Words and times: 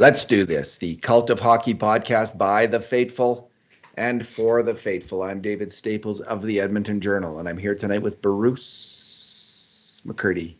Let's 0.00 0.24
do 0.26 0.44
this. 0.44 0.78
The 0.78 0.94
Cult 0.94 1.28
of 1.28 1.40
Hockey 1.40 1.74
podcast 1.74 2.38
by 2.38 2.66
the 2.66 2.78
faithful 2.78 3.50
and 3.96 4.24
for 4.24 4.62
the 4.62 4.76
faithful. 4.76 5.24
I'm 5.24 5.40
David 5.40 5.72
Staples 5.72 6.20
of 6.20 6.46
the 6.46 6.60
Edmonton 6.60 7.00
Journal, 7.00 7.40
and 7.40 7.48
I'm 7.48 7.58
here 7.58 7.74
tonight 7.74 8.02
with 8.02 8.22
Bruce 8.22 10.00
McCurdy. 10.06 10.54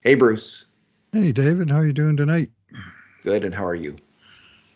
Hey, 0.00 0.16
Bruce. 0.16 0.64
Hey, 1.12 1.30
David. 1.30 1.70
How 1.70 1.78
are 1.78 1.86
you 1.86 1.92
doing 1.92 2.16
tonight? 2.16 2.50
Good, 3.22 3.44
and 3.44 3.54
how 3.54 3.64
are 3.64 3.76
you? 3.76 3.94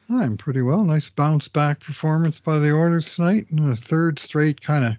I'm 0.09 0.37
pretty 0.37 0.63
well. 0.63 0.85
Nice 0.85 1.11
bounce 1.11 1.49
back 1.49 1.81
performance 1.81 2.39
by 2.39 2.61
the 2.61 2.73
Oilers 2.73 3.17
tonight, 3.17 3.51
and 3.51 3.73
a 3.73 3.75
third 3.75 4.21
straight 4.21 4.61
kind 4.61 4.85
of 4.85 4.93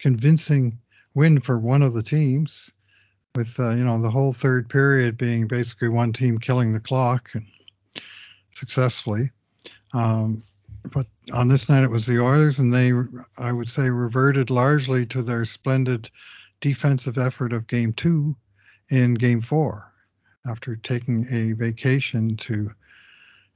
convincing 0.00 0.76
win 1.14 1.40
for 1.40 1.60
one 1.60 1.82
of 1.82 1.94
the 1.94 2.02
teams, 2.02 2.72
with 3.36 3.54
uh, 3.60 3.70
you 3.70 3.84
know 3.84 4.02
the 4.02 4.10
whole 4.10 4.32
third 4.32 4.68
period 4.68 5.16
being 5.16 5.46
basically 5.46 5.88
one 5.88 6.12
team 6.12 6.38
killing 6.38 6.72
the 6.72 6.80
clock 6.80 7.30
and 7.34 7.46
successfully. 8.56 9.30
Um, 9.92 10.42
but 10.92 11.06
on 11.32 11.48
this 11.48 11.68
night, 11.68 11.84
it 11.84 11.90
was 11.90 12.06
the 12.06 12.20
Oilers, 12.20 12.58
and 12.58 12.72
they, 12.72 12.92
I 13.38 13.52
would 13.52 13.70
say, 13.70 13.88
reverted 13.88 14.50
largely 14.50 15.06
to 15.06 15.22
their 15.22 15.44
splendid 15.44 16.10
defensive 16.60 17.18
effort 17.18 17.52
of 17.52 17.66
Game 17.66 17.92
Two 17.94 18.36
in 18.90 19.14
Game 19.14 19.40
Four, 19.40 19.90
after 20.46 20.76
taking 20.76 21.26
a 21.30 21.52
vacation 21.52 22.36
to 22.38 22.70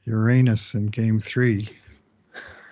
Uranus 0.05 0.75
in 0.75 0.87
Game 0.87 1.21
Three. 1.21 1.69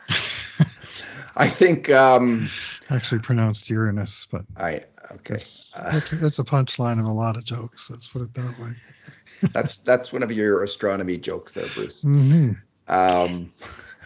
I 1.36 1.48
think 1.48 1.90
um, 1.90 2.48
actually 2.88 3.20
pronounced 3.20 3.68
Uranus, 3.68 4.26
but 4.30 4.44
I 4.56 4.82
okay. 5.12 5.34
That's, 5.34 5.72
that's, 5.74 6.10
that's, 6.12 6.38
a 6.38 6.44
punchline 6.44 6.98
of 6.98 7.06
a 7.06 7.12
lot 7.12 7.36
of 7.36 7.44
jokes. 7.44 7.90
Let's 7.90 8.08
put 8.08 8.22
it 8.22 8.32
that 8.34 8.58
way. 8.58 8.72
That's 9.52 9.78
that's 9.78 10.12
one 10.12 10.22
of 10.22 10.32
your 10.32 10.62
astronomy 10.62 11.16
jokes, 11.16 11.54
there, 11.54 11.66
Bruce. 11.74 12.02
Mm-hmm. 12.02 12.52
Um, 12.92 13.52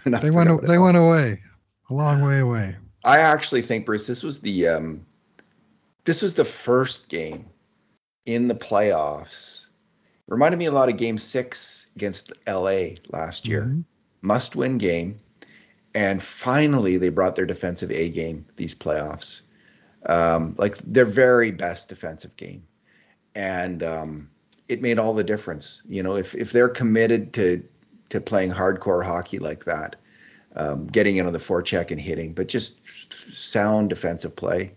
they 0.04 0.30
went 0.30 0.62
they 0.62 0.78
went 0.78 0.96
away 0.96 1.42
a 1.88 1.94
long 1.94 2.22
way 2.22 2.40
away. 2.40 2.76
I 3.04 3.18
actually 3.18 3.62
think, 3.62 3.86
Bruce, 3.86 4.06
this 4.06 4.22
was 4.22 4.40
the 4.40 4.68
um, 4.68 5.06
this 6.04 6.22
was 6.22 6.34
the 6.34 6.44
first 6.44 7.08
game 7.08 7.46
in 8.26 8.48
the 8.48 8.54
playoffs. 8.54 9.66
Reminded 10.28 10.58
me 10.58 10.66
a 10.66 10.72
lot 10.72 10.88
of 10.88 10.96
Game 10.96 11.18
Six 11.18 11.88
against 11.96 12.32
LA 12.46 12.90
last 13.08 13.48
year. 13.48 13.62
Mm-hmm. 13.62 13.80
Must 14.22 14.54
win 14.54 14.78
game 14.78 15.18
and 15.94 16.22
finally 16.22 16.96
they 16.96 17.08
brought 17.08 17.36
their 17.36 17.46
defensive 17.46 17.90
A 17.90 18.10
game 18.10 18.46
these 18.56 18.74
playoffs, 18.74 19.42
um, 20.06 20.54
like 20.58 20.78
their 20.78 21.04
very 21.04 21.50
best 21.50 21.88
defensive 21.88 22.36
game, 22.36 22.62
and 23.34 23.82
um, 23.82 24.30
it 24.70 24.80
made 24.80 24.98
all 24.98 25.12
the 25.12 25.24
difference. 25.24 25.82
You 25.88 26.02
know, 26.02 26.16
if 26.16 26.34
if 26.34 26.52
they're 26.52 26.68
committed 26.68 27.32
to 27.34 27.62
to 28.10 28.20
playing 28.20 28.52
hardcore 28.52 29.04
hockey 29.04 29.38
like 29.38 29.64
that, 29.64 29.96
um, 30.54 30.86
getting 30.86 31.16
in 31.16 31.26
on 31.26 31.32
the 31.32 31.38
forecheck 31.38 31.90
and 31.90 32.00
hitting, 32.00 32.32
but 32.32 32.46
just 32.46 32.80
sound 33.34 33.90
defensive 33.90 34.36
play, 34.36 34.72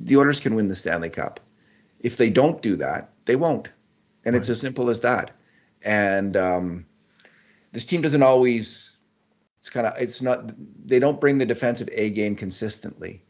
the 0.00 0.16
Oilers 0.16 0.40
can 0.40 0.54
win 0.54 0.68
the 0.68 0.76
Stanley 0.76 1.10
Cup. 1.10 1.40
If 2.00 2.16
they 2.16 2.30
don't 2.30 2.62
do 2.62 2.76
that, 2.76 3.10
they 3.26 3.36
won't, 3.36 3.68
and 4.24 4.34
right. 4.34 4.40
it's 4.40 4.48
as 4.48 4.60
simple 4.60 4.88
as 4.88 5.00
that. 5.00 5.32
And 5.82 6.36
um, 6.36 6.86
this 7.72 7.84
team 7.84 8.00
doesn't 8.00 8.22
always 8.22 8.96
it's 9.60 9.70
kind 9.70 9.86
of 9.86 9.92
it's 10.00 10.22
not 10.22 10.52
they 10.86 10.98
don't 10.98 11.20
bring 11.20 11.36
the 11.36 11.46
defensive 11.46 11.90
A 11.92 12.08
game 12.08 12.34
consistently, 12.34 13.22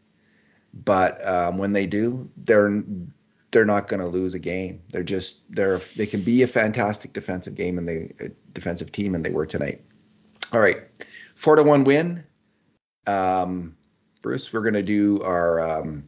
but 0.73 1.27
um, 1.27 1.59
when 1.59 1.73
they 1.73 1.89
do, 1.89 2.31
they're 2.37 2.85
they're 3.51 3.65
not 3.65 3.89
going 3.89 4.01
to 4.01 4.07
lose 4.07 4.35
a 4.35 4.39
game. 4.39 4.83
They're 4.91 5.03
just 5.03 5.41
they're 5.51 5.79
they 5.97 6.07
can 6.07 6.23
be 6.23 6.43
a 6.43 6.47
fantastic 6.47 7.13
defensive 7.13 7.55
game 7.55 7.79
and 7.79 7.89
they 7.89 8.13
defensive 8.53 8.93
team 8.93 9.15
and 9.15 9.25
they 9.25 9.31
were 9.31 9.47
tonight. 9.47 9.83
All 10.53 10.61
right, 10.61 10.83
four 11.35 11.57
to 11.57 11.63
one 11.63 11.85
win. 11.85 12.25
Um, 13.07 13.77
Bruce, 14.23 14.53
we're 14.53 14.63
going 14.63 14.75
to 14.75 14.83
do 14.83 15.23
our 15.23 15.61
um, 15.61 16.05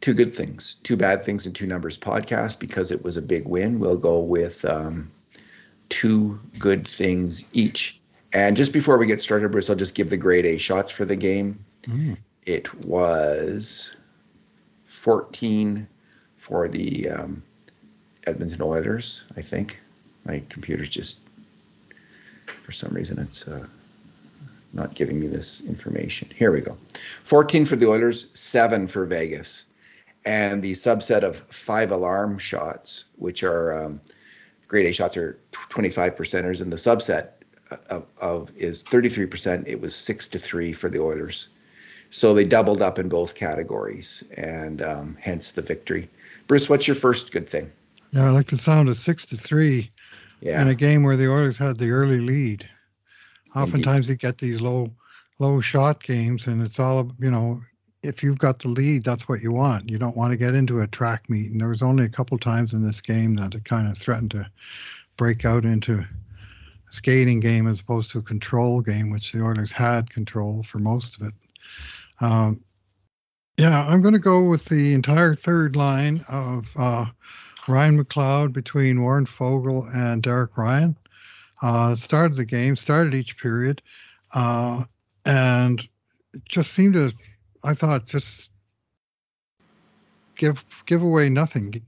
two 0.00 0.14
good 0.14 0.34
things, 0.34 0.76
two 0.84 0.96
bad 0.96 1.24
things, 1.24 1.46
and 1.46 1.54
two 1.54 1.66
numbers 1.66 1.98
podcast 1.98 2.58
because 2.58 2.90
it 2.90 3.02
was 3.02 3.16
a 3.16 3.22
big 3.22 3.46
win. 3.46 3.80
We'll 3.80 3.96
go 3.96 4.20
with 4.20 4.64
um, 4.64 5.10
two 5.88 6.40
good 6.58 6.86
things 6.86 7.44
each. 7.52 8.00
And 8.32 8.56
just 8.56 8.72
before 8.72 8.98
we 8.98 9.06
get 9.06 9.22
started, 9.22 9.50
Bruce, 9.50 9.70
I'll 9.70 9.76
just 9.76 9.94
give 9.94 10.10
the 10.10 10.16
grade 10.16 10.46
A 10.46 10.58
shots 10.58 10.92
for 10.92 11.04
the 11.04 11.16
game. 11.16 11.64
Mm. 11.84 12.18
It 12.44 12.72
was 12.84 13.96
14 14.98 15.88
for 16.36 16.68
the 16.68 17.08
um, 17.08 17.42
Edmonton 18.26 18.62
Oilers, 18.62 19.22
I 19.36 19.42
think. 19.42 19.80
My 20.24 20.42
computer's 20.48 20.88
just, 20.88 21.20
for 22.64 22.72
some 22.72 22.90
reason, 22.92 23.18
it's 23.18 23.46
uh, 23.46 23.66
not 24.72 24.94
giving 24.94 25.18
me 25.18 25.28
this 25.28 25.62
information. 25.62 26.30
Here 26.36 26.52
we 26.52 26.60
go. 26.60 26.76
14 27.24 27.64
for 27.64 27.76
the 27.76 27.88
Oilers, 27.88 28.28
7 28.34 28.86
for 28.88 29.04
Vegas. 29.06 29.64
And 30.24 30.62
the 30.62 30.72
subset 30.72 31.22
of 31.22 31.36
five 31.36 31.90
alarm 31.90 32.38
shots, 32.38 33.04
which 33.16 33.42
are 33.44 33.84
um, 33.84 34.00
grade 34.66 34.86
A 34.86 34.92
shots 34.92 35.16
are 35.16 35.38
25 35.52 36.16
percenters, 36.16 36.60
and 36.60 36.72
the 36.72 36.76
subset 36.76 37.28
of, 37.88 38.06
of 38.20 38.52
is 38.56 38.82
33 38.82 39.26
percent. 39.26 39.68
It 39.68 39.80
was 39.80 39.94
six 39.94 40.28
to 40.28 40.38
three 40.38 40.72
for 40.72 40.88
the 40.88 41.00
Oilers, 41.00 41.48
so 42.10 42.34
they 42.34 42.44
doubled 42.44 42.82
up 42.82 42.98
in 42.98 43.08
both 43.08 43.34
categories, 43.34 44.24
and 44.36 44.82
um, 44.82 45.16
hence 45.20 45.52
the 45.52 45.62
victory. 45.62 46.08
Bruce, 46.46 46.68
what's 46.68 46.86
your 46.86 46.96
first 46.96 47.32
good 47.32 47.48
thing? 47.48 47.70
Yeah, 48.12 48.26
I 48.26 48.30
like 48.30 48.46
the 48.46 48.56
sound 48.56 48.88
of 48.88 48.96
six 48.96 49.26
to 49.26 49.36
three 49.36 49.90
yeah. 50.40 50.62
in 50.62 50.68
a 50.68 50.74
game 50.74 51.02
where 51.02 51.16
the 51.16 51.30
Oilers 51.30 51.58
had 51.58 51.78
the 51.78 51.90
early 51.90 52.20
lead. 52.20 52.68
Oftentimes, 53.54 54.08
Indeed. 54.08 54.22
you 54.22 54.28
get 54.28 54.38
these 54.38 54.60
low 54.60 54.90
low 55.38 55.60
shot 55.60 56.02
games, 56.02 56.46
and 56.46 56.62
it's 56.62 56.78
all 56.78 57.12
you 57.18 57.30
know 57.30 57.60
if 58.02 58.22
you've 58.22 58.38
got 58.38 58.60
the 58.60 58.68
lead, 58.68 59.04
that's 59.04 59.28
what 59.28 59.42
you 59.42 59.52
want. 59.52 59.90
You 59.90 59.98
don't 59.98 60.16
want 60.16 60.32
to 60.32 60.36
get 60.36 60.54
into 60.54 60.80
a 60.80 60.86
track 60.86 61.28
meet. 61.28 61.50
And 61.50 61.60
there 61.60 61.68
was 61.68 61.82
only 61.82 62.04
a 62.04 62.08
couple 62.08 62.38
times 62.38 62.72
in 62.72 62.82
this 62.82 63.00
game 63.00 63.34
that 63.36 63.54
it 63.54 63.64
kind 63.64 63.90
of 63.90 63.98
threatened 63.98 64.30
to 64.32 64.48
break 65.16 65.44
out 65.44 65.64
into 65.64 65.98
a 65.98 66.08
skating 66.90 67.40
game 67.40 67.66
as 67.66 67.80
opposed 67.80 68.10
to 68.12 68.18
a 68.18 68.22
control 68.22 68.80
game, 68.80 69.10
which 69.10 69.32
the 69.32 69.42
Oilers 69.42 69.72
had 69.72 70.10
control 70.10 70.62
for 70.62 70.78
most 70.78 71.16
of 71.16 71.26
it. 71.26 71.34
Um, 72.20 72.60
yeah, 73.56 73.84
I'm 73.86 74.02
going 74.02 74.14
to 74.14 74.20
go 74.20 74.48
with 74.48 74.66
the 74.66 74.94
entire 74.94 75.34
third 75.34 75.76
line 75.76 76.24
of 76.28 76.68
uh, 76.76 77.06
Ryan 77.66 78.02
McLeod 78.02 78.52
between 78.52 79.02
Warren 79.02 79.26
Foegele 79.26 79.94
and 79.94 80.22
Derek 80.22 80.56
Ryan. 80.56 80.96
Uh, 81.60 81.96
started 81.96 82.36
the 82.36 82.44
game, 82.44 82.76
started 82.76 83.14
each 83.14 83.36
period, 83.36 83.82
uh, 84.32 84.84
and 85.24 85.86
just 86.48 86.72
seemed 86.72 86.94
to 86.94 87.12
I 87.64 87.74
thought 87.74 88.06
just 88.06 88.50
give 90.36 90.64
give 90.86 91.02
away 91.02 91.28
nothing, 91.28 91.82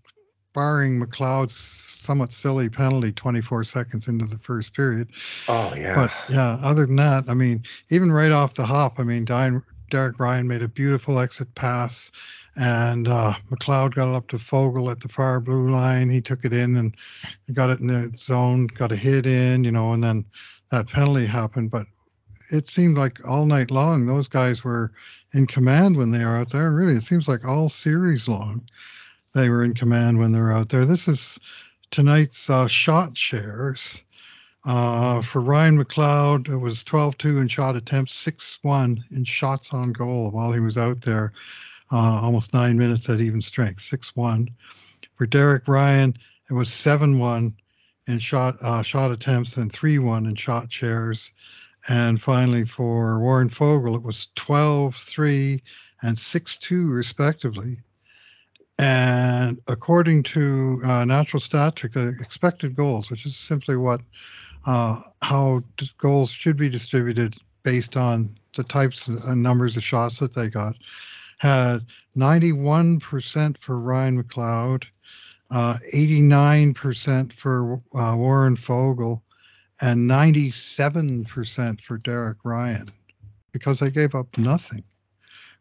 barring 0.52 1.00
McLeod's 1.00 1.54
somewhat 1.54 2.32
silly 2.32 2.68
penalty 2.68 3.12
24 3.12 3.64
seconds 3.64 4.08
into 4.08 4.26
the 4.26 4.38
first 4.38 4.74
period. 4.74 5.08
Oh 5.48 5.72
yeah. 5.76 5.94
But 5.94 6.34
yeah, 6.34 6.58
other 6.62 6.86
than 6.86 6.96
that, 6.96 7.24
I 7.28 7.34
mean, 7.34 7.62
even 7.90 8.10
right 8.10 8.32
off 8.32 8.54
the 8.54 8.66
hop, 8.66 8.98
I 8.98 9.04
mean, 9.04 9.24
Diane, 9.24 9.62
Derek 9.90 10.18
Ryan 10.18 10.48
made 10.48 10.62
a 10.62 10.68
beautiful 10.68 11.18
exit 11.18 11.54
pass, 11.54 12.10
and 12.56 13.08
uh, 13.08 13.34
McLeod 13.50 13.94
got 13.94 14.14
up 14.14 14.28
to 14.28 14.38
Foegele 14.38 14.90
at 14.90 15.00
the 15.00 15.08
far 15.08 15.40
blue 15.40 15.68
line. 15.70 16.08
He 16.08 16.20
took 16.20 16.44
it 16.44 16.52
in 16.52 16.76
and 16.76 16.96
got 17.52 17.70
it 17.70 17.80
in 17.80 17.88
the 17.88 18.12
zone, 18.16 18.66
got 18.68 18.92
a 18.92 18.96
hit 18.96 19.26
in, 19.26 19.64
you 19.64 19.72
know, 19.72 19.92
and 19.92 20.02
then 20.02 20.24
that 20.70 20.88
penalty 20.88 21.26
happened. 21.26 21.70
But 21.70 21.86
it 22.50 22.70
seemed 22.70 22.96
like 22.96 23.18
all 23.26 23.46
night 23.46 23.70
long 23.70 24.06
those 24.06 24.28
guys 24.28 24.64
were 24.64 24.92
in 25.32 25.46
command 25.46 25.96
when 25.96 26.10
they 26.10 26.22
are 26.22 26.36
out 26.36 26.50
there. 26.50 26.70
Really, 26.70 26.94
it 26.94 27.04
seems 27.04 27.28
like 27.28 27.44
all 27.44 27.68
series 27.68 28.28
long 28.28 28.62
they 29.34 29.48
were 29.48 29.62
in 29.62 29.74
command 29.74 30.18
when 30.18 30.32
they 30.32 30.40
were 30.40 30.52
out 30.52 30.68
there. 30.68 30.84
This 30.84 31.08
is 31.08 31.38
tonight's 31.90 32.50
uh, 32.50 32.66
shot 32.66 33.16
shares. 33.16 33.98
Uh, 34.64 35.22
for 35.22 35.40
Ryan 35.40 35.82
McLeod, 35.82 36.48
it 36.48 36.56
was 36.56 36.84
12 36.84 37.16
2 37.16 37.38
in 37.38 37.48
shot 37.48 37.76
attempts, 37.76 38.14
6 38.14 38.58
1 38.62 39.04
in 39.10 39.24
shots 39.24 39.72
on 39.72 39.92
goal 39.92 40.30
while 40.30 40.52
he 40.52 40.60
was 40.60 40.76
out 40.76 41.00
there, 41.00 41.32
uh, 41.90 42.20
almost 42.20 42.52
nine 42.52 42.76
minutes 42.76 43.08
at 43.08 43.20
even 43.20 43.40
strength, 43.40 43.80
6 43.80 44.14
1. 44.14 44.48
For 45.16 45.26
Derek 45.26 45.66
Ryan, 45.66 46.16
it 46.50 46.52
was 46.52 46.70
7 46.72 47.18
1 47.18 47.56
in 48.06 48.18
shot 48.18 48.58
uh, 48.60 48.82
shot 48.82 49.10
attempts 49.10 49.56
and 49.56 49.72
3 49.72 49.98
1 49.98 50.26
in 50.26 50.34
shot 50.34 50.70
shares. 50.70 51.32
And 51.88 52.20
finally, 52.20 52.66
for 52.66 53.18
Warren 53.18 53.48
Foegele, 53.48 53.96
it 53.96 54.02
was 54.02 54.28
12 54.36 54.94
3 54.94 55.62
and 56.02 56.18
6 56.18 56.56
2, 56.58 56.90
respectively. 56.90 57.78
And 58.78 59.58
according 59.66 60.22
to 60.24 60.80
uh, 60.84 61.04
Natural 61.04 61.40
Stat 61.40 61.76
Trick, 61.76 61.96
uh, 61.96 62.12
expected 62.20 62.76
goals, 62.76 63.10
which 63.10 63.26
is 63.26 63.36
simply 63.36 63.76
what 63.76 64.00
uh, 64.66 65.00
how 65.22 65.62
goals 65.98 66.30
should 66.30 66.56
be 66.56 66.68
distributed 66.68 67.36
based 67.62 67.96
on 67.96 68.36
the 68.56 68.64
types 68.64 69.06
and 69.06 69.42
numbers 69.42 69.76
of 69.76 69.84
shots 69.84 70.18
that 70.18 70.34
they 70.34 70.48
got, 70.48 70.74
had 71.38 71.86
91% 72.16 73.56
for 73.58 73.78
Ryan 73.78 74.22
McLeod, 74.22 74.84
uh, 75.50 75.78
89% 75.94 77.32
for 77.32 77.80
uh, 77.94 78.14
Warren 78.16 78.56
Foegele, 78.56 79.20
and 79.80 80.10
97% 80.10 81.80
for 81.80 81.98
Derek 81.98 82.38
Ryan 82.44 82.90
because 83.52 83.78
they 83.80 83.90
gave 83.90 84.14
up 84.14 84.36
nothing. 84.36 84.84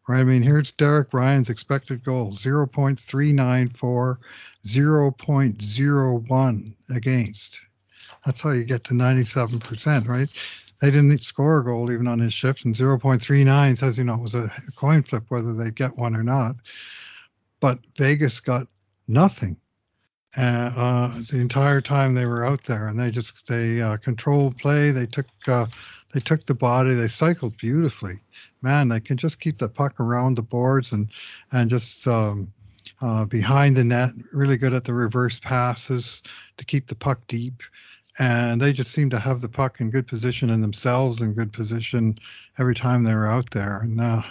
Right? 0.08 0.20
I 0.20 0.24
mean, 0.24 0.42
here's 0.42 0.72
Derek 0.72 1.14
Ryan's 1.14 1.50
expected 1.50 2.04
goal 2.04 2.32
0.394, 2.32 4.16
0.01 4.66 6.74
against. 6.90 7.60
That's 8.24 8.40
how 8.40 8.50
you 8.50 8.64
get 8.64 8.84
to 8.84 8.94
97%, 8.94 10.08
right? 10.08 10.28
They 10.80 10.90
didn't 10.90 11.22
score 11.24 11.58
a 11.58 11.64
goal 11.64 11.92
even 11.92 12.06
on 12.06 12.18
his 12.18 12.32
shifts, 12.32 12.64
and 12.64 12.74
0.39 12.74 13.78
says, 13.78 13.98
you 13.98 14.04
know, 14.04 14.14
it 14.14 14.20
was 14.20 14.34
a 14.34 14.50
coin 14.76 15.02
flip 15.02 15.24
whether 15.28 15.54
they 15.54 15.70
get 15.70 15.96
one 15.96 16.16
or 16.16 16.22
not. 16.22 16.56
But 17.60 17.78
Vegas 17.96 18.40
got 18.40 18.66
nothing 19.06 19.56
uh, 20.36 20.40
uh, 20.40 21.22
the 21.28 21.38
entire 21.38 21.80
time 21.80 22.14
they 22.14 22.26
were 22.26 22.44
out 22.44 22.62
there, 22.64 22.88
and 22.88 22.98
they 22.98 23.10
just 23.10 23.46
they 23.46 23.80
uh, 23.80 23.96
controlled 23.96 24.56
play. 24.58 24.90
They 24.92 25.06
took 25.06 25.26
uh, 25.46 25.66
they 26.14 26.20
took 26.20 26.46
the 26.46 26.54
body. 26.54 26.94
They 26.94 27.08
cycled 27.08 27.56
beautifully. 27.56 28.20
Man, 28.62 28.88
they 28.88 29.00
can 29.00 29.16
just 29.16 29.40
keep 29.40 29.58
the 29.58 29.68
puck 29.68 29.98
around 29.98 30.36
the 30.36 30.42
boards 30.42 30.92
and 30.92 31.08
and 31.52 31.68
just 31.68 32.06
um, 32.06 32.52
uh, 33.00 33.24
behind 33.24 33.76
the 33.76 33.84
net. 33.84 34.10
Really 34.32 34.56
good 34.56 34.72
at 34.72 34.84
the 34.84 34.94
reverse 34.94 35.38
passes 35.40 36.22
to 36.58 36.64
keep 36.64 36.86
the 36.86 36.94
puck 36.94 37.20
deep 37.26 37.62
and 38.18 38.60
they 38.60 38.72
just 38.72 38.90
seem 38.90 39.10
to 39.10 39.18
have 39.18 39.40
the 39.40 39.48
puck 39.48 39.80
in 39.80 39.90
good 39.90 40.06
position 40.06 40.50
and 40.50 40.62
themselves 40.62 41.20
in 41.20 41.32
good 41.32 41.52
position 41.52 42.18
every 42.58 42.74
time 42.74 43.02
they 43.02 43.14
were 43.14 43.26
out 43.26 43.50
there. 43.50 43.78
And 43.78 44.00
uh, 44.00 44.22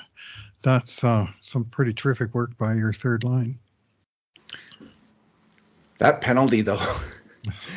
that's 0.61 1.03
uh, 1.03 1.27
some 1.41 1.65
pretty 1.65 1.93
terrific 1.93 2.33
work 2.33 2.57
by 2.57 2.73
your 2.73 2.93
third 2.93 3.23
line. 3.23 3.59
That 5.99 6.21
penalty, 6.21 6.61
though. 6.61 6.81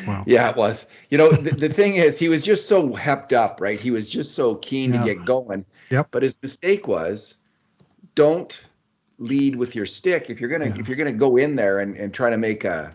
Wow. 0.06 0.24
yeah, 0.26 0.50
it 0.50 0.56
was. 0.56 0.88
You 1.08 1.18
know, 1.18 1.30
the, 1.30 1.50
the, 1.50 1.68
thing 1.68 1.94
is, 1.94 2.18
he 2.18 2.28
was 2.28 2.44
just 2.44 2.68
so 2.68 2.90
hepped 2.90 3.32
up, 3.32 3.60
right? 3.60 3.78
He 3.78 3.92
was 3.92 4.10
just 4.10 4.34
so 4.34 4.56
keen 4.56 4.92
yeah. 4.92 5.00
to 5.00 5.06
get 5.06 5.24
going. 5.24 5.64
Yep. 5.90 6.08
But 6.10 6.24
his 6.24 6.36
mistake 6.42 6.88
was, 6.88 7.36
don't 8.16 8.60
lead 9.18 9.54
with 9.54 9.76
your 9.76 9.86
stick. 9.86 10.30
If 10.30 10.40
you're 10.40 10.50
gonna 10.50 10.66
yeah. 10.66 10.80
if 10.80 10.88
you're 10.88 10.96
gonna 10.96 11.12
go 11.12 11.36
in 11.36 11.54
there 11.54 11.78
and, 11.78 11.96
and 11.96 12.12
try 12.12 12.30
to 12.30 12.38
make 12.38 12.64
a 12.64 12.92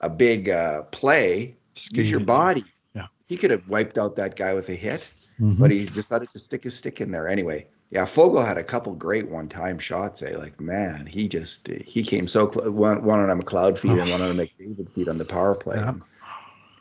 a 0.00 0.08
big 0.08 0.48
uh, 0.48 0.82
play, 0.82 1.56
use 1.90 2.10
your 2.10 2.20
body. 2.20 2.64
Yeah. 2.94 3.06
He 3.26 3.36
could 3.36 3.50
have 3.50 3.68
wiped 3.68 3.98
out 3.98 4.16
that 4.16 4.36
guy 4.36 4.54
with 4.54 4.68
a 4.68 4.74
hit, 4.74 5.08
mm-hmm. 5.40 5.60
but 5.60 5.70
he 5.70 5.86
decided 5.86 6.28
to 6.32 6.38
stick 6.38 6.64
his 6.64 6.74
stick 6.76 7.00
in 7.00 7.10
there 7.10 7.28
anyway. 7.28 7.66
Yeah, 7.90 8.04
Foegele 8.04 8.44
had 8.44 8.58
a 8.58 8.64
couple 8.64 8.92
great 8.94 9.28
one-time 9.28 9.78
shots. 9.78 10.22
Eh? 10.22 10.36
Like 10.36 10.60
man, 10.60 11.06
he 11.06 11.28
just 11.28 11.68
he 11.68 12.02
came 12.02 12.26
so 12.26 12.46
close. 12.46 12.68
One, 12.68 13.04
one 13.04 13.20
on 13.20 13.30
a 13.30 13.36
McLeod 13.36 13.78
feed 13.78 13.92
oh. 13.92 14.00
and 14.00 14.10
one 14.10 14.22
on 14.22 14.30
a 14.30 14.34
McDavid 14.34 14.88
feed 14.88 15.08
on 15.08 15.18
the 15.18 15.24
power 15.24 15.54
play. 15.54 15.76
Yeah. 15.76 15.94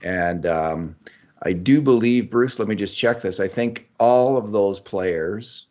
And 0.03 0.45
um, 0.45 0.95
I 1.43 1.53
do 1.53 1.81
believe 1.81 2.29
Bruce. 2.29 2.57
Let 2.57 2.67
me 2.67 2.75
just 2.75 2.97
check 2.97 3.21
this. 3.21 3.39
I 3.39 3.47
think 3.47 3.89
all 3.99 4.37
of 4.37 4.51
those 4.51 4.79
players, 4.79 5.67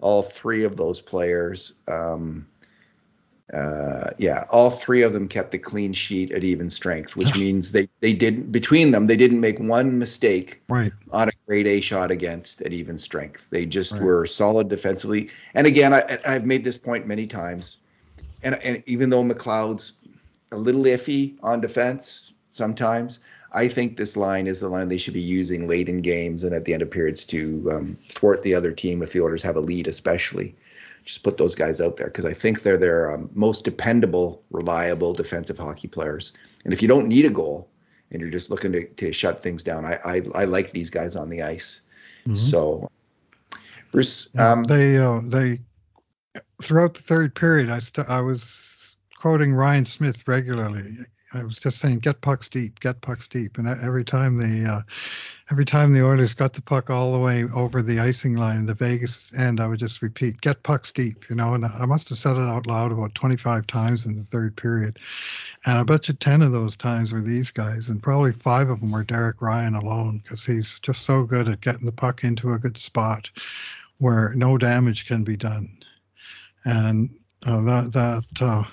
all 0.00 0.22
three 0.22 0.64
of 0.64 0.76
those 0.76 1.00
players, 1.00 1.72
um, 1.88 2.46
uh, 3.52 4.10
yeah, 4.16 4.46
all 4.48 4.70
three 4.70 5.02
of 5.02 5.12
them 5.12 5.28
kept 5.28 5.54
a 5.54 5.58
clean 5.58 5.92
sheet 5.92 6.32
at 6.32 6.42
even 6.42 6.70
strength, 6.70 7.14
which 7.14 7.34
means 7.34 7.72
they 7.72 7.88
they 8.00 8.14
didn't 8.14 8.50
between 8.50 8.90
them 8.90 9.06
they 9.06 9.16
didn't 9.16 9.40
make 9.40 9.58
one 9.58 9.98
mistake 9.98 10.62
right. 10.68 10.92
on 11.10 11.28
a 11.28 11.32
grade 11.46 11.66
A 11.66 11.80
shot 11.82 12.10
against 12.10 12.62
at 12.62 12.72
even 12.72 12.98
strength. 12.98 13.46
They 13.50 13.66
just 13.66 13.92
right. 13.92 14.02
were 14.02 14.26
solid 14.26 14.68
defensively. 14.68 15.28
And 15.52 15.66
again, 15.66 15.92
I, 15.92 16.18
I've 16.24 16.46
made 16.46 16.64
this 16.64 16.78
point 16.78 17.06
many 17.06 17.26
times, 17.26 17.76
and 18.42 18.54
and 18.64 18.82
even 18.86 19.10
though 19.10 19.22
McLeod's 19.22 19.92
a 20.50 20.56
little 20.56 20.84
iffy 20.84 21.34
on 21.42 21.60
defense 21.60 22.32
sometimes, 22.50 23.18
I 23.52 23.68
think 23.68 23.98
this 23.98 24.16
line 24.16 24.46
is 24.46 24.60
the 24.60 24.70
line 24.70 24.88
they 24.88 24.96
should 24.96 25.14
be 25.14 25.20
using 25.20 25.68
late 25.68 25.90
in 25.90 26.00
games 26.00 26.44
and 26.44 26.54
at 26.54 26.64
the 26.64 26.72
end 26.72 26.82
of 26.82 26.90
periods 26.90 27.26
to 27.26 27.70
um, 27.72 27.86
thwart 28.08 28.42
the 28.42 28.54
other 28.54 28.72
team 28.72 29.02
if 29.02 29.12
the 29.12 29.20
Oilers 29.20 29.42
have 29.42 29.56
a 29.56 29.60
lead, 29.60 29.86
especially 29.86 30.56
just 31.04 31.22
put 31.22 31.36
those 31.36 31.54
guys 31.54 31.80
out 31.80 31.96
there 31.96 32.06
because 32.06 32.24
I 32.24 32.32
think 32.32 32.62
they're 32.62 32.78
their 32.78 33.12
um, 33.12 33.30
most 33.34 33.64
dependable, 33.64 34.42
reliable 34.50 35.12
defensive 35.12 35.58
hockey 35.58 35.88
players. 35.88 36.32
And 36.64 36.72
if 36.72 36.80
you 36.80 36.88
don't 36.88 37.08
need 37.08 37.26
a 37.26 37.30
goal 37.30 37.68
and 38.10 38.20
you're 38.20 38.30
just 38.30 38.50
looking 38.50 38.72
to, 38.72 38.86
to 38.86 39.12
shut 39.12 39.42
things 39.42 39.62
down, 39.62 39.84
I, 39.84 39.98
I, 40.04 40.22
I 40.34 40.44
like 40.44 40.72
these 40.72 40.90
guys 40.90 41.14
on 41.14 41.28
the 41.28 41.42
ice. 41.42 41.80
Mm-hmm. 42.26 42.36
So, 42.36 42.90
Bruce, 43.92 44.28
um, 44.36 44.64
they 44.64 44.96
uh, 44.96 45.20
they 45.22 45.60
throughout 46.62 46.94
the 46.94 47.02
third 47.02 47.34
period, 47.34 47.70
I 47.70 47.78
st- 47.78 48.08
I 48.08 48.20
was 48.20 48.96
quoting 49.16 49.54
Ryan 49.54 49.84
Smyth 49.84 50.26
regularly. 50.26 50.96
I 51.34 51.42
was 51.42 51.58
just 51.58 51.80
saying, 51.80 51.98
get 51.98 52.20
pucks 52.20 52.48
deep, 52.48 52.78
get 52.78 53.00
pucks 53.00 53.26
deep, 53.26 53.58
and 53.58 53.68
every 53.68 54.04
time 54.04 54.36
the 54.36 54.70
uh, 54.70 54.82
every 55.50 55.64
time 55.64 55.92
the 55.92 56.04
Oilers 56.04 56.32
got 56.32 56.52
the 56.52 56.62
puck 56.62 56.90
all 56.90 57.12
the 57.12 57.18
way 57.18 57.44
over 57.54 57.82
the 57.82 57.98
icing 57.98 58.36
line 58.36 58.56
in 58.56 58.66
the 58.66 58.74
Vegas 58.74 59.32
end, 59.34 59.58
I 59.58 59.66
would 59.66 59.80
just 59.80 60.00
repeat, 60.00 60.40
get 60.40 60.62
pucks 60.62 60.92
deep, 60.92 61.28
you 61.28 61.34
know. 61.34 61.54
And 61.54 61.64
I 61.64 61.86
must 61.86 62.08
have 62.10 62.18
said 62.18 62.36
it 62.36 62.48
out 62.48 62.68
loud 62.68 62.92
about 62.92 63.16
25 63.16 63.66
times 63.66 64.06
in 64.06 64.16
the 64.16 64.22
third 64.22 64.56
period, 64.56 65.00
and 65.66 65.78
I 65.78 65.82
bet 65.82 66.06
you 66.06 66.14
10 66.14 66.42
of 66.42 66.52
those 66.52 66.76
times 66.76 67.12
were 67.12 67.20
these 67.20 67.50
guys, 67.50 67.88
and 67.88 68.02
probably 68.02 68.32
five 68.32 68.70
of 68.70 68.80
them 68.80 68.92
were 68.92 69.02
Derek 69.02 69.42
Ryan 69.42 69.74
alone 69.74 70.18
because 70.22 70.44
he's 70.44 70.78
just 70.80 71.02
so 71.02 71.24
good 71.24 71.48
at 71.48 71.60
getting 71.60 71.86
the 71.86 71.92
puck 71.92 72.22
into 72.22 72.52
a 72.52 72.58
good 72.58 72.78
spot 72.78 73.28
where 73.98 74.34
no 74.36 74.56
damage 74.56 75.06
can 75.06 75.24
be 75.24 75.36
done, 75.36 75.68
and 76.64 77.10
uh, 77.44 77.60
that 77.62 77.92
that. 77.92 78.42
Uh, 78.42 78.64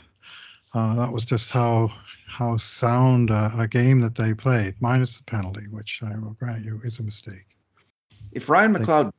uh, 0.73 0.95
that 0.95 1.11
was 1.11 1.25
just 1.25 1.51
how 1.51 1.91
how 2.31 2.57
sound 2.57 3.29
a, 3.29 3.51
a, 3.57 3.67
game 3.67 3.99
that 3.99 4.15
they 4.15 4.33
played, 4.33 4.75
minus 4.79 5.17
the 5.17 5.23
penalty, 5.25 5.67
which 5.69 6.01
I 6.03 6.17
will 6.17 6.35
grant 6.39 6.65
you 6.65 6.79
is 6.83 6.99
a 6.99 7.03
mistake. 7.03 7.45
If 8.31 8.49
Ryan 8.49 8.73
McLeod 8.73 9.11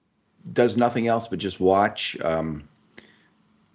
does 0.52 0.76
nothing 0.76 1.06
else 1.06 1.28
but 1.28 1.38
just 1.38 1.60
watch 1.60 2.16
um, 2.22 2.68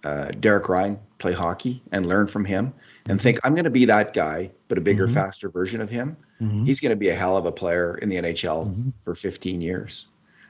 uh, 0.04 0.26
Derek 0.40 0.68
Ryan 0.68 0.98
play 1.18 1.32
hockey 1.32 1.82
and 1.92 2.06
learn 2.06 2.26
from 2.26 2.44
him 2.44 2.74
and 3.08 3.20
think, 3.20 3.38
I'm 3.44 3.54
going 3.54 3.64
to 3.64 3.70
be 3.70 3.84
that 3.86 4.12
guy, 4.12 4.50
but 4.66 4.76
a 4.76 4.80
bigger, 4.80 5.06
mm-hmm. 5.06 5.14
faster 5.14 5.48
version 5.48 5.80
of 5.80 5.88
him, 5.88 6.16
mm-hmm. 6.40 6.64
he's 6.64 6.80
going 6.80 6.90
to 6.90 6.96
be 6.96 7.08
a 7.08 7.14
hell 7.14 7.36
of 7.36 7.46
a 7.46 7.52
player 7.52 7.96
in 7.98 8.08
the 8.08 8.16
NHL 8.16 8.66
mm-hmm. 8.66 8.90
for 9.04 9.14
15 9.14 9.60
years. 9.60 10.08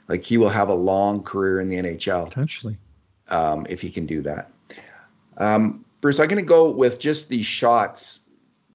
Like 0.08 0.24
he 0.24 0.38
will 0.38 0.48
have 0.48 0.70
a 0.70 0.74
long 0.74 1.22
career 1.22 1.60
in 1.60 1.68
the 1.68 1.76
NHL. 1.76 2.28
Potentially. 2.28 2.78
Um, 3.28 3.66
if 3.68 3.82
he 3.82 3.90
can 3.90 4.06
do 4.06 4.22
that. 4.22 4.50
Um, 5.36 5.84
Bruce, 6.00 6.18
I'm 6.18 6.28
going 6.28 6.42
to 6.42 6.48
go 6.48 6.70
with 6.70 6.98
just 6.98 7.28
the 7.28 7.42
shots 7.42 8.20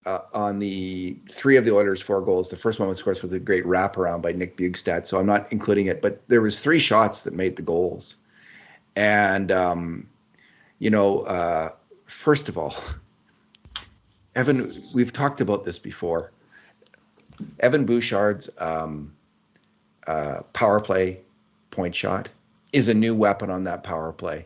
uh, 0.06 0.20
on 0.34 0.60
the 0.60 1.18
three 1.30 1.58
of 1.58 1.66
the 1.66 1.74
Oilers' 1.74 2.02
four 2.02 2.22
goals. 2.22 2.50
The 2.50 2.58
first 2.58 2.80
one, 2.80 2.90
was, 2.90 3.00
of 3.00 3.06
course, 3.06 3.22
was 3.22 3.32
a 3.34 3.40
great 3.40 3.66
wraparound 3.66 4.22
by 4.22 4.32
Nick 4.34 4.58
Bjugstad, 4.58 5.06
so 5.06 5.20
I'm 5.20 5.26
not 5.26 5.52
including 5.52 5.88
it. 5.88 6.02
But 6.02 6.22
there 6.28 6.42
was 6.42 6.60
three 6.60 6.80
shots 6.80 7.24
that 7.24 7.34
made 7.34 7.56
the 7.56 7.62
goals, 7.62 8.16
and 8.96 9.52
um, 9.52 10.08
you 10.80 10.90
know, 10.90 11.22
uh, 11.22 11.70
first 12.06 12.50
of 12.50 12.58
all, 12.58 12.76
Evan, 14.36 14.84
we've 14.94 15.14
talked 15.14 15.42
about 15.42 15.64
this 15.64 15.80
before. 15.80 16.32
Evan 17.60 17.86
Bouchard's 17.86 18.50
um, 18.58 19.14
uh, 20.06 20.42
power 20.54 20.80
play 20.80 21.22
point 21.72 21.96
shot 21.96 22.30
is 22.74 22.88
a 22.88 22.94
new 22.94 23.16
weapon 23.16 23.50
on 23.50 23.64
that 23.64 23.84
power 23.84 24.12
play, 24.12 24.46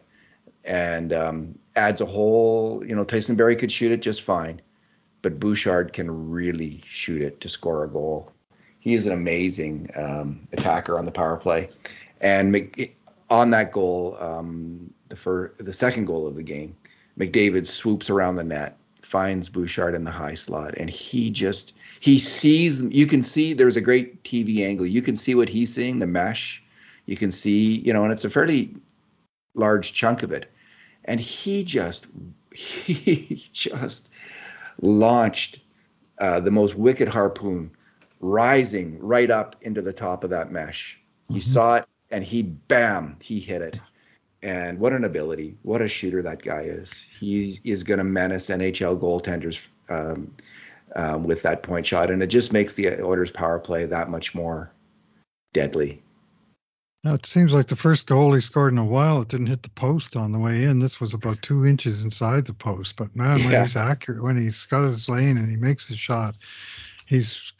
and 0.65 1.13
um, 1.13 1.57
adds 1.75 1.99
a 1.99 2.05
whole. 2.05 2.85
You 2.85 2.95
know, 2.95 3.03
Tyson 3.03 3.35
Barrie 3.35 3.55
could 3.55 3.71
shoot 3.71 3.91
it 3.91 4.03
just 4.03 4.21
fine 4.21 4.61
but 5.21 5.39
Bouchard 5.39 5.93
can 5.93 6.29
really 6.29 6.81
shoot 6.87 7.21
it 7.21 7.41
to 7.41 7.49
score 7.49 7.83
a 7.83 7.89
goal. 7.89 8.31
He 8.79 8.95
is 8.95 9.05
an 9.05 9.11
amazing 9.11 9.89
um, 9.95 10.47
attacker 10.53 10.97
on 10.97 11.05
the 11.05 11.11
power 11.11 11.37
play, 11.37 11.69
and 12.21 12.69
on 13.29 13.51
that 13.51 13.71
goal, 13.71 14.17
um, 14.19 14.93
the 15.09 15.51
the 15.57 15.73
second 15.73 16.05
goal 16.05 16.27
of 16.27 16.35
the 16.35 16.43
game, 16.43 16.75
McDavid 17.17 17.67
swoops 17.67 18.09
around 18.09 18.35
the 18.35 18.43
net, 18.43 18.77
finds 19.01 19.49
Bouchard 19.49 19.95
in 19.95 20.03
the 20.03 20.11
high 20.11 20.35
slot, 20.35 20.75
and 20.77 20.89
he 20.89 21.29
just 21.31 21.73
he 21.99 22.17
sees. 22.17 22.81
You 22.81 23.07
can 23.07 23.23
see 23.23 23.53
there's 23.53 23.77
a 23.77 23.81
great 23.81 24.23
TV 24.23 24.65
angle. 24.65 24.85
You 24.85 25.01
can 25.01 25.17
see 25.17 25.35
what 25.35 25.49
he's 25.49 25.73
seeing, 25.73 25.99
the 25.99 26.07
mesh. 26.07 26.63
You 27.05 27.17
can 27.17 27.31
see, 27.31 27.79
you 27.79 27.93
know, 27.93 28.03
and 28.03 28.11
it's 28.11 28.25
a 28.25 28.29
fairly 28.29 28.75
large 29.55 29.93
chunk 29.93 30.23
of 30.23 30.31
it, 30.31 30.51
and 31.05 31.19
he 31.19 31.63
just 31.63 32.07
he 32.53 33.47
just 33.51 34.09
launched 34.81 35.59
uh, 36.19 36.39
the 36.39 36.51
most 36.51 36.75
wicked 36.75 37.07
harpoon 37.07 37.71
rising 38.19 38.99
right 38.99 39.29
up 39.29 39.55
into 39.61 39.81
the 39.81 39.93
top 39.93 40.23
of 40.23 40.29
that 40.31 40.51
mesh. 40.51 40.99
Mm-hmm. 41.25 41.35
He 41.35 41.41
saw 41.41 41.75
it 41.75 41.85
and 42.09 42.23
he 42.23 42.41
bam, 42.41 43.17
he 43.21 43.39
hit 43.39 43.61
it. 43.61 43.79
And 44.43 44.79
what 44.79 44.93
an 44.93 45.03
ability. 45.03 45.57
What 45.63 45.81
a 45.81 45.87
shooter 45.87 46.21
that 46.21 46.41
guy 46.41 46.61
is. 46.61 47.05
He 47.19 47.59
is 47.63 47.83
going 47.83 47.97
to 47.97 48.03
menace 48.03 48.47
NHL 48.47 48.99
goaltenders 48.99 49.65
um, 49.89 50.33
um, 50.95 51.23
with 51.23 51.41
that 51.41 51.63
point 51.63 51.85
shot. 51.85 52.11
And 52.11 52.21
it 52.21 52.27
just 52.27 52.53
makes 52.53 52.75
the 52.75 53.01
Oilers 53.01 53.31
power 53.31 53.59
play 53.59 53.85
that 53.85 54.09
much 54.09 54.35
more 54.35 54.71
deadly. 55.53 56.01
Now 57.03 57.13
it 57.13 57.25
seems 57.25 57.53
like 57.53 57.67
the 57.67 57.75
first 57.75 58.05
goal 58.07 58.33
he 58.33 58.41
scored 58.41 58.73
in 58.73 58.79
a 58.79 58.85
while, 58.85 59.21
it 59.21 59.27
didn't 59.29 59.47
hit 59.47 59.63
the 59.63 59.69
post 59.69 60.15
on 60.15 60.31
the 60.31 60.39
way 60.39 60.63
in. 60.63 60.79
This 60.79 60.99
was 60.99 61.13
about 61.13 61.41
two 61.41 61.65
inches 61.65 62.03
inside 62.03 62.45
the 62.45 62.53
post. 62.53 62.95
But 62.97 63.15
man, 63.15 63.43
when 63.45 63.61
he's 63.61 63.75
accurate, 63.75 64.21
when 64.23 64.35
he's 64.37 64.65
got 64.65 64.83
his 64.83 65.07
lane 65.07 65.37
and 65.37 65.49
he 65.49 65.55
makes 65.57 65.87
his 65.87 65.99
shot, 65.99 66.35
he's 67.05 67.53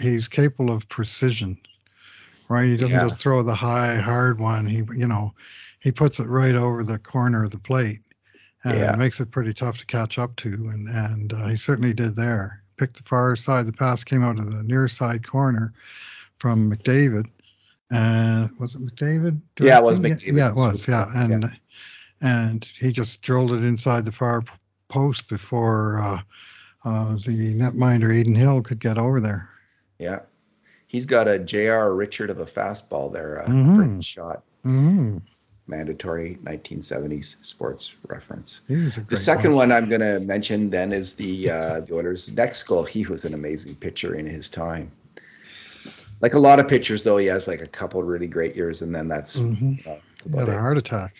he's 0.00 0.28
capable 0.28 0.74
of 0.74 0.88
precision. 0.88 1.58
Right? 2.48 2.66
He 2.68 2.76
doesn't 2.76 2.90
Yeah. 2.96 3.04
just 3.08 3.20
throw 3.20 3.42
the 3.42 3.54
high, 3.54 3.96
hard 3.96 4.38
one. 4.38 4.66
He 4.66 4.84
you 4.94 5.06
know, 5.06 5.34
he 5.80 5.90
puts 5.90 6.20
it 6.20 6.28
right 6.28 6.54
over 6.54 6.84
the 6.84 6.98
corner 6.98 7.44
of 7.44 7.50
the 7.50 7.58
plate. 7.58 8.00
And 8.64 8.78
Yeah. 8.78 8.92
it 8.94 8.98
makes 8.98 9.18
it 9.20 9.30
pretty 9.32 9.52
tough 9.54 9.78
to 9.78 9.86
catch 9.86 10.18
up 10.18 10.36
to, 10.36 10.48
and 10.50 10.88
and 10.88 11.32
uh, 11.32 11.48
he 11.48 11.56
certainly 11.56 11.94
did 11.94 12.14
there. 12.14 12.62
Picked 12.76 12.98
the 12.98 13.02
far 13.04 13.34
side. 13.36 13.66
The 13.66 13.72
pass 13.72 14.04
came 14.04 14.22
out 14.22 14.38
of 14.38 14.52
the 14.52 14.62
near 14.62 14.86
side 14.86 15.26
corner 15.26 15.72
from 16.38 16.70
McDavid, 16.70 17.26
and 17.92 18.50
was 18.58 18.74
it 18.74 18.80
McDavid? 18.84 19.40
Yeah, 19.60 19.78
it 19.78 19.84
was? 19.84 20.00
McDavid. 20.00 20.36
Yeah, 20.36 20.50
it 20.50 20.56
was. 20.56 20.88
Yeah, 20.88 21.10
and 21.14 21.50
and 22.20 22.64
he 22.78 22.92
just 22.92 23.22
drilled 23.22 23.52
it 23.52 23.64
inside 23.64 24.04
the 24.04 24.12
far 24.12 24.42
post 24.88 25.28
before 25.28 25.98
uh, 26.00 26.20
uh, 26.84 27.14
the 27.26 27.54
netminder 27.54 28.18
Adin 28.18 28.34
Hill 28.34 28.62
could 28.62 28.80
get 28.80 28.98
over 28.98 29.20
there. 29.20 29.48
Yeah. 29.98 30.20
He's 30.86 31.06
got 31.06 31.26
a 31.26 31.38
J.R. 31.38 31.94
Richard 31.94 32.28
of 32.28 32.38
a 32.40 32.44
fastball 32.44 33.10
there 33.12 33.40
uh, 33.42 33.46
Mhm. 33.46 34.04
shot. 34.04 34.42
Mm, 34.66 35.22
Mandatory 35.66 36.38
1970s 36.44 37.36
sports 37.42 37.94
reference. 38.08 38.60
he 38.68 38.76
was 38.76 38.98
a 38.98 39.00
The 39.00 39.16
second 39.16 39.52
one. 39.52 39.70
one 39.70 39.72
I'm 39.72 39.88
going 39.88 40.02
to 40.02 40.20
mention 40.20 40.68
then 40.68 40.92
is 40.92 41.14
the 41.14 41.50
uh, 41.50 41.80
the 41.80 41.94
Oilers' 41.94 42.30
next 42.32 42.64
goal. 42.64 42.84
He 42.84 43.06
was 43.06 43.24
an 43.24 43.32
amazing 43.32 43.76
pitcher 43.76 44.14
in 44.16 44.26
his 44.26 44.50
time. 44.50 44.90
Like 46.22 46.34
a 46.34 46.38
lot 46.38 46.60
of 46.60 46.68
pitchers, 46.68 47.02
though, 47.02 47.16
he 47.18 47.26
has 47.26 47.46
like 47.48 47.60
a 47.60 47.66
couple 47.66 48.02
really 48.02 48.28
great 48.28 48.54
years, 48.56 48.80
and 48.82 48.94
then 48.94 49.08
that's, 49.08 49.38
Mhm. 49.38 49.84
uh, 49.86 49.96
He 50.30 50.38
had 50.38 50.48
a 50.48 50.52
heart 50.58 50.78
attack 50.78 51.14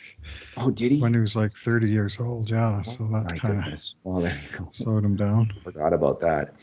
Oh, 0.57 0.71
did 0.71 0.93
he? 0.93 1.01
when 1.01 1.13
he 1.13 1.19
was 1.19 1.35
like 1.35 1.51
30 1.51 1.91
years 1.91 2.21
old. 2.21 2.49
Yeah, 2.49 2.81
so 2.83 3.09
Oh, 3.11 3.13
that 3.25 3.41
kind 3.41 3.59
of. 3.73 3.81
Well, 4.05 4.21
there 4.23 4.33
you 4.53 4.59
go. 4.59 4.69
slowed 4.71 5.05
him 5.05 5.17
down. 5.17 5.53
Forgot 5.65 5.93
about 5.93 6.21
that. 6.21 6.55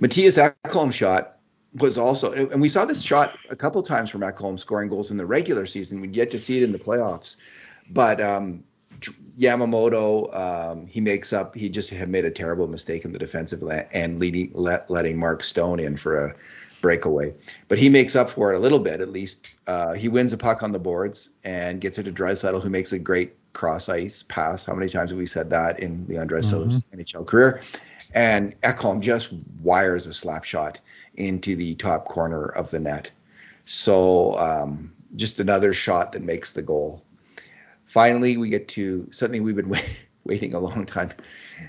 Mattias 0.00 0.54
Ekholm 0.64 0.92
shot 0.92 1.38
was 1.78 1.96
also, 1.96 2.32
and 2.32 2.60
we 2.60 2.68
saw 2.68 2.84
this 2.84 3.00
shot 3.00 3.38
a 3.48 3.56
couple 3.56 3.82
times 3.82 4.10
from 4.10 4.20
Ekholm 4.20 4.58
scoring 4.60 4.88
goals 4.90 5.10
in 5.10 5.16
the 5.16 5.24
regular 5.26 5.64
season. 5.64 6.00
We'd 6.02 6.14
yet 6.14 6.30
to 6.32 6.38
see 6.38 6.58
it 6.58 6.62
in 6.62 6.72
the 6.72 6.78
playoffs. 6.78 7.36
But 7.90 8.20
um, 8.20 8.64
Yamamoto, 9.38 10.34
um, 10.36 10.86
he 10.86 11.00
makes 11.00 11.32
up. 11.32 11.54
He 11.54 11.68
just 11.68 11.88
had 11.90 12.08
made 12.08 12.24
a 12.24 12.30
terrible 12.30 12.66
mistake 12.66 13.04
in 13.04 13.12
the 13.12 13.18
defensive 13.18 13.62
end, 13.92 14.18
leading, 14.18 14.50
let, 14.54 14.90
letting 14.90 15.18
Mark 15.18 15.42
Stone 15.44 15.80
in 15.80 15.96
for 15.96 16.26
a 16.26 16.34
breakaway. 16.80 17.34
But 17.68 17.78
he 17.78 17.88
makes 17.88 18.16
up 18.16 18.30
for 18.30 18.52
it 18.52 18.56
a 18.56 18.58
little 18.58 18.78
bit, 18.78 19.00
at 19.00 19.10
least. 19.10 19.46
Uh, 19.66 19.92
he 19.92 20.08
wins 20.08 20.32
a 20.32 20.36
puck 20.36 20.62
on 20.62 20.72
the 20.72 20.78
boards 20.78 21.28
and 21.44 21.80
gets 21.80 21.98
it 21.98 22.04
to 22.04 22.12
Draisaitl, 22.12 22.62
who 22.62 22.70
makes 22.70 22.92
a 22.92 22.98
great 22.98 23.36
cross 23.52 23.88
ice 23.88 24.22
pass. 24.22 24.64
How 24.64 24.74
many 24.74 24.90
times 24.90 25.10
have 25.10 25.18
we 25.18 25.26
said 25.26 25.50
that 25.50 25.80
in 25.80 26.06
Leon 26.08 26.28
Draisaitl's 26.28 26.82
NHL 26.94 27.26
career? 27.26 27.60
And 28.14 28.58
Ekholm 28.62 29.00
just 29.00 29.32
wires 29.60 30.06
a 30.06 30.14
slap 30.14 30.44
shot 30.44 30.78
into 31.14 31.56
the 31.56 31.74
top 31.74 32.06
corner 32.06 32.46
of 32.46 32.70
the 32.70 32.78
net. 32.78 33.10
So 33.66 34.38
um, 34.38 34.92
just 35.16 35.40
another 35.40 35.74
shot 35.74 36.12
that 36.12 36.22
makes 36.22 36.52
the 36.52 36.62
goal. 36.62 37.04
Finally, 37.84 38.36
we 38.36 38.48
get 38.48 38.68
to 38.68 39.08
something 39.12 39.42
we've 39.42 39.56
been 39.56 39.68
wait, 39.68 39.84
waiting 40.24 40.54
a 40.54 40.60
long 40.60 40.86
time, 40.86 41.10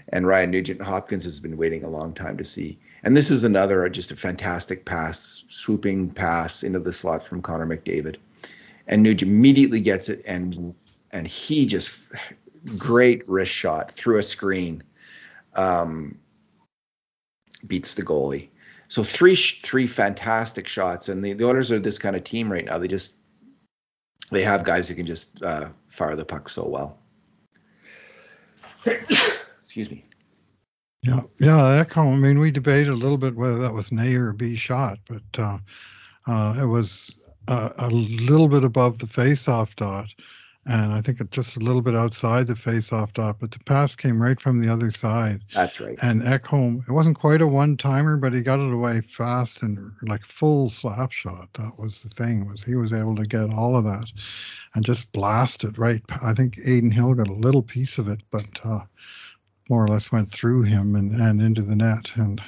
and 0.09 0.27
Ryan 0.27 0.51
Nugent 0.51 0.81
Hopkins 0.81 1.23
has 1.23 1.39
been 1.39 1.57
waiting 1.57 1.83
a 1.83 1.89
long 1.89 2.13
time 2.13 2.37
to 2.37 2.45
see. 2.45 2.79
And 3.03 3.15
this 3.15 3.31
is 3.31 3.43
another 3.43 3.87
just 3.89 4.11
a 4.11 4.15
fantastic 4.15 4.85
pass, 4.85 5.43
swooping 5.47 6.11
pass 6.11 6.63
into 6.63 6.79
the 6.79 6.93
slot 6.93 7.23
from 7.23 7.41
Connor 7.41 7.65
McDavid, 7.65 8.17
and 8.87 9.03
Nugent 9.03 9.31
immediately 9.31 9.81
gets 9.81 10.09
it, 10.09 10.23
and 10.25 10.75
and 11.11 11.27
he 11.27 11.65
just 11.65 11.91
great 12.77 13.27
wrist 13.29 13.51
shot 13.51 13.91
through 13.91 14.17
a 14.17 14.23
screen, 14.23 14.83
um, 15.55 16.19
beats 17.65 17.93
the 17.93 18.03
goalie. 18.03 18.49
So 18.89 19.03
three 19.03 19.35
three 19.35 19.87
fantastic 19.87 20.67
shots, 20.67 21.09
and 21.09 21.23
the, 21.23 21.33
the 21.33 21.45
Oilers 21.45 21.71
are 21.71 21.79
this 21.79 21.99
kind 21.99 22.15
of 22.15 22.23
team 22.23 22.51
right 22.51 22.65
now. 22.65 22.79
They 22.79 22.87
just 22.87 23.13
they 24.29 24.43
have 24.43 24.63
guys 24.63 24.89
who 24.89 24.95
can 24.95 25.05
just 25.05 25.41
uh, 25.41 25.69
fire 25.87 26.15
the 26.15 26.25
puck 26.25 26.49
so 26.49 26.67
well. 26.67 26.97
Excuse 28.85 29.89
me. 29.89 30.05
Yeah, 31.01 31.21
yeah, 31.39 31.55
that. 31.55 31.97
I 31.97 32.15
mean, 32.15 32.39
we 32.39 32.51
debated 32.51 32.89
a 32.89 32.95
little 32.95 33.17
bit 33.17 33.35
whether 33.35 33.57
that 33.59 33.73
was 33.73 33.91
an 33.91 33.99
A 33.99 34.15
or 34.15 34.29
a 34.29 34.33
B 34.33 34.55
shot, 34.57 34.99
but 35.07 35.39
uh, 35.41 35.59
uh, 36.27 36.55
it 36.59 36.65
was 36.65 37.17
uh, 37.47 37.69
a 37.77 37.89
little 37.89 38.49
bit 38.49 38.65
above 38.65 38.99
the 38.99 39.07
face-off 39.07 39.73
dot, 39.77 40.13
and 40.65 40.91
I 40.91 40.99
think 41.01 41.21
it 41.21 41.31
just 41.31 41.55
a 41.55 41.61
little 41.61 41.81
bit 41.81 41.95
outside 41.95 42.47
the 42.47 42.55
face-off 42.55 43.13
dot. 43.13 43.37
But 43.39 43.51
the 43.51 43.59
pass 43.59 43.95
came 43.95 44.21
right 44.21 44.39
from 44.41 44.59
the 44.59 44.67
other 44.67 44.91
side, 44.91 45.41
That's 45.53 45.79
right. 45.79 45.97
and 46.01 46.21
Ekholm. 46.21 46.85
It 46.85 46.91
wasn't 46.91 47.17
quite 47.17 47.41
a 47.41 47.47
one-timer, 47.47 48.17
but 48.17 48.33
he 48.33 48.41
got 48.41 48.59
it 48.59 48.73
away 48.73 48.99
fast 48.99 49.61
and 49.63 49.93
like 50.01 50.25
full 50.25 50.69
slap 50.69 51.13
shot. 51.13 51.47
That 51.53 51.79
was 51.79 52.03
the 52.03 52.09
thing 52.09 52.49
was 52.49 52.61
he 52.61 52.75
was 52.75 52.91
able 52.91 53.15
to 53.15 53.25
get 53.25 53.49
all 53.51 53.77
of 53.77 53.85
that 53.85 54.11
and 54.75 54.83
just 54.83 55.09
blast 55.13 55.63
it 55.63 55.77
right. 55.77 56.01
I 56.21 56.33
think 56.33 56.57
Adin 56.59 56.91
Hill 56.91 57.13
got 57.13 57.29
a 57.29 57.33
little 57.33 57.63
piece 57.63 57.97
of 57.99 58.09
it, 58.09 58.19
but. 58.31 58.49
More 59.69 59.85
or 59.85 59.87
less 59.87 60.11
went 60.11 60.29
through 60.29 60.63
him 60.63 60.95
and, 60.95 61.13
and 61.15 61.41
into 61.41 61.61
the 61.61 61.75
net. 61.75 62.11
And 62.15 62.41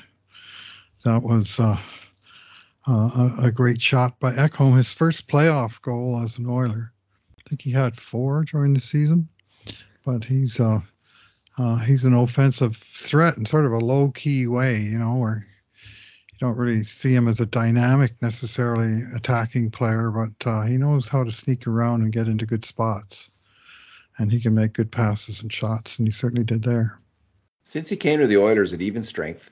that 1.05 1.21
was 1.21 1.59
uh, 1.59 1.77
uh, 2.87 3.31
a, 3.37 3.43
a 3.45 3.51
great 3.51 3.81
shot 3.81 4.19
by 4.19 4.33
Ekholm, 4.33 4.75
his 4.75 4.91
first 4.91 5.27
playoff 5.27 5.81
goal 5.81 6.21
as 6.23 6.37
an 6.37 6.47
Oiler. 6.47 6.91
I 7.37 7.41
think 7.47 7.61
he 7.61 7.71
had 7.71 7.99
four 7.99 8.43
during 8.43 8.73
the 8.73 8.79
season, 8.79 9.27
but 10.03 10.23
he's 10.23 10.59
uh, 10.59 10.81
uh, 11.57 11.77
he's 11.77 12.05
an 12.05 12.13
offensive 12.13 12.77
threat 12.95 13.37
in 13.37 13.45
sort 13.45 13.65
of 13.65 13.73
a 13.73 13.77
low 13.77 14.09
key 14.09 14.47
way, 14.47 14.79
you 14.79 14.97
know, 14.97 15.15
where 15.15 15.45
you 16.31 16.37
don't 16.39 16.57
really 16.57 16.83
see 16.83 17.13
him 17.13 17.27
as 17.27 17.39
a 17.39 17.45
dynamic 17.45 18.13
necessarily 18.21 19.03
attacking 19.15 19.69
player, 19.69 20.09
but 20.09 20.49
uh, 20.49 20.61
he 20.63 20.77
knows 20.77 21.07
how 21.07 21.23
to 21.23 21.31
sneak 21.31 21.67
around 21.67 22.01
and 22.01 22.13
get 22.13 22.27
into 22.27 22.45
good 22.45 22.65
spots. 22.65 23.29
And 24.17 24.31
he 24.31 24.39
can 24.39 24.55
make 24.55 24.73
good 24.73 24.91
passes 24.91 25.41
and 25.41 25.51
shots, 25.51 25.99
and 25.99 26.07
he 26.07 26.11
certainly 26.11 26.43
did 26.43 26.63
there. 26.63 26.99
Since 27.63 27.89
he 27.89 27.95
came 27.95 28.19
to 28.19 28.27
the 28.27 28.37
Oilers 28.37 28.73
at 28.73 28.81
even 28.81 29.03
strength, 29.03 29.51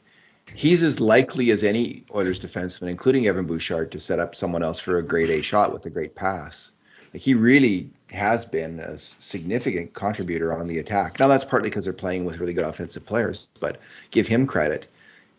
he's 0.53 0.83
as 0.83 0.99
likely 0.99 1.51
as 1.51 1.63
any 1.63 2.03
Oilers 2.13 2.39
defenseman, 2.39 2.89
including 2.89 3.27
Evan 3.27 3.45
Bouchard, 3.45 3.91
to 3.91 3.99
set 3.99 4.19
up 4.19 4.35
someone 4.35 4.63
else 4.63 4.79
for 4.79 4.97
a 4.97 5.03
great 5.03 5.29
A 5.29 5.41
shot 5.41 5.73
with 5.73 5.85
a 5.85 5.89
great 5.89 6.15
pass. 6.15 6.71
Like 7.13 7.23
he 7.23 7.33
really 7.33 7.89
has 8.11 8.45
been 8.45 8.79
a 8.79 8.97
significant 8.97 9.93
contributor 9.93 10.53
on 10.53 10.67
the 10.67 10.79
attack. 10.79 11.19
Now 11.19 11.27
that's 11.27 11.45
partly 11.45 11.69
because 11.69 11.83
they're 11.83 11.93
playing 11.93 12.25
with 12.25 12.39
really 12.39 12.53
good 12.53 12.65
offensive 12.65 13.05
players, 13.05 13.47
but 13.59 13.79
give 14.11 14.27
him 14.27 14.47
credit. 14.47 14.87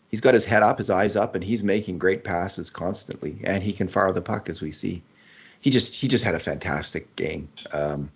He's 0.09 0.21
got 0.21 0.33
his 0.33 0.45
head 0.45 0.63
up, 0.63 0.77
his 0.77 0.89
eyes 0.89 1.15
up, 1.15 1.35
and 1.35 1.43
he's 1.43 1.63
making 1.63 1.97
great 1.97 2.23
passes 2.23 2.69
constantly, 2.69 3.39
and 3.45 3.63
he 3.63 3.71
can 3.71 3.87
fire 3.87 4.11
the 4.11 4.21
puck 4.21 4.49
as 4.49 4.61
we 4.61 4.71
see. 4.71 5.03
He 5.61 5.69
just 5.69 5.93
he 5.93 6.07
just 6.07 6.23
had 6.23 6.35
a 6.35 6.39
fantastic 6.39 7.15
game. 7.15 7.47
Um, 7.71 8.11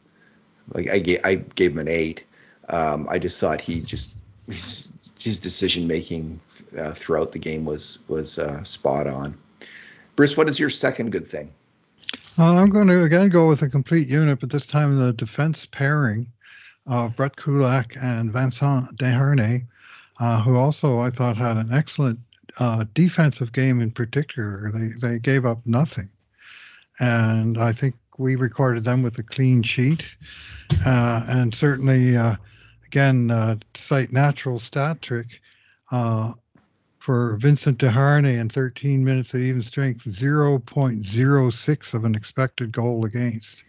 like 0.73 0.89
I 0.89 0.99
gave 0.99 1.21
I 1.23 1.35
gave 1.35 1.71
him 1.71 1.79
an 1.79 1.87
eight. 1.87 2.25
Um, 2.67 3.07
I 3.09 3.19
just 3.19 3.39
thought 3.39 3.61
he 3.61 3.81
just 3.81 4.13
his, 4.47 4.91
decision 5.39 5.87
making 5.87 6.39
uh, 6.77 6.91
throughout 6.91 7.31
the 7.31 7.39
game 7.39 7.65
was 7.65 7.99
was 8.07 8.37
uh, 8.37 8.63
spot 8.63 9.07
on. 9.07 9.35
Bruce, 10.15 10.37
what 10.37 10.47
is 10.47 10.59
your 10.59 10.69
second 10.69 11.11
good 11.11 11.27
thing? 11.27 11.51
Uh, 12.37 12.55
I'm 12.55 12.69
going 12.69 12.87
to 12.87 13.03
again 13.03 13.29
go 13.29 13.47
with 13.47 13.61
a 13.61 13.69
complete 13.69 14.07
unit, 14.07 14.39
but 14.39 14.49
this 14.49 14.67
time 14.67 14.97
the 14.97 15.13
defense 15.13 15.65
pairing 15.65 16.27
of 16.85 17.15
Brett 17.15 17.35
Kulak 17.37 17.95
and 17.99 18.31
Vincent 18.31 18.95
Desharnais, 18.97 19.65
uh, 20.19 20.41
who 20.41 20.57
also 20.57 20.99
I 20.99 21.09
thought 21.09 21.37
had 21.37 21.57
an 21.57 21.73
excellent 21.73 22.19
uh, 22.59 22.85
defensive 22.93 23.51
game 23.51 23.81
in 23.81 23.91
particular. 23.91 24.71
They 24.71 24.89
they 25.07 25.19
gave 25.19 25.45
up 25.45 25.59
nothing, 25.65 26.09
and 26.99 27.57
I 27.57 27.73
think 27.73 27.95
we 28.17 28.35
recorded 28.35 28.83
them 28.83 29.01
with 29.01 29.17
a 29.17 29.23
clean 29.23 29.63
sheet, 29.63 30.05
uh, 30.85 31.25
and 31.27 31.53
certainly 31.53 32.15
again 32.95 33.29
uh, 33.29 33.57
cite 33.73 34.13
natural 34.13 34.57
stat 34.57 35.01
trick. 35.01 35.27
Uh, 35.91 36.31
for 36.97 37.37
Vincent 37.39 37.77
Desharnais 37.77 38.39
in 38.39 38.49
13 38.49 39.03
minutes 39.05 39.35
at 39.35 39.41
even 39.41 39.61
strength, 39.61 40.05
0.06 40.05 41.93
of 41.93 42.03
an 42.03 42.15
expected 42.15 42.71
goal 42.71 43.05
against. 43.05 43.63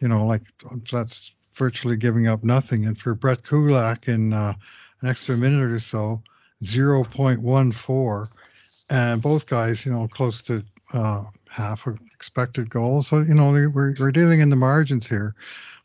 You 0.00 0.08
know, 0.08 0.26
like 0.26 0.42
that's 0.90 1.32
virtually 1.54 1.96
giving 1.96 2.26
up 2.26 2.42
nothing. 2.42 2.86
And 2.86 2.98
for 2.98 3.14
Brett 3.14 3.44
Kulak 3.44 4.08
in 4.08 4.32
uh, 4.32 4.54
an 5.00 5.08
extra 5.08 5.36
minute 5.36 5.70
or 5.70 5.78
so, 5.78 6.20
0.14. 6.64 8.28
And 8.90 9.22
both 9.22 9.46
guys, 9.46 9.86
you 9.86 9.92
know, 9.92 10.08
close 10.08 10.42
to 10.42 10.64
uh, 10.92 11.22
half 11.48 11.86
expected 12.16 12.68
goals. 12.68 13.06
So, 13.06 13.20
you 13.20 13.34
know, 13.34 13.50
we're, 13.50 13.94
we're 13.96 14.10
dealing 14.10 14.40
in 14.40 14.50
the 14.50 14.56
margins 14.56 15.06
here. 15.06 15.36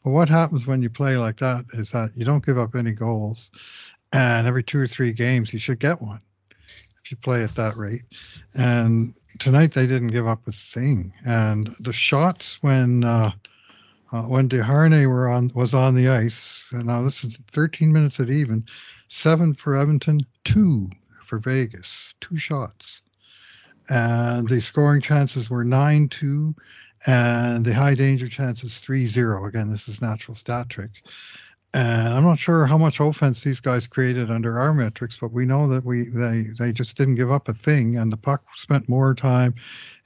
But 0.04 0.12
what 0.12 0.30
happens 0.30 0.66
when 0.66 0.82
you 0.82 0.90
play 0.90 1.18
like 1.18 1.38
that 1.38 1.66
is 1.74 1.92
that 1.92 2.12
you 2.16 2.26
don't 2.26 2.46
give 2.46 2.58
up 2.58 2.76
any 2.76 2.92
goals. 2.92 3.52
And 4.14 4.48
every 4.48 4.64
two 4.64 4.80
or 4.80 4.88
three 4.88 5.12
games, 5.12 5.54
you 5.54 5.60
should 5.60 5.80
get 5.80 6.02
one 6.02 6.22
if 7.04 7.12
you 7.12 7.18
play 7.18 7.44
at 7.44 7.56
that 7.56 7.78
rate. 7.78 8.04
And 8.54 9.14
tonight 9.40 9.74
they 9.74 9.88
didn't 9.88 10.10
give 10.10 10.28
up 10.28 10.48
a 10.48 10.52
thing, 10.52 11.14
and 11.26 11.76
the 11.80 11.94
shots 11.94 12.58
when 12.62 13.04
uh, 13.04 13.32
uh, 14.12 14.24
when 14.24 14.50
Desharnais 14.50 15.08
were 15.08 15.30
on 15.30 15.52
was 15.56 15.74
on 15.74 15.96
the 15.96 16.10
ice. 16.10 16.66
And 16.72 16.86
now 16.86 17.02
this 17.02 17.24
is 17.24 17.38
13 17.48 17.92
minutes 17.92 18.20
at 18.20 18.30
even, 18.30 18.66
seven 19.10 19.54
for 19.54 19.78
Edmonton, 19.78 20.26
two 20.44 20.90
for 21.26 21.40
Vegas, 21.40 22.14
two 22.20 22.38
shots, 22.38 23.02
and 23.90 24.48
the 24.48 24.62
scoring 24.62 25.02
chances 25.02 25.50
were 25.50 25.64
nine 25.64 26.08
two, 26.08 26.54
and 27.06 27.66
the 27.66 27.74
high 27.74 27.96
danger 27.96 28.28
chances 28.28 28.80
three 28.80 29.08
zero. 29.08 29.46
Again, 29.46 29.72
this 29.72 29.88
is 29.88 30.02
natural 30.02 30.36
stat 30.36 30.70
trick. 30.70 30.92
And 31.74 32.14
I'm 32.14 32.24
not 32.24 32.38
sure 32.38 32.66
how 32.66 32.78
much 32.78 33.00
offense 33.00 33.44
these 33.44 33.62
guys 33.62 33.88
created 33.88 34.30
under 34.30 34.60
our 34.60 34.74
metrics, 34.74 35.18
but 35.18 35.32
we 35.32 35.46
know 35.46 35.70
that 35.70 35.86
we 35.86 36.04
they 36.04 36.48
they 36.60 36.74
just 36.74 36.98
didn't 36.98 37.16
give 37.16 37.32
up 37.32 37.48
a 37.48 37.54
thing, 37.54 37.98
and 37.98 38.12
the 38.12 38.18
puck 38.18 38.44
spent 38.58 38.90
more 38.90 39.16
time 39.16 39.56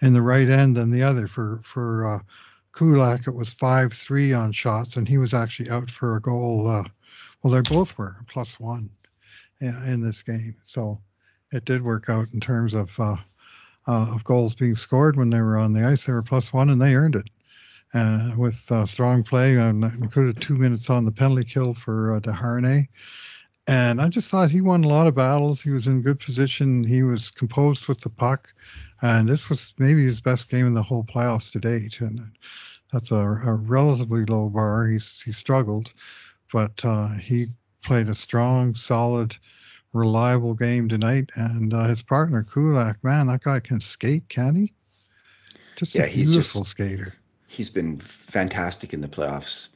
in 0.01 0.13
the 0.13 0.21
right 0.21 0.47
end 0.47 0.77
than 0.77 0.91
the 0.91 1.01
other. 1.01 1.27
For 1.27 1.61
for 1.63 2.05
uh, 2.05 2.19
Kulak, 2.73 3.25
it 3.25 3.33
was 3.33 3.51
five 3.51 3.93
three 3.93 4.31
on 4.31 4.51
shots, 4.51 4.95
and 4.95 5.07
he 5.07 5.17
was 5.17 5.33
actually 5.33 5.71
out 5.71 5.89
for 5.89 6.15
a 6.15 6.21
goal. 6.21 6.69
Uh, 6.69 6.83
well, 7.41 7.53
they 7.53 7.61
both 7.61 7.97
were 7.97 8.15
plus 8.27 8.59
one 8.59 8.89
in 9.59 10.01
this 10.01 10.21
game, 10.21 10.55
so 10.63 10.99
it 11.51 11.65
did 11.65 11.81
work 11.81 12.09
out 12.09 12.27
in 12.33 12.39
terms 12.39 12.75
of 12.75 12.99
uh, 12.99 13.15
uh, 13.87 14.07
of 14.13 14.23
goals 14.23 14.55
being 14.55 14.75
scored 14.75 15.15
when 15.15 15.29
they 15.29 15.41
were 15.41 15.57
on 15.57 15.73
the 15.73 15.85
ice. 15.85 16.05
They 16.05 16.13
were 16.13 16.21
plus 16.21 16.51
one, 16.51 16.69
and 16.69 16.81
they 16.81 16.95
earned 16.95 17.15
it 17.15 17.29
uh, 17.93 18.31
with 18.37 18.71
uh, 18.71 18.85
strong 18.85 19.23
play, 19.23 19.53
included 19.53 20.41
two 20.41 20.55
minutes 20.55 20.89
on 20.89 21.05
the 21.05 21.11
penalty 21.11 21.43
kill 21.43 21.73
for 21.73 22.15
uh, 22.15 22.19
Desharnais. 22.19 22.87
And 23.67 23.99
I 23.99 24.09
just 24.09 24.29
thought 24.29 24.51
he 24.51 24.61
won 24.61 24.83
a 24.83 24.87
lot 24.87 25.07
of 25.07 25.15
battles. 25.15 25.61
He 25.61 25.71
was 25.71 25.87
in 25.87 26.03
good 26.03 26.19
position. 26.19 26.83
He 26.83 27.01
was 27.01 27.31
composed 27.31 27.87
with 27.87 27.99
the 27.99 28.09
puck, 28.09 28.53
and 29.01 29.27
this 29.27 29.49
was 29.49 29.73
maybe 29.79 30.05
his 30.05 30.21
best 30.21 30.49
game 30.49 30.67
in 30.67 30.75
the 30.75 30.83
whole 30.83 31.03
playoffs 31.03 31.51
to 31.53 31.59
date. 31.59 31.99
And 32.01 32.31
that's 32.93 33.11
a, 33.11 33.15
a 33.15 33.53
relatively 33.53 34.25
low 34.25 34.49
bar. 34.49 34.85
He's 34.85 35.21
he 35.21 35.31
struggled, 35.31 35.91
but 36.53 36.83
uh, 36.83 37.09
he 37.15 37.47
played 37.81 38.09
a 38.09 38.15
strong, 38.15 38.75
solid, 38.75 39.35
reliable 39.95 40.53
game 40.53 40.89
tonight. 40.89 41.31
And 41.35 41.73
uh, 41.73 41.85
his 41.85 42.03
partner 42.03 42.43
Kulak, 42.43 43.03
man, 43.03 43.27
that 43.27 43.43
guy 43.43 43.59
can 43.59 43.81
skate, 43.81 44.29
can 44.29 44.55
he? 44.55 44.73
Just 45.75 45.95
yeah, 45.95 46.03
a 46.03 46.13
beautiful 46.13 46.61
just, 46.61 46.71
skater 46.71 47.13
he's 47.55 47.69
been 47.69 47.97
fantastic 47.99 48.93
in 48.93 49.01
the 49.01 49.07
playoffs, 49.07 49.69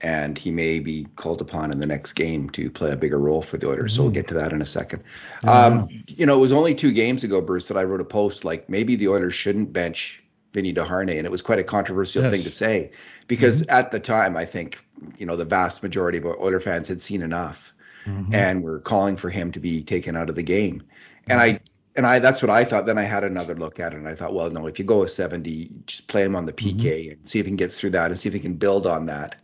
and 0.00 0.38
he 0.38 0.50
may 0.50 0.80
be 0.80 1.06
called 1.16 1.40
upon 1.40 1.72
in 1.72 1.78
the 1.78 1.86
next 1.86 2.12
game 2.12 2.48
to 2.50 2.70
play 2.70 2.92
a 2.92 2.96
bigger 2.96 3.18
role 3.18 3.42
for 3.42 3.56
the 3.56 3.68
Oilers. 3.68 3.92
Mm-hmm. 3.92 3.96
So 3.96 4.02
we'll 4.02 4.10
mm-hmm. 4.10 4.14
get 4.14 4.28
to 4.28 4.34
that 4.34 4.52
in 4.52 4.62
a 4.62 4.66
second. 4.66 5.02
Yeah. 5.42 5.66
Um, 5.66 6.04
you 6.06 6.26
know, 6.26 6.34
it 6.34 6.40
was 6.40 6.52
only 6.52 6.74
two 6.74 6.92
games 6.92 7.24
ago, 7.24 7.40
Bruce, 7.40 7.68
that 7.68 7.76
I 7.76 7.84
wrote 7.84 8.00
a 8.00 8.04
post 8.04 8.44
like 8.44 8.68
maybe 8.68 8.96
the 8.96 9.08
Oilers 9.08 9.34
shouldn't 9.34 9.72
bench 9.72 10.22
Vinny 10.52 10.72
Desharnais, 10.72 11.18
and 11.18 11.26
it 11.26 11.30
was 11.30 11.42
quite 11.42 11.58
a 11.58 11.64
controversial 11.64 12.22
yes. 12.22 12.32
thing 12.32 12.42
to 12.42 12.50
say 12.50 12.92
because 13.26 13.62
mm-hmm. 13.62 13.70
at 13.74 13.90
the 13.90 14.00
time, 14.00 14.36
I 14.36 14.44
think 14.44 14.84
you 15.18 15.26
know 15.26 15.36
the 15.36 15.44
vast 15.44 15.82
majority 15.82 16.18
of 16.18 16.26
Oilers 16.26 16.62
fans 16.62 16.88
had 16.88 17.00
seen 17.00 17.22
enough, 17.22 17.73
mm-hmm. 18.06 18.34
and 18.34 18.62
were 18.62 18.80
calling 18.80 19.16
for 19.16 19.30
him 19.30 19.52
to 19.52 19.60
be 19.60 19.82
taken 19.82 20.16
out 20.16 20.28
of 20.28 20.36
the 20.36 20.42
game. 20.42 20.82
And 21.28 21.40
I 21.40 21.60
and 21.96 22.06
I 22.06 22.18
that's 22.18 22.42
what 22.42 22.50
I 22.50 22.64
thought. 22.64 22.86
Then 22.86 22.98
I 22.98 23.02
had 23.02 23.24
another 23.24 23.54
look 23.54 23.78
at 23.80 23.92
it, 23.92 23.96
and 23.96 24.08
I 24.08 24.14
thought, 24.14 24.34
well, 24.34 24.50
no, 24.50 24.66
if 24.66 24.78
you 24.78 24.84
go 24.84 25.00
with 25.00 25.10
70, 25.10 25.70
just 25.86 26.08
play 26.08 26.24
him 26.24 26.36
on 26.36 26.46
the 26.46 26.52
PK 26.52 26.76
mm-hmm. 26.76 27.10
and 27.12 27.28
see 27.28 27.38
if 27.38 27.46
he 27.46 27.50
can 27.50 27.56
get 27.56 27.72
through 27.72 27.90
that, 27.90 28.10
and 28.10 28.18
see 28.18 28.28
if 28.28 28.34
he 28.34 28.40
can 28.40 28.54
build 28.54 28.86
on 28.86 29.06
that. 29.06 29.36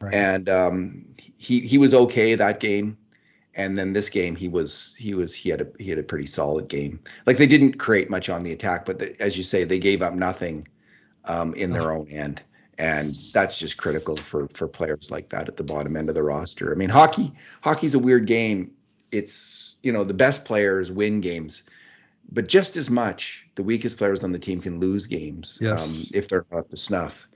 Right. 0.00 0.14
And 0.14 0.48
um, 0.48 1.04
he 1.36 1.60
he 1.60 1.78
was 1.78 1.92
okay 1.92 2.34
that 2.34 2.60
game, 2.60 2.96
and 3.54 3.76
then 3.76 3.92
this 3.92 4.08
game 4.08 4.36
he 4.36 4.48
was 4.48 4.94
he 4.96 5.14
was 5.14 5.34
he 5.34 5.50
had 5.50 5.60
a 5.60 5.66
he 5.78 5.90
had 5.90 5.98
a 5.98 6.02
pretty 6.02 6.26
solid 6.26 6.68
game. 6.68 7.00
Like 7.26 7.36
they 7.36 7.46
didn't 7.46 7.74
create 7.74 8.08
much 8.08 8.28
on 8.28 8.42
the 8.42 8.52
attack, 8.52 8.84
but 8.84 8.98
the, 8.98 9.20
as 9.20 9.36
you 9.36 9.42
say, 9.42 9.64
they 9.64 9.78
gave 9.78 10.00
up 10.00 10.14
nothing 10.14 10.66
um, 11.24 11.52
in 11.54 11.70
their 11.70 11.92
own 11.92 12.08
end, 12.08 12.42
and 12.78 13.14
that's 13.32 13.58
just 13.58 13.76
critical 13.76 14.16
for 14.16 14.48
for 14.54 14.68
players 14.68 15.10
like 15.10 15.28
that 15.30 15.48
at 15.48 15.56
the 15.56 15.64
bottom 15.64 15.96
end 15.96 16.08
of 16.08 16.14
the 16.14 16.22
roster. 16.22 16.72
I 16.72 16.74
mean, 16.74 16.88
hockey 16.88 17.32
hockey's 17.62 17.94
a 17.94 17.98
weird 17.98 18.26
game. 18.26 18.72
It's 19.12 19.74
you 19.82 19.92
know 19.92 20.04
the 20.04 20.14
best 20.14 20.44
players 20.44 20.90
win 20.90 21.20
games 21.20 21.62
but 22.32 22.48
just 22.48 22.76
as 22.76 22.88
much, 22.90 23.46
the 23.56 23.62
weakest 23.62 23.98
players 23.98 24.22
on 24.22 24.32
the 24.32 24.38
team 24.38 24.60
can 24.60 24.78
lose 24.78 25.06
games 25.06 25.58
yes. 25.60 25.80
um, 25.80 26.06
if 26.12 26.28
they're 26.28 26.46
up 26.52 26.70
to 26.70 26.76
snuff. 26.76 27.26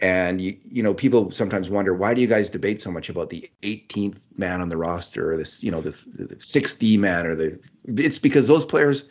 And 0.00 0.40
you, 0.40 0.56
you 0.64 0.82
know, 0.82 0.92
people 0.92 1.30
sometimes 1.30 1.70
wonder 1.70 1.94
why 1.94 2.14
do 2.14 2.20
you 2.20 2.26
guys 2.26 2.50
debate 2.50 2.82
so 2.82 2.90
much 2.90 3.08
about 3.08 3.30
the 3.30 3.48
18th 3.62 4.18
man 4.36 4.60
on 4.60 4.68
the 4.68 4.76
roster 4.76 5.32
or 5.32 5.36
this, 5.36 5.62
you 5.62 5.70
know, 5.70 5.80
the, 5.80 5.90
the 6.06 6.36
6D 6.36 6.98
man 6.98 7.26
or 7.26 7.34
the. 7.34 7.58
It's 7.84 8.18
because 8.18 8.46
those 8.46 8.64
players, 8.64 9.04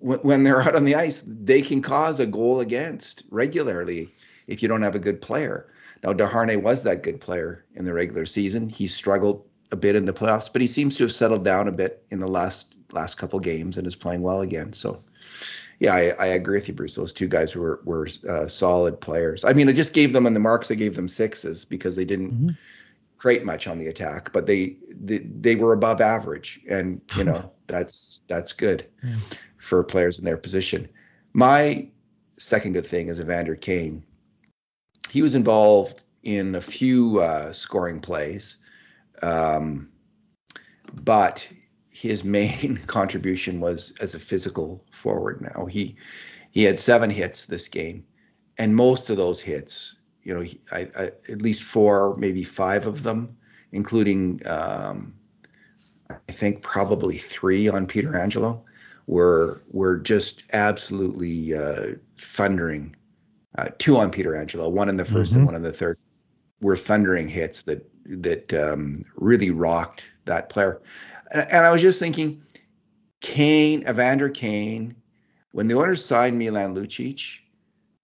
when 0.00 0.42
they're 0.42 0.62
out 0.62 0.74
on 0.74 0.84
the 0.84 0.96
ice, 0.96 1.22
they 1.26 1.62
can 1.62 1.82
cause 1.82 2.18
a 2.18 2.26
goal 2.26 2.60
against 2.60 3.22
regularly 3.30 4.12
if 4.50 4.62
you 4.62 4.68
don't 4.68 4.82
have 4.82 4.94
a 4.94 5.00
good 5.00 5.22
player. 5.22 5.66
Now, 6.02 6.12
Desharnais 6.12 6.62
was 6.62 6.82
that 6.82 7.02
good 7.02 7.20
player 7.20 7.64
in 7.74 7.84
the 7.84 7.92
regular 7.92 8.26
season. 8.26 8.68
He 8.68 8.88
struggled 8.88 9.46
a 9.70 9.76
bit 9.76 9.94
in 9.94 10.04
the 10.04 10.12
playoffs, 10.12 10.52
but 10.52 10.60
he 10.60 10.68
seems 10.68 10.96
to 10.96 11.04
have 11.04 11.12
settled 11.12 11.44
down 11.44 11.68
a 11.68 11.72
bit 11.72 12.04
in 12.10 12.20
the 12.20 12.28
last 12.28 12.74
last 12.92 13.16
couple 13.16 13.38
games 13.38 13.76
and 13.76 13.86
is 13.86 13.94
playing 13.94 14.20
well 14.20 14.40
again. 14.40 14.72
So, 14.72 15.00
yeah, 15.78 15.94
I, 15.94 16.08
I 16.18 16.26
agree 16.26 16.58
with 16.58 16.66
you, 16.66 16.74
Bruce. 16.74 16.96
Those 16.96 17.12
two 17.12 17.28
guys 17.28 17.54
were 17.54 17.80
were 17.84 18.08
uh, 18.28 18.48
solid 18.48 19.00
players. 19.00 19.44
I 19.44 19.52
mean, 19.52 19.68
I 19.68 19.72
just 19.72 19.92
gave 19.92 20.12
them 20.12 20.26
on 20.26 20.34
the 20.34 20.40
marks. 20.40 20.70
I 20.70 20.74
gave 20.74 20.96
them 20.96 21.08
sixes 21.08 21.64
because 21.64 21.94
they 21.94 22.04
didn't 22.04 22.32
mm-hmm. 22.32 22.48
create 23.18 23.44
much 23.44 23.68
on 23.68 23.78
the 23.78 23.86
attack, 23.86 24.32
but 24.32 24.46
they, 24.46 24.76
they 24.88 25.18
they 25.18 25.54
were 25.54 25.72
above 25.72 26.00
average, 26.00 26.60
and 26.68 27.00
you 27.16 27.24
know 27.24 27.52
that's 27.68 28.22
that's 28.26 28.52
good 28.52 28.86
yeah. 29.04 29.16
for 29.58 29.84
players 29.84 30.18
in 30.18 30.24
their 30.24 30.38
position. 30.38 30.88
My 31.32 31.86
second 32.38 32.72
good 32.72 32.86
thing 32.86 33.08
is 33.08 33.20
Evander 33.20 33.54
Kane. 33.54 34.02
He 35.08 35.22
was 35.22 35.34
involved 35.34 36.02
in 36.22 36.54
a 36.54 36.60
few 36.60 37.20
uh, 37.20 37.52
scoring 37.52 38.00
plays, 38.00 38.58
um, 39.22 39.88
but 40.92 41.46
his 41.90 42.24
main 42.24 42.80
contribution 42.86 43.60
was 43.60 43.94
as 44.00 44.14
a 44.14 44.18
physical 44.18 44.84
forward. 44.90 45.40
Now 45.40 45.66
he 45.66 45.96
he 46.50 46.64
had 46.64 46.78
seven 46.78 47.10
hits 47.10 47.46
this 47.46 47.68
game, 47.68 48.04
and 48.58 48.74
most 48.74 49.10
of 49.10 49.16
those 49.16 49.40
hits, 49.40 49.94
you 50.22 50.34
know, 50.34 50.40
he, 50.40 50.60
I, 50.72 50.88
I, 50.98 51.04
at 51.28 51.42
least 51.42 51.62
four, 51.62 52.16
maybe 52.16 52.44
five 52.44 52.86
of 52.86 53.02
them, 53.02 53.36
including 53.72 54.42
um, 54.46 55.14
I 56.10 56.32
think 56.32 56.62
probably 56.62 57.18
three 57.18 57.68
on 57.68 57.86
Pietrangelo, 57.86 58.62
were 59.06 59.62
were 59.70 59.96
just 59.96 60.44
absolutely 60.52 61.54
uh, 61.54 61.94
thundering. 62.18 62.96
Uh, 63.58 63.68
two 63.78 63.96
on 63.96 64.10
Pietrangelo, 64.12 64.70
one 64.70 64.88
in 64.88 64.96
the 64.96 65.04
1st 65.04 65.10
mm-hmm. 65.10 65.36
and 65.36 65.46
one 65.46 65.54
in 65.56 65.62
the 65.62 65.72
third, 65.72 65.98
were 66.60 66.76
thundering 66.76 67.28
hits 67.28 67.62
that 67.64 67.86
that 68.04 68.52
um, 68.54 69.04
really 69.16 69.50
rocked 69.50 70.04
that 70.24 70.48
player. 70.48 70.80
And, 71.30 71.50
and 71.50 71.66
I 71.66 71.70
was 71.70 71.82
just 71.82 71.98
thinking, 71.98 72.42
Kane, 73.20 73.86
Evander 73.88 74.28
Kane, 74.28 74.94
when 75.52 75.68
the 75.68 75.76
Oilers 75.76 76.04
signed 76.04 76.38
Milan 76.38 76.74
Lucic, 76.74 77.40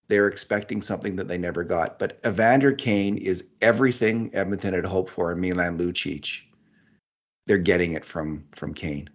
they 0.08 0.20
were 0.20 0.28
expecting 0.28 0.82
something 0.82 1.16
that 1.16 1.28
they 1.28 1.38
never 1.38 1.64
got. 1.64 1.98
But 1.98 2.18
Evander 2.24 2.72
Kane 2.72 3.16
is 3.16 3.44
everything 3.60 4.30
Edmonton 4.34 4.74
had 4.74 4.84
hoped 4.84 5.10
for 5.10 5.32
in 5.32 5.40
Milan 5.40 5.78
Lucic. 5.78 6.42
They're 7.46 7.58
getting 7.58 7.92
it 7.92 8.04
from 8.04 8.44
from 8.52 8.74
Kane. 8.74 9.08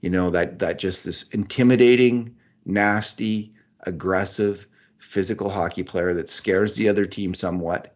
You 0.00 0.10
know 0.10 0.30
that 0.30 0.58
that 0.60 0.78
just 0.78 1.04
this 1.04 1.24
intimidating, 1.30 2.36
nasty, 2.64 3.54
aggressive, 3.80 4.66
physical 5.00 5.48
hockey 5.48 5.82
player 5.82 6.14
that 6.14 6.28
scares 6.28 6.74
the 6.74 6.88
other 6.88 7.06
team 7.06 7.34
somewhat, 7.34 7.94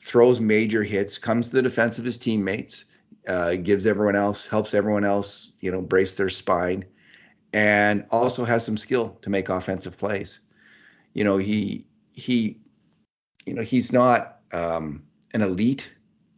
throws 0.00 0.40
major 0.40 0.82
hits, 0.82 1.18
comes 1.18 1.48
to 1.48 1.56
the 1.56 1.62
defense 1.62 1.98
of 1.98 2.04
his 2.04 2.18
teammates, 2.18 2.84
uh, 3.26 3.54
gives 3.56 3.86
everyone 3.86 4.16
else, 4.16 4.46
helps 4.46 4.74
everyone 4.74 5.04
else, 5.04 5.52
you 5.60 5.70
know, 5.70 5.80
brace 5.80 6.14
their 6.14 6.30
spine, 6.30 6.84
and 7.52 8.04
also 8.10 8.44
has 8.44 8.64
some 8.64 8.76
skill 8.76 9.18
to 9.22 9.30
make 9.30 9.48
offensive 9.48 9.96
plays. 9.98 10.40
You 11.14 11.24
know, 11.24 11.36
he 11.36 11.86
he, 12.12 12.60
you 13.46 13.54
know, 13.54 13.62
he's 13.62 13.92
not 13.92 14.40
um, 14.52 15.02
an 15.34 15.42
elite 15.42 15.90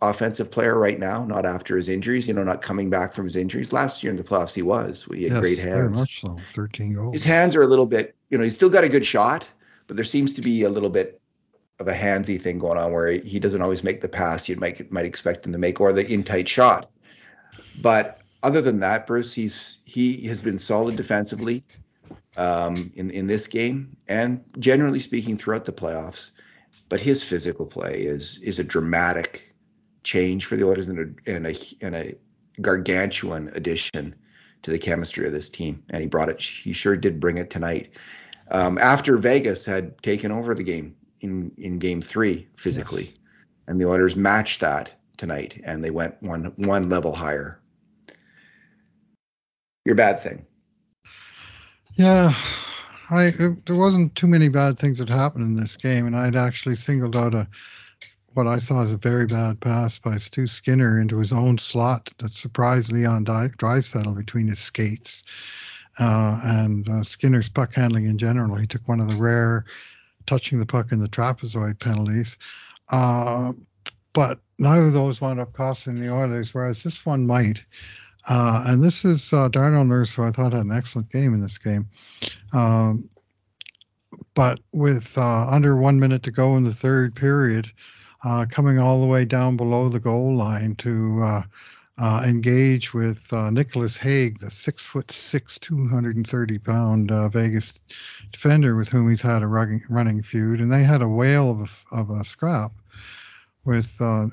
offensive 0.02 0.50
player 0.50 0.78
right 0.78 0.98
now, 0.98 1.24
not 1.24 1.44
after 1.44 1.76
his 1.76 1.88
injuries, 1.88 2.26
you 2.26 2.34
know, 2.34 2.42
not 2.42 2.62
coming 2.62 2.88
back 2.90 3.14
from 3.14 3.26
his 3.26 3.36
injuries. 3.36 3.72
Last 3.72 4.02
year 4.02 4.10
in 4.10 4.16
the 4.16 4.24
playoffs, 4.24 4.54
he 4.54 4.62
was. 4.62 5.06
He 5.12 5.24
had 5.24 5.32
yes, 5.32 5.40
great 5.40 5.58
hands. 5.58 5.74
Very 5.74 5.90
much 5.90 6.20
so. 6.20 6.38
13 6.52 6.94
goals. 6.94 7.12
His 7.12 7.24
hands 7.24 7.56
are 7.56 7.62
a 7.62 7.66
little 7.66 7.86
bit, 7.86 8.16
you 8.30 8.38
know, 8.38 8.44
he's 8.44 8.54
still 8.54 8.70
got 8.70 8.84
a 8.84 8.88
good 8.88 9.04
shot, 9.04 9.46
but 9.90 9.96
there 9.96 10.04
seems 10.04 10.32
to 10.34 10.40
be 10.40 10.62
a 10.62 10.70
little 10.70 10.88
bit 10.88 11.20
of 11.80 11.88
a 11.88 11.92
handsy 11.92 12.40
thing 12.40 12.60
going 12.60 12.78
on 12.78 12.92
where 12.92 13.10
he 13.10 13.40
doesn't 13.40 13.60
always 13.60 13.82
make 13.82 14.00
the 14.00 14.08
pass 14.08 14.48
you 14.48 14.54
might 14.54 14.88
might 14.92 15.04
expect 15.04 15.44
him 15.44 15.50
to 15.50 15.58
make 15.58 15.80
or 15.80 15.92
the 15.92 16.06
in 16.06 16.22
tight 16.22 16.48
shot. 16.48 16.92
But 17.82 18.20
other 18.44 18.60
than 18.60 18.78
that, 18.80 19.08
Bruce, 19.08 19.34
he's 19.34 19.78
he 19.84 20.28
has 20.28 20.42
been 20.42 20.60
solid 20.60 20.94
defensively 20.94 21.64
um, 22.36 22.92
in 22.94 23.10
in 23.10 23.26
this 23.26 23.48
game 23.48 23.96
and 24.06 24.44
generally 24.60 25.00
speaking 25.00 25.36
throughout 25.36 25.64
the 25.64 25.72
playoffs. 25.72 26.30
But 26.88 27.00
his 27.00 27.24
physical 27.24 27.66
play 27.66 28.02
is 28.02 28.38
is 28.44 28.60
a 28.60 28.64
dramatic 28.64 29.52
change 30.04 30.44
for 30.44 30.54
the 30.54 30.68
Oilers 30.68 30.88
and 30.88 31.00
a 31.00 31.32
and 31.34 31.48
a, 31.48 31.56
and 31.80 31.96
a 31.96 32.14
gargantuan 32.60 33.50
addition 33.56 34.14
to 34.62 34.70
the 34.70 34.78
chemistry 34.78 35.26
of 35.26 35.32
this 35.32 35.48
team. 35.48 35.82
And 35.90 36.00
he 36.00 36.06
brought 36.06 36.28
it. 36.28 36.40
He 36.40 36.72
sure 36.72 36.96
did 36.96 37.18
bring 37.18 37.38
it 37.38 37.50
tonight. 37.50 37.90
Um, 38.50 38.78
after 38.78 39.16
Vegas 39.16 39.64
had 39.64 40.00
taken 40.02 40.30
over 40.32 40.54
the 40.54 40.62
game 40.62 40.94
in 41.20 41.52
in 41.58 41.78
Game 41.78 42.00
Three 42.02 42.48
physically, 42.56 43.04
yes. 43.04 43.14
and 43.68 43.80
the 43.80 43.86
Oilers 43.86 44.16
matched 44.16 44.60
that 44.60 44.92
tonight, 45.16 45.60
and 45.64 45.84
they 45.84 45.90
went 45.90 46.20
one 46.22 46.52
one 46.56 46.88
level 46.88 47.14
higher. 47.14 47.60
Your 49.84 49.94
bad 49.94 50.20
thing. 50.20 50.44
Yeah, 51.94 52.34
I 53.10 53.26
it, 53.38 53.66
there 53.66 53.76
wasn't 53.76 54.14
too 54.14 54.26
many 54.26 54.48
bad 54.48 54.78
things 54.78 54.98
that 54.98 55.08
happened 55.08 55.44
in 55.44 55.56
this 55.56 55.76
game, 55.76 56.06
and 56.06 56.16
I'd 56.16 56.36
actually 56.36 56.76
singled 56.76 57.16
out 57.16 57.34
a 57.34 57.46
what 58.34 58.46
I 58.46 58.58
saw 58.58 58.82
as 58.82 58.92
a 58.92 58.96
very 58.96 59.26
bad 59.26 59.60
pass 59.60 59.98
by 59.98 60.16
Stu 60.16 60.46
Skinner 60.46 61.00
into 61.00 61.18
his 61.18 61.32
own 61.32 61.58
slot 61.58 62.10
that 62.18 62.32
surprised 62.32 62.92
Leon 62.92 63.24
Draisaitl 63.24 64.16
between 64.16 64.46
his 64.46 64.60
skates. 64.60 65.22
Uh, 66.00 66.40
and 66.42 66.88
uh, 66.88 67.04
Skinner's 67.04 67.50
puck 67.50 67.74
handling 67.74 68.06
in 68.06 68.16
general. 68.16 68.56
He 68.56 68.66
took 68.66 68.86
one 68.88 69.00
of 69.00 69.08
the 69.08 69.16
rare 69.16 69.66
touching 70.26 70.58
the 70.58 70.66
puck 70.66 70.92
in 70.92 70.98
the 70.98 71.08
trapezoid 71.08 71.78
penalties. 71.78 72.38
Uh, 72.88 73.52
but 74.14 74.40
neither 74.58 74.86
of 74.86 74.94
those 74.94 75.20
wound 75.20 75.40
up 75.40 75.52
costing 75.52 76.00
the 76.00 76.10
Oilers, 76.10 76.54
whereas 76.54 76.82
this 76.82 77.04
one 77.04 77.26
might. 77.26 77.62
Uh, 78.28 78.64
and 78.66 78.82
this 78.82 79.04
is 79.04 79.32
uh, 79.32 79.48
Darnell 79.48 79.84
Nurse, 79.84 80.14
who 80.14 80.24
I 80.24 80.30
thought 80.30 80.54
had 80.54 80.62
an 80.62 80.72
excellent 80.72 81.10
game 81.10 81.34
in 81.34 81.42
this 81.42 81.58
game. 81.58 81.88
Um, 82.52 83.08
but 84.34 84.60
with 84.72 85.18
uh, 85.18 85.46
under 85.48 85.76
one 85.76 86.00
minute 86.00 86.22
to 86.22 86.30
go 86.30 86.56
in 86.56 86.64
the 86.64 86.72
third 86.72 87.14
period, 87.14 87.70
coming 88.48 88.78
all 88.78 89.00
the 89.00 89.06
way 89.06 89.24
down 89.26 89.56
below 89.56 89.88
the 89.88 90.00
goal 90.00 90.34
line 90.34 90.76
to 90.76 91.42
uh, 92.00 92.22
engage 92.24 92.94
with 92.94 93.30
uh, 93.30 93.50
Nicolas 93.50 93.94
Hague, 93.94 94.38
the 94.38 94.50
six 94.50 94.86
foot 94.86 95.10
six, 95.10 95.58
230 95.58 96.58
pound 96.58 97.12
uh, 97.12 97.28
Vegas 97.28 97.74
defender 98.32 98.74
with 98.74 98.88
whom 98.88 99.10
he's 99.10 99.20
had 99.20 99.42
a 99.42 99.46
running 99.46 100.22
feud, 100.22 100.60
and 100.60 100.72
they 100.72 100.82
had 100.82 101.02
a 101.02 101.08
whale 101.08 101.50
of 101.50 101.60
a, 101.92 101.96
of 101.96 102.10
a 102.10 102.24
scrap 102.24 102.72
with 103.66 104.00
uh, 104.00 104.28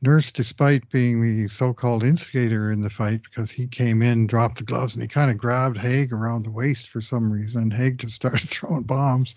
Nurse, 0.00 0.30
despite 0.30 0.88
being 0.90 1.20
the 1.20 1.48
so-called 1.48 2.04
instigator 2.04 2.70
in 2.70 2.82
the 2.82 2.90
fight, 2.90 3.20
because 3.24 3.50
he 3.50 3.66
came 3.66 4.00
in, 4.00 4.28
dropped 4.28 4.58
the 4.58 4.64
gloves, 4.64 4.94
and 4.94 5.02
he 5.02 5.08
kind 5.08 5.28
of 5.28 5.36
grabbed 5.38 5.76
Hague 5.76 6.12
around 6.12 6.44
the 6.44 6.52
waist 6.52 6.88
for 6.88 7.00
some 7.00 7.32
reason, 7.32 7.62
and 7.62 7.72
Hague 7.72 7.98
just 7.98 8.14
started 8.14 8.42
throwing 8.48 8.84
bombs. 8.84 9.34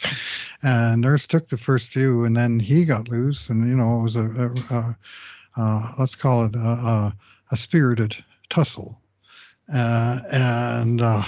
And 0.61 1.01
Nurse 1.01 1.25
took 1.25 1.49
the 1.49 1.57
first 1.57 1.89
few, 1.89 2.25
and 2.25 2.37
then 2.37 2.59
he 2.59 2.85
got 2.85 3.09
loose, 3.09 3.49
and 3.49 3.67
you 3.67 3.75
know 3.75 3.99
it 3.99 4.03
was 4.03 4.17
a, 4.17 4.25
a, 4.25 4.75
a 4.75 4.97
uh, 5.57 5.93
let's 5.97 6.15
call 6.15 6.45
it 6.45 6.55
a, 6.55 7.11
a 7.51 7.57
spirited 7.57 8.15
tussle. 8.49 8.99
Uh, 9.73 10.19
and 10.31 11.01
uh, 11.01 11.23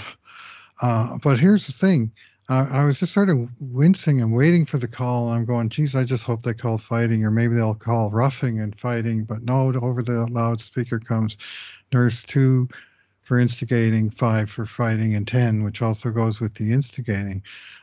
uh, 0.81 1.17
but 1.23 1.39
here's 1.39 1.67
the 1.67 1.73
thing. 1.73 2.11
I 2.49 2.83
was 2.83 2.99
just 2.99 3.13
sort 3.13 3.29
of 3.29 3.49
wincing 3.59 4.21
and 4.21 4.33
waiting 4.33 4.65
for 4.65 4.77
the 4.77 4.87
call. 4.87 5.29
I'm 5.29 5.45
going, 5.45 5.69
geez, 5.69 5.95
I 5.95 6.03
just 6.03 6.25
hope 6.25 6.43
they 6.43 6.53
call 6.53 6.77
fighting, 6.77 7.23
or 7.23 7.31
maybe 7.31 7.55
they'll 7.55 7.73
call 7.73 8.11
roughing 8.11 8.59
and 8.59 8.77
fighting. 8.79 9.23
But 9.23 9.43
no, 9.43 9.73
over 9.73 10.03
the 10.03 10.27
loudspeaker 10.27 10.99
comes 10.99 11.37
nurse 11.93 12.21
two 12.21 12.67
for 13.23 13.39
instigating, 13.39 14.11
five 14.11 14.51
for 14.51 14.65
fighting, 14.65 15.15
and 15.15 15.27
10, 15.27 15.63
which 15.63 15.81
also 15.81 16.11
goes 16.11 16.39
with 16.39 16.53
the 16.53 16.73
instigating. 16.73 17.41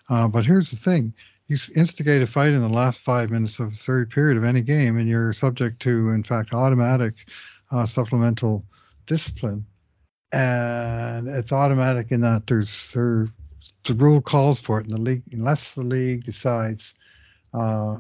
Uh, 0.08 0.28
but 0.28 0.44
here's 0.44 0.70
the 0.70 0.76
thing 0.76 1.14
you 1.48 1.56
instigate 1.74 2.22
a 2.22 2.26
fight 2.28 2.52
in 2.52 2.60
the 2.60 2.68
last 2.68 3.00
five 3.00 3.30
minutes 3.30 3.58
of 3.58 3.70
the 3.70 3.76
third 3.76 4.08
period 4.10 4.36
of 4.36 4.44
any 4.44 4.60
game, 4.60 4.98
and 4.98 5.08
you're 5.08 5.32
subject 5.32 5.80
to, 5.82 6.10
in 6.10 6.22
fact, 6.22 6.54
automatic 6.54 7.14
uh, 7.70 7.86
supplemental 7.86 8.64
discipline. 9.06 9.64
And 10.32 11.28
it's 11.28 11.52
automatic 11.52 12.12
in 12.12 12.20
that 12.20 12.46
there's 12.46 12.92
there, 12.92 13.28
the 13.84 13.94
rule 13.94 14.20
calls 14.20 14.60
for 14.60 14.78
it, 14.80 14.86
and 14.86 14.94
the 14.94 15.00
league, 15.00 15.22
unless 15.32 15.74
the 15.74 15.82
league 15.82 16.24
decides 16.24 16.94
uh, 17.52 17.98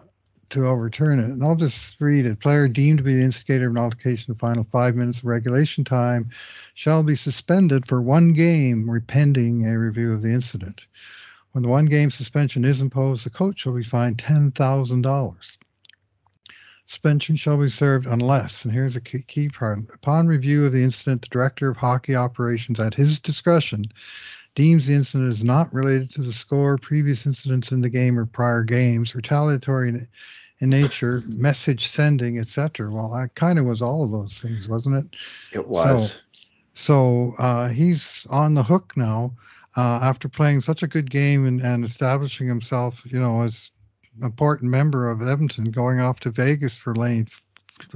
to 0.50 0.66
overturn 0.66 1.18
it. 1.18 1.24
And 1.24 1.42
I'll 1.42 1.56
just 1.56 1.96
read 2.00 2.26
it. 2.26 2.40
Player 2.40 2.68
deemed 2.68 2.98
to 2.98 3.04
be 3.04 3.14
the 3.14 3.22
instigator 3.22 3.66
of 3.66 3.72
an 3.72 3.82
altercation 3.82 4.30
in 4.30 4.34
the 4.34 4.38
final 4.38 4.66
five 4.70 4.94
minutes 4.94 5.18
of 5.18 5.24
regulation 5.24 5.84
time 5.84 6.30
shall 6.74 7.02
be 7.02 7.16
suspended 7.16 7.86
for 7.86 8.00
one 8.00 8.32
game, 8.32 8.88
pending 9.06 9.66
a 9.66 9.78
review 9.78 10.12
of 10.12 10.22
the 10.22 10.32
incident. 10.32 10.82
When 11.52 11.62
the 11.62 11.70
one 11.70 11.86
game 11.86 12.12
suspension 12.12 12.64
is 12.64 12.80
imposed, 12.80 13.26
the 13.26 13.30
coach 13.30 13.60
shall 13.60 13.74
be 13.74 13.82
fined 13.82 14.18
$10,000. 14.18 15.56
Suspension 16.90 17.36
shall 17.36 17.56
be 17.56 17.70
served 17.70 18.06
unless, 18.06 18.64
and 18.64 18.74
here's 18.74 18.96
a 18.96 19.00
key, 19.00 19.22
key 19.28 19.48
part, 19.48 19.78
upon 19.94 20.26
review 20.26 20.66
of 20.66 20.72
the 20.72 20.82
incident, 20.82 21.22
the 21.22 21.28
director 21.28 21.70
of 21.70 21.76
hockey 21.76 22.16
operations 22.16 22.80
at 22.80 22.94
his 22.94 23.20
discretion 23.20 23.84
deems 24.56 24.86
the 24.86 24.94
incident 24.94 25.30
is 25.30 25.44
not 25.44 25.72
related 25.72 26.10
to 26.10 26.20
the 26.20 26.32
score, 26.32 26.76
previous 26.78 27.26
incidents 27.26 27.70
in 27.70 27.80
the 27.80 27.88
game 27.88 28.18
or 28.18 28.26
prior 28.26 28.64
games, 28.64 29.14
retaliatory 29.14 29.90
in, 29.90 30.08
in 30.58 30.68
nature, 30.68 31.22
message 31.28 31.86
sending, 31.86 32.40
etc. 32.40 32.90
Well, 32.90 33.10
that 33.10 33.36
kind 33.36 33.60
of 33.60 33.66
was 33.66 33.80
all 33.80 34.02
of 34.02 34.10
those 34.10 34.40
things, 34.40 34.66
wasn't 34.66 34.96
it? 34.96 35.16
It 35.52 35.68
was. 35.68 36.14
So, 36.14 36.18
so 36.72 37.34
uh, 37.38 37.68
he's 37.68 38.26
on 38.30 38.54
the 38.54 38.64
hook 38.64 38.94
now 38.96 39.32
uh, 39.76 40.00
after 40.02 40.28
playing 40.28 40.62
such 40.62 40.82
a 40.82 40.88
good 40.88 41.08
game 41.08 41.46
and, 41.46 41.60
and 41.60 41.84
establishing 41.84 42.48
himself, 42.48 43.00
you 43.04 43.20
know, 43.20 43.42
as 43.42 43.70
important 44.22 44.70
member 44.70 45.10
of 45.10 45.22
Edmonton 45.22 45.70
going 45.70 46.00
off 46.00 46.20
to 46.20 46.30
Vegas 46.30 46.76
for 46.76 46.94
lane 46.94 47.28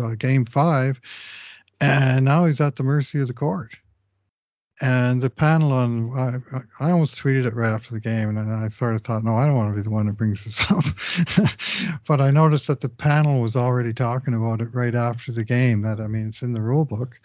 uh, 0.03 0.15
game 0.15 0.45
five, 0.45 1.01
and 1.81 2.25
now 2.25 2.47
he's 2.47 2.61
at 2.61 2.77
the 2.77 2.83
mercy 2.83 3.21
of 3.21 3.29
the 3.29 3.35
court. 3.35 3.77
And 4.81 5.23
the 5.23 5.31
panel 5.31 5.73
on, 5.73 6.43
I, 6.51 6.85
I 6.85 6.91
almost 6.91 7.17
tweeted 7.17 7.47
it 7.47 7.55
right 7.55 7.73
after 7.73 7.95
the 7.95 8.01
game, 8.01 8.37
and 8.37 8.53
I 8.53 8.69
sort 8.69 8.97
of 8.97 9.03
thought, 9.03 9.23
no, 9.23 9.37
I 9.37 9.47
don't 9.47 9.57
want 9.57 9.71
to 9.71 9.77
be 9.77 9.83
the 9.83 9.91
one 9.91 10.07
that 10.07 10.17
brings 10.17 10.43
this 10.43 10.69
up. 10.71 10.85
but 12.09 12.21
I 12.21 12.33
noticed 12.33 12.67
that 12.67 12.81
the 12.81 12.89
panel 12.89 13.41
was 13.41 13.55
already 13.55 13.93
talking 13.93 14.35
about 14.35 14.61
it 14.61 14.75
right 14.75 14.95
after 14.95 15.31
the 15.31 15.45
game. 15.45 15.83
That 15.83 16.01
I 16.01 16.09
mean, 16.09 16.29
it's 16.29 16.43
in 16.43 16.53
the 16.53 16.61
rule 16.61 16.85
book, 16.85 17.21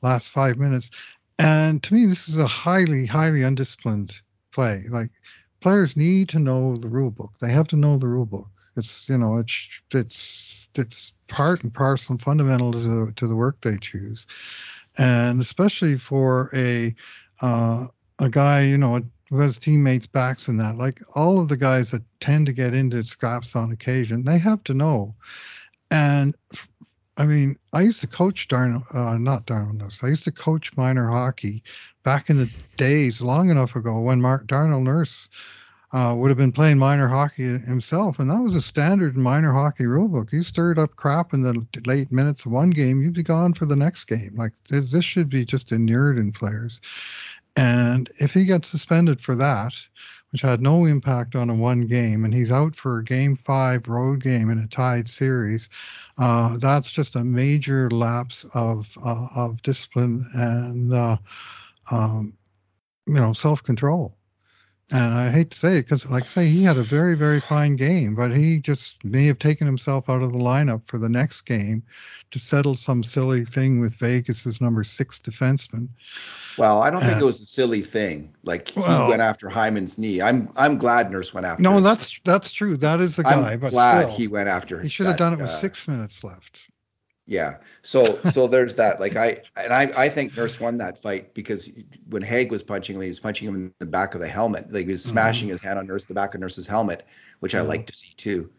last 0.00 0.30
five 0.30 0.56
minutes. 0.56 0.90
And 1.38 1.82
to 1.82 1.94
me, 1.94 2.06
this 2.06 2.28
is 2.28 2.38
a 2.38 2.46
highly, 2.46 3.04
highly 3.04 3.42
undisciplined 3.42 4.14
play. 4.52 4.84
Like 4.88 5.10
players 5.64 5.96
need 5.96 6.28
to 6.28 6.38
know 6.38 6.76
the 6.76 6.88
rule 6.88 7.10
book. 7.10 7.32
They 7.40 7.50
have 7.50 7.66
to 7.68 7.76
know 7.76 7.96
the 7.96 8.06
rule 8.06 8.26
book. 8.26 8.50
It's 8.76 9.08
you 9.08 9.16
know 9.16 9.38
it's 9.38 9.80
it's 9.92 10.68
it's 10.74 11.12
part 11.28 11.62
and 11.62 11.72
parcel 11.72 12.12
and 12.12 12.22
fundamental 12.22 12.70
to 12.72 12.78
the, 12.80 13.12
to 13.12 13.26
the 13.26 13.34
work 13.34 13.56
they 13.62 13.78
choose, 13.78 14.26
and 14.98 15.40
especially 15.40 15.96
for 15.96 16.50
a 16.52 16.94
uh, 17.40 17.86
a 18.18 18.28
guy 18.28 18.64
you 18.64 18.76
know 18.76 19.00
who 19.30 19.40
has 19.40 19.56
teammates 19.56 20.06
backs 20.06 20.48
in 20.48 20.58
that. 20.58 20.76
Like 20.76 21.00
all 21.14 21.40
of 21.40 21.48
the 21.48 21.56
guys 21.56 21.92
that 21.92 22.02
tend 22.20 22.44
to 22.44 22.52
get 22.52 22.74
into 22.74 23.02
scraps 23.02 23.56
on 23.56 23.72
occasion, 23.72 24.24
they 24.24 24.36
have 24.36 24.62
to 24.64 24.74
know. 24.74 25.14
And 25.90 26.34
I 27.16 27.26
mean, 27.26 27.56
I 27.72 27.82
used 27.82 28.00
to 28.00 28.06
coach 28.06 28.48
Darnell, 28.48 28.84
uh, 28.92 29.16
not 29.18 29.46
Darnell 29.46 29.74
Nurse, 29.74 30.02
I 30.02 30.08
used 30.08 30.24
to 30.24 30.32
coach 30.32 30.76
minor 30.76 31.08
hockey 31.08 31.62
back 32.02 32.28
in 32.28 32.38
the 32.38 32.50
days, 32.76 33.20
long 33.20 33.50
enough 33.50 33.76
ago, 33.76 34.00
when 34.00 34.20
Mark 34.20 34.46
Darnell 34.46 34.80
Nurse 34.80 35.28
uh, 35.92 36.12
would 36.16 36.28
have 36.28 36.36
been 36.36 36.50
playing 36.50 36.76
minor 36.76 37.06
hockey 37.06 37.44
himself, 37.58 38.18
and 38.18 38.28
that 38.28 38.42
was 38.42 38.56
a 38.56 38.62
standard 38.62 39.16
minor 39.16 39.52
hockey 39.52 39.84
rulebook. 39.84 40.32
You 40.32 40.42
stirred 40.42 40.78
up 40.78 40.96
crap 40.96 41.32
in 41.32 41.42
the 41.42 41.64
late 41.86 42.10
minutes 42.10 42.44
of 42.46 42.52
one 42.52 42.70
game, 42.70 43.00
you'd 43.00 43.14
be 43.14 43.22
gone 43.22 43.54
for 43.54 43.64
the 43.64 43.76
next 43.76 44.04
game. 44.04 44.34
Like 44.36 44.52
this, 44.68 44.90
this 44.90 45.04
should 45.04 45.30
be 45.30 45.44
just 45.44 45.70
inured 45.70 46.18
in 46.18 46.32
players. 46.32 46.80
And 47.54 48.10
if 48.18 48.34
he 48.34 48.44
gets 48.44 48.68
suspended 48.68 49.20
for 49.20 49.36
that, 49.36 49.72
which 50.34 50.42
had 50.42 50.60
no 50.60 50.84
impact 50.84 51.36
on 51.36 51.48
a 51.48 51.54
one 51.54 51.82
game, 51.82 52.24
and 52.24 52.34
he's 52.34 52.50
out 52.50 52.74
for 52.74 52.98
a 52.98 53.04
game 53.04 53.36
five 53.36 53.86
road 53.86 54.20
game 54.20 54.50
in 54.50 54.58
a 54.58 54.66
tied 54.66 55.08
series, 55.08 55.68
uh, 56.18 56.58
that's 56.58 56.90
just 56.90 57.14
a 57.14 57.22
major 57.22 57.88
lapse 57.90 58.44
of 58.52 58.88
uh, 59.04 59.28
of 59.36 59.62
discipline 59.62 60.28
and 60.34 60.92
uh, 60.92 61.16
um, 61.92 62.32
you 63.06 63.14
know 63.14 63.32
self 63.32 63.62
control. 63.62 64.16
And 64.92 65.14
I 65.14 65.30
hate 65.30 65.50
to 65.52 65.58
say 65.58 65.78
it 65.78 65.82
because, 65.82 66.06
like 66.10 66.24
I 66.24 66.28
say, 66.28 66.46
he 66.46 66.62
had 66.62 66.76
a 66.76 66.82
very, 66.82 67.14
very 67.14 67.40
fine 67.40 67.74
game, 67.74 68.14
but 68.14 68.36
he 68.36 68.58
just 68.58 69.02
may 69.02 69.26
have 69.26 69.38
taken 69.38 69.66
himself 69.66 70.10
out 70.10 70.22
of 70.22 70.32
the 70.32 70.38
lineup 70.38 70.82
for 70.86 70.98
the 70.98 71.08
next 71.08 71.42
game 71.42 71.82
to 72.32 72.38
settle 72.38 72.76
some 72.76 73.02
silly 73.02 73.46
thing 73.46 73.80
with 73.80 73.96
Vegas's 73.96 74.60
number 74.60 74.84
six 74.84 75.18
defenseman. 75.18 75.88
Well, 76.58 76.82
I 76.82 76.90
don't 76.90 77.00
think 77.00 77.18
it 77.18 77.24
was 77.24 77.40
a 77.40 77.46
silly 77.46 77.82
thing. 77.82 78.34
Like 78.42 78.70
he 78.70 78.80
well, 78.80 79.08
went 79.08 79.22
after 79.22 79.48
Hyman's 79.48 79.96
knee. 79.96 80.20
I'm 80.20 80.50
I'm 80.54 80.76
glad 80.76 81.10
Nurse 81.10 81.32
went 81.32 81.46
after. 81.46 81.62
No, 81.62 81.80
that's 81.80 82.20
that's 82.24 82.52
true. 82.52 82.76
That 82.76 83.00
is 83.00 83.16
the 83.16 83.22
guy. 83.22 83.52
I'm 83.52 83.60
but 83.60 83.70
glad 83.70 84.02
still, 84.02 84.16
he 84.16 84.28
went 84.28 84.48
after. 84.48 84.80
He 84.80 84.88
should 84.88 85.06
have 85.06 85.16
done 85.16 85.32
it 85.32 85.38
with 85.40 85.48
uh, 85.48 85.52
six 85.52 85.88
minutes 85.88 86.22
left. 86.22 86.58
Yeah. 87.26 87.56
So 87.82 88.16
so 88.30 88.46
there's 88.48 88.74
that. 88.76 89.00
Like 89.00 89.16
I 89.16 89.42
and 89.56 89.72
I 89.72 89.92
I 89.96 90.08
think 90.08 90.36
Nurse 90.36 90.60
won 90.60 90.78
that 90.78 91.00
fight 91.00 91.34
because 91.34 91.70
when 92.08 92.22
Hague 92.22 92.50
was 92.50 92.62
punching 92.62 92.96
him, 92.96 93.02
he 93.02 93.08
was 93.08 93.20
punching 93.20 93.48
him 93.48 93.54
in 93.54 93.74
the 93.78 93.86
back 93.86 94.14
of 94.14 94.20
the 94.20 94.28
helmet. 94.28 94.72
Like 94.72 94.86
he 94.86 94.92
was 94.92 95.02
mm-hmm. 95.02 95.12
smashing 95.12 95.46
mm-hmm. 95.48 95.54
his 95.54 95.62
hand 95.62 95.78
on 95.78 95.86
Nurse 95.86 96.04
the 96.04 96.14
back 96.14 96.34
of 96.34 96.40
Nurse's 96.40 96.66
helmet, 96.66 97.06
which 97.40 97.52
mm-hmm. 97.52 97.64
I 97.64 97.68
like 97.68 97.86
to 97.86 97.94
see 97.94 98.14
too. 98.16 98.50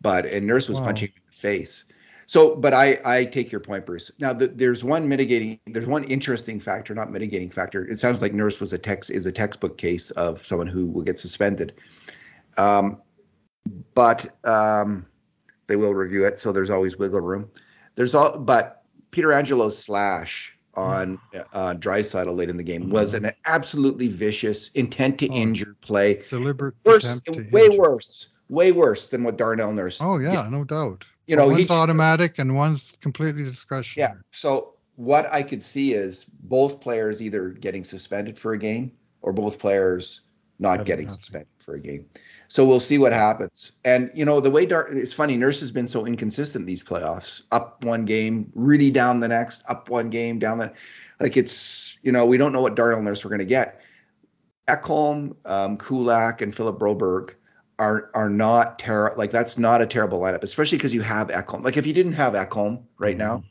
But 0.00 0.26
and 0.26 0.46
Nurse 0.46 0.68
was 0.68 0.78
wow. 0.78 0.86
punching 0.86 1.08
him 1.08 1.14
in 1.16 1.22
the 1.30 1.36
face. 1.36 1.84
So, 2.26 2.54
but 2.54 2.74
I 2.74 3.00
I 3.04 3.24
take 3.24 3.50
your 3.50 3.60
point, 3.60 3.86
Bruce. 3.86 4.10
Now 4.18 4.34
the, 4.34 4.48
there's 4.48 4.84
one 4.84 5.08
mitigating, 5.08 5.58
there's 5.66 5.86
one 5.86 6.04
interesting 6.04 6.60
factor, 6.60 6.94
not 6.94 7.10
mitigating 7.10 7.48
factor. 7.48 7.86
It 7.88 7.98
sounds 7.98 8.20
like 8.20 8.34
Nurse 8.34 8.60
was 8.60 8.72
a 8.74 8.78
text 8.78 9.10
is 9.10 9.26
a 9.26 9.32
textbook 9.32 9.78
case 9.78 10.10
of 10.10 10.44
someone 10.44 10.66
who 10.66 10.86
will 10.86 11.02
get 11.02 11.18
suspended. 11.18 11.74
Um, 12.58 13.00
but 13.94 14.36
um, 14.46 15.06
they 15.68 15.76
will 15.76 15.94
review 15.94 16.26
it, 16.26 16.38
so 16.38 16.52
there's 16.52 16.70
always 16.70 16.98
wiggle 16.98 17.20
room. 17.20 17.48
There's 17.98 18.14
all, 18.14 18.38
but 18.38 18.84
Pietrangelo's 19.10 19.76
slash 19.76 20.56
on 20.74 21.18
uh, 21.52 21.74
Draisaitl 21.74 22.36
late 22.36 22.48
in 22.48 22.56
the 22.56 22.62
game 22.62 22.90
was 22.90 23.12
an 23.12 23.32
absolutely 23.46 24.06
vicious, 24.06 24.70
intent 24.74 25.18
to 25.18 25.28
Oh. 25.28 25.34
injure 25.34 25.74
play. 25.80 26.22
Deliberate 26.30 26.76
Worse, 26.84 27.20
way 27.50 27.66
injure. 27.66 27.76
worse, 27.80 28.28
way 28.48 28.70
worse 28.70 29.08
than 29.08 29.24
what 29.24 29.36
Darnell 29.36 29.72
Nurse. 29.72 29.98
Oh 30.00 30.18
yeah, 30.18 30.48
no 30.48 30.62
doubt. 30.62 31.04
you 31.26 31.34
know, 31.34 31.48
one's 31.48 31.68
he, 31.68 31.74
automatic 31.74 32.38
and 32.38 32.54
one's 32.54 32.94
completely 33.00 33.42
discretionary. 33.42 34.12
yeah. 34.14 34.20
So 34.30 34.74
what 34.94 35.26
I 35.32 35.42
could 35.42 35.62
see 35.62 35.94
is 35.94 36.24
both 36.44 36.80
players 36.80 37.20
either 37.20 37.48
getting 37.50 37.82
suspended 37.82 38.38
for 38.38 38.52
a 38.52 38.58
game 38.58 38.92
or 39.22 39.32
both 39.32 39.58
players 39.58 40.20
not 40.60 40.84
Getting 40.84 41.08
suspended 41.08 41.48
for 41.58 41.74
a 41.74 41.80
game. 41.80 42.06
So 42.50 42.64
we'll 42.64 42.80
see 42.80 42.96
what 42.98 43.12
happens. 43.12 43.72
And 43.84 44.10
you 44.14 44.24
know, 44.24 44.40
the 44.40 44.50
way 44.50 44.64
Dar- 44.64 44.88
it's 44.88 45.12
funny, 45.12 45.36
Nurse 45.36 45.60
has 45.60 45.70
been 45.70 45.86
so 45.86 46.06
inconsistent 46.06 46.66
these 46.66 46.82
playoffs. 46.82 47.42
Up 47.52 47.84
one 47.84 48.04
game, 48.06 48.50
really 48.54 48.90
down 48.90 49.20
the 49.20 49.28
next, 49.28 49.62
up 49.68 49.90
one 49.90 50.08
game, 50.08 50.38
down 50.38 50.58
the 50.58 50.72
like 51.20 51.36
it's 51.36 51.98
you 52.02 52.10
know, 52.12 52.24
we 52.26 52.38
don't 52.38 52.52
know 52.52 52.62
what 52.62 52.74
Darnell 52.74 53.02
Nurse 53.02 53.24
we're 53.24 53.30
gonna 53.30 53.44
get. 53.44 53.80
Ekholm, 54.66 55.34
um, 55.46 55.76
Kulak, 55.78 56.40
and 56.42 56.54
Philip 56.54 56.78
Broberg 56.78 57.30
are 57.78 58.10
are 58.14 58.28
not 58.30 58.78
ter- 58.78 59.14
like 59.16 59.30
that's 59.30 59.56
not 59.58 59.80
a 59.80 59.86
terrible 59.86 60.20
lineup, 60.20 60.42
especially 60.42 60.78
because 60.78 60.94
you 60.94 61.02
have 61.02 61.28
Ekholm. 61.28 61.62
Like 61.64 61.76
if 61.76 61.86
you 61.86 61.92
didn't 61.92 62.12
have 62.14 62.32
Ekholm 62.34 62.82
right 62.98 63.16
now, 63.16 63.44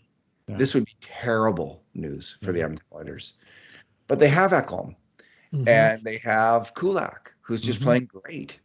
Yeah. 0.47 0.57
this 0.57 0.73
would 0.73 0.85
be 0.85 0.95
terrible 1.01 1.83
news 1.93 2.37
for 2.43 2.51
the 2.51 2.59
Mhm. 2.59 2.63
Edmonton 2.63 2.87
Oilers. 2.93 3.33
But 4.07 4.19
they 4.19 4.29
have 4.29 4.51
Ekholm 4.51 4.95
Mhm. 5.53 5.67
and 5.67 6.03
they 6.03 6.17
have 6.17 6.73
Kulak, 6.73 7.33
who's 7.41 7.61
just 7.61 7.79
Mhm. 7.79 7.83
playing 7.83 8.05
great, 8.05 8.59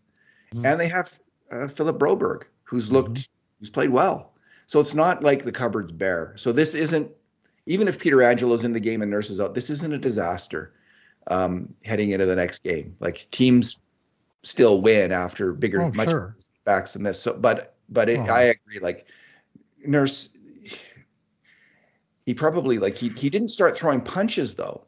Mhm. 0.54 0.66
and 0.66 0.80
they 0.80 0.88
have 0.88 1.18
uh, 1.50 1.68
Philip 1.68 1.98
Broberg, 1.98 2.44
who's 2.64 2.90
looked, 2.90 3.28
who's 3.60 3.70
played 3.70 3.90
well. 3.90 4.32
So 4.66 4.80
it's 4.80 4.94
not 4.94 5.22
like 5.22 5.44
the 5.44 5.52
cupboard's 5.52 5.92
bare. 5.92 6.32
So 6.36 6.52
this 6.52 6.74
isn't, 6.74 7.10
even 7.66 7.88
if 7.88 7.98
Pietrangelo's 7.98 8.64
in 8.64 8.72
the 8.72 8.80
game 8.80 9.02
and 9.02 9.10
Nurse 9.10 9.28
is 9.30 9.40
out, 9.40 9.54
this 9.54 9.68
isn't 9.70 9.92
a 9.92 9.98
disaster 9.98 10.72
um, 11.26 11.74
heading 11.84 12.10
into 12.10 12.26
the 12.26 12.36
next 12.36 12.64
game. 12.64 12.96
Like 13.00 13.28
teams 13.30 13.78
still 14.42 14.80
win 14.80 15.12
after 15.12 15.52
bigger, 15.52 15.82
Oh, 15.82 15.92
much 15.92 16.08
sure. 16.10 16.36
backs 16.64 16.94
than 16.94 17.02
this. 17.02 17.20
So, 17.20 17.36
but 17.38 17.74
but 17.88 18.08
it, 18.08 18.20
Oh. 18.20 18.24
I 18.32 18.42
agree. 18.44 18.78
Like 18.80 19.06
Nurse, 19.84 20.30
he 22.26 22.34
probably 22.34 22.78
like 22.78 22.96
he 22.96 23.08
he 23.10 23.30
didn't 23.30 23.48
start 23.48 23.76
throwing 23.76 24.00
punches 24.00 24.54
though. 24.54 24.84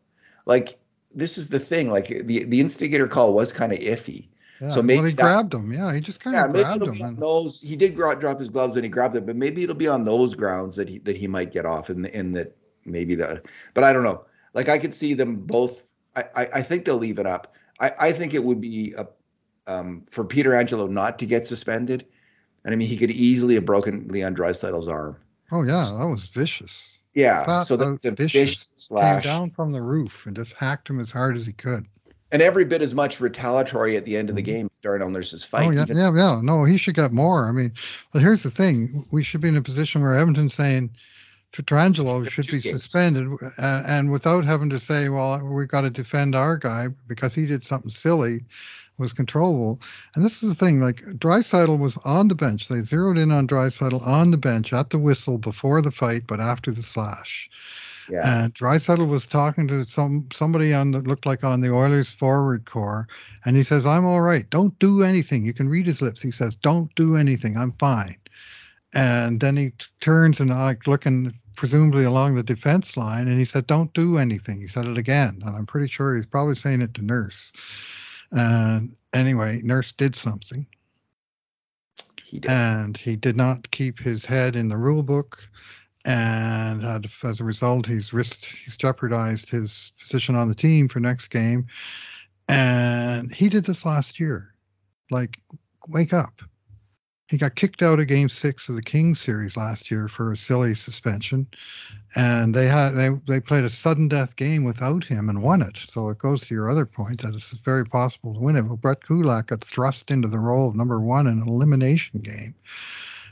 Like 0.47 0.79
this 1.15 1.37
is 1.39 1.49
the 1.49 1.61
thing. 1.61 1.91
Like 1.91 2.09
the 2.09 2.45
the 2.45 2.61
instigator 2.61 3.07
call 3.09 3.33
was 3.35 3.53
kind 3.53 3.73
of 3.73 3.79
iffy. 3.79 4.29
Yeah, 4.65 4.71
so 4.71 4.83
maybe 4.83 4.99
well, 4.99 5.07
he 5.07 5.13
that- 5.15 5.23
grabbed 5.23 5.55
him. 5.55 5.73
Yeah, 5.73 5.93
he 5.93 6.01
just 6.01 6.21
kind 6.21 6.35
Yeah, 6.35 6.47
of 6.47 6.53
maybe 6.53 6.65
grabbed 6.65 6.83
it'll 6.83 6.95
him. 6.95 7.03
And, 7.07 7.19
those. 7.19 7.61
He 7.61 7.77
did 7.77 7.95
drop 7.97 8.41
his 8.41 8.49
gloves 8.49 8.75
when 8.75 8.85
he 8.85 8.91
grabbed 8.91 9.15
it, 9.17 9.27
but 9.27 9.37
maybe 9.37 9.63
it'll 9.63 9.75
be 9.75 9.89
on 9.89 10.05
those 10.05 10.35
grounds 10.35 10.77
that 10.77 10.89
he 10.89 10.99
that 11.01 11.17
he 11.17 11.27
might 11.27 11.53
get 11.53 11.67
off 11.67 11.91
and 11.91 12.05
the, 12.05 12.17
in 12.17 12.33
that 12.33 12.57
maybe 12.85 13.15
the. 13.15 13.43
But 13.75 13.85
I 13.85 13.93
don't 13.93 14.05
know. 14.05 14.25
Like 14.55 14.69
I 14.69 14.79
could 14.79 14.95
see 14.95 15.15
them 15.15 15.37
both. 15.37 15.87
I 16.17 16.25
I, 16.35 16.49
I 16.55 16.63
think 16.63 16.85
they'll 16.85 16.97
leave 16.97 17.19
it 17.19 17.27
up. 17.27 17.55
I 17.81 17.93
I 17.99 18.13
think 18.13 18.35
it 18.35 18.43
would 18.43 18.61
be 18.61 18.95
a, 18.97 19.07
um 19.67 20.03
for 20.09 20.25
Pietrangelo 20.25 20.89
not 20.89 21.19
to 21.19 21.27
get 21.27 21.47
suspended, 21.47 22.07
and 22.65 22.73
I 22.73 22.77
mean 22.77 22.89
he 22.89 22.97
could 22.97 23.11
easily 23.11 23.55
have 23.57 23.65
broken 23.65 24.09
Leon 24.09 24.35
Draisaitl's 24.35 24.89
arm. 24.89 25.17
oh 25.53 25.63
yeah, 25.63 25.91
that 25.99 26.07
was 26.07 26.27
vicious. 26.29 26.91
Yeah. 27.15 27.63
So 27.63 27.77
the, 27.77 27.97
the 28.03 28.11
vicious. 28.11 28.71
fish 28.89 28.89
Came 28.89 29.21
down 29.21 29.51
from 29.51 29.71
the 29.71 29.81
roof 29.81 30.23
and 30.27 30.35
just 30.35 30.53
hacked 30.55 30.91
him 30.91 30.99
as 30.99 31.13
hard 31.13 31.37
as 31.37 31.47
he 31.47 31.53
could. 31.53 31.87
And 32.35 32.43
every 32.43 32.65
bit 32.65 32.83
as 32.83 32.95
much 32.95 33.21
retaliatory 33.21 33.97
at 33.97 34.05
the 34.05 34.17
end 34.17 34.29
of 34.29 34.35
the 34.35 34.43
Mhm. 34.43 34.47
game. 34.47 34.71
Darnell 34.83 35.09
Nurse's 35.09 35.45
fight. 35.45 35.69
oh 35.69 35.71
yeah, 35.71 35.83
even- 35.85 35.97
yeah, 35.97 36.13
yeah. 36.13 36.41
No, 36.43 36.65
he 36.65 36.77
should 36.77 36.97
get 36.97 37.13
more. 37.13 37.47
I 37.49 37.53
mean, 37.53 37.73
but 38.13 38.23
here's 38.23 38.43
the 38.43 38.51
thing: 38.51 39.07
we 39.13 39.23
should 39.23 39.41
be 39.41 39.49
in 39.49 39.57
a 39.57 39.63
position 39.63 40.03
where 40.03 40.15
Edmonton's 40.15 40.53
saying 40.53 40.91
Pietrangelo 41.53 42.29
should 42.29 42.49
be 42.49 42.59
games. 42.61 42.71
suspended, 42.83 43.29
uh, 43.57 43.83
and 43.87 44.11
without 44.11 44.45
having 44.45 44.69
to 44.71 44.81
say, 44.81 45.09
"Well, 45.09 45.39
we've 45.47 45.69
got 45.69 45.83
to 45.83 45.91
defend 45.91 46.35
our 46.35 46.57
guy 46.57 46.89
because 47.07 47.37
he 47.37 47.47
did 47.47 47.63
something 47.63 47.91
silly," 47.91 48.45
was 48.99 49.13
controllable. 49.13 49.81
And 50.17 50.25
this 50.25 50.43
is 50.43 50.49
the 50.49 50.57
thing: 50.57 50.81
like 50.81 51.05
Draisaitl 51.21 51.79
was 51.79 51.97
on 51.99 52.27
the 52.27 52.35
bench. 52.35 52.67
They 52.67 52.81
zeroed 52.83 53.17
in 53.17 53.31
on 53.31 53.47
Draisaitl 53.47 54.05
on 54.05 54.33
the 54.33 54.37
bench 54.39 54.73
at 54.73 54.91
the 54.91 54.99
whistle 54.99 55.39
before 55.39 55.81
the 55.81 55.93
fight, 55.93 56.25
but 56.27 56.41
after 56.41 56.73
the 56.73 56.83
slash. 56.83 57.49
Yeah. 58.11 58.19
Uh, 58.19 58.45
and 58.45 58.55
Draisaitl 58.55 59.09
was 59.09 59.27
talking 59.27 59.67
to 59.69 59.87
some 59.89 60.29
somebody 60.33 60.75
on 60.75 60.91
the 60.93 61.01
looked 61.01 61.27
like 61.27 61.45
on 61.45 61.61
the 61.61 61.73
Oilers 61.73 62.13
forward 62.13 62.67
core, 62.67 63.09
and 63.45 63.57
he 63.57 63.63
says, 63.63 63.87
"I'm 63.87 64.05
all 64.05 64.21
right. 64.21 64.49
Don't 64.51 64.79
do 64.79 65.03
anything." 65.03 65.45
You 65.45 65.55
can 65.55 65.69
read 65.69 65.87
his 65.87 66.03
lips. 66.03 66.23
He 66.23 66.31
says, 66.31 66.55
"Don't 66.57 66.95
do 66.97 67.17
anything. 67.17 67.57
I'm 67.57 67.73
fine." 67.73 68.17
And 68.95 69.41
then 69.41 69.57
he 69.57 69.71
t- 69.71 69.87
turns 70.01 70.41
and 70.41 70.51
like 70.51 70.87
looking 70.87 71.35
presumably 71.57 72.05
along 72.05 72.35
the 72.35 72.43
defense 72.43 72.97
line, 72.97 73.29
and 73.29 73.39
he 73.39 73.45
said, 73.45 73.67
"Don't 73.67 73.93
do 73.95 74.19
anything." 74.19 74.61
He 74.61 74.69
said 74.69 74.87
it 74.87 74.99
again, 74.99 75.43
and 75.45 75.57
I'm 75.57 75.67
pretty 75.67 75.89
sure 75.89 76.17
he's 76.17 76.27
probably 76.27 76.57
saying 76.57 76.83
it 76.83 76.95
to 76.95 77.03
Nurse. 77.03 77.53
And 78.33 78.95
anyway, 79.13 79.61
Nurse 79.63 79.93
did 79.93 80.17
something 80.17 80.67
he 82.25 82.41
did. 82.41 82.51
and 82.51 82.97
he 82.97 83.17
did 83.17 83.37
not 83.37 83.71
keep 83.71 83.99
his 84.01 84.25
head 84.25 84.57
in 84.57 84.69
the 84.69 84.77
rule 84.77 85.03
book 85.03 85.49
and 86.05 86.85
uh, 86.85 86.93
had, 86.93 87.11
as 87.23 87.41
a 87.41 87.45
result 87.45 87.87
he's 87.87 88.13
risked 88.13 88.45
he's 88.45 88.77
jeopardized 88.77 89.49
his 89.49 89.93
position 90.01 90.35
on 90.35 90.49
the 90.49 90.55
team 90.55 90.89
for 90.89 91.01
next 91.01 91.29
game. 91.29 91.67
And 92.49 93.33
he 93.33 93.49
did 93.49 93.65
this 93.65 93.85
last 93.85 94.21
year. 94.21 94.55
Like 95.11 95.39
wake 95.89 96.13
up. 96.13 96.41
He 97.29 97.39
got 97.39 97.55
kicked 97.55 97.83
out 97.83 98.01
of 98.01 98.07
game 98.07 98.29
six 98.29 98.69
of 98.69 98.77
the 98.77 98.83
Kings 98.83 99.19
series 99.19 99.57
last 99.57 99.91
year 99.91 100.09
for 100.09 100.33
a 100.33 100.37
silly 100.37 100.75
suspension. 100.75 101.47
And 102.15 102.55
they 102.55 102.67
had 102.67 102.91
they, 102.91 103.11
they 103.27 103.41
played 103.41 103.65
a 103.65 103.71
sudden 103.71 104.09
death 104.09 104.37
game 104.37 104.63
without 104.63 105.05
him 105.05 105.29
and 105.31 105.43
won 105.43 105.63
it. 105.63 105.79
So 105.89 106.11
it 106.11 106.19
goes 106.19 106.43
to 106.45 106.55
your 106.55 106.71
other 106.71 106.87
point 106.87 107.23
that 107.23 107.35
it's 107.35 107.53
very 107.65 107.87
possible 107.87 108.35
to 108.35 108.41
win 108.41 108.57
it. 108.57 108.63
But 108.63 108.83
brett 108.83 109.07
kulak 109.07 109.49
got 109.49 109.65
thrust 109.65 110.11
into 110.11 110.29
the 110.29 110.39
role 110.39 110.69
of 110.69 110.77
number 110.77 111.01
one 111.01 111.27
in 111.27 111.41
an 111.41 111.49
elimination 111.49 112.21
game 112.21 112.55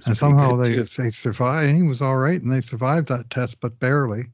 and 0.06 0.16
somehow 0.16 0.56
they 0.56 0.74
too. 0.74 0.84
they 0.84 1.10
survived. 1.10 1.74
He 1.74 1.82
was 1.82 2.02
all 2.02 2.16
right, 2.16 2.40
and 2.40 2.52
they 2.52 2.60
survived 2.60 3.08
that 3.08 3.30
test, 3.30 3.60
but 3.60 3.78
barely. 3.78 4.24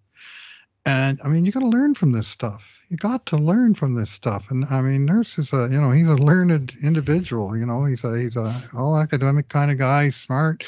And 0.87 1.19
I 1.23 1.29
mean, 1.29 1.45
you 1.45 1.53
got 1.53 1.61
to 1.61 1.67
learn 1.67 1.95
from 1.95 2.13
this 2.13 2.29
stuff. 2.29 2.65
You 2.89 2.97
got 2.97 3.27
to 3.27 3.37
learn 3.37 3.75
from 3.75 3.95
this 3.95 4.11
stuff. 4.11 4.47
And 4.49 4.65
I 4.67 4.81
mean, 4.81 5.05
Nurse 5.05 5.39
is 5.39 5.53
a 5.53 5.69
you 5.71 5.81
know 5.81 5.91
he's 5.91 6.09
a 6.09 6.17
learned 6.17 6.77
individual. 6.83 7.57
You 7.57 7.67
know, 7.67 7.85
he's 7.85 8.05
a 8.05 8.19
he's 8.19 8.37
a 8.37 8.55
all 8.75 8.99
academic 8.99 9.49
kind 9.49 9.71
of 9.71 9.79
guy, 9.79 10.11
smart. 10.11 10.65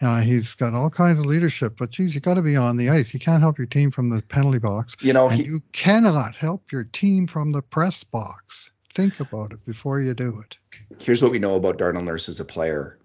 Uh, 0.00 0.20
he's 0.20 0.54
got 0.54 0.74
all 0.74 0.90
kinds 0.90 1.18
of 1.18 1.24
leadership, 1.24 1.74
but 1.78 1.90
geez, 1.90 2.14
you 2.14 2.20
got 2.20 2.34
to 2.34 2.42
be 2.42 2.54
on 2.54 2.76
the 2.76 2.90
ice. 2.90 3.14
You 3.14 3.20
can't 3.20 3.40
help 3.40 3.56
your 3.56 3.66
team 3.66 3.90
from 3.90 4.10
the 4.10 4.20
penalty 4.22 4.58
box, 4.58 4.94
you 5.00 5.12
know, 5.12 5.28
and 5.28 5.40
he, 5.40 5.46
you 5.46 5.60
cannot 5.72 6.36
help 6.36 6.70
your 6.70 6.84
team 6.84 7.26
from 7.26 7.52
the 7.52 7.62
press 7.62 8.04
box. 8.04 8.70
Think 8.94 9.18
about 9.20 9.52
it 9.52 9.64
before 9.66 10.00
you 10.00 10.14
do 10.14 10.38
it. 10.40 10.56
here's 10.98 11.22
what 11.22 11.32
we 11.32 11.38
know 11.38 11.56
about 11.56 11.78
Darnell 11.78 12.02
Nurse 12.02 12.28
as 12.28 12.40
a 12.40 12.44
player. 12.44 12.98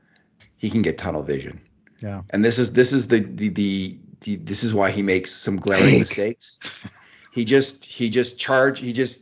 He 0.62 0.69
can 0.69 0.84
get 0.84 1.00
tunnel 1.00 1.24
vision. 1.24 1.60
Yeah. 2.02 2.21
And 2.30 2.45
this 2.45 2.60
is 2.60 2.71
this 2.71 2.93
is 2.93 3.08
the 3.08 3.19
the 3.19 3.50
the, 3.50 3.97
the 4.21 4.36
this 4.36 4.63
is 4.63 4.76
why 4.76 4.91
he 4.91 5.02
makes 5.02 5.34
some 5.34 5.58
glaring 5.58 5.97
mistakes. 5.97 6.60
He 7.34 7.45
just 7.45 7.84
he 7.84 8.12
just 8.12 8.38
charge 8.38 8.80
he 8.80 8.93
just 8.93 9.21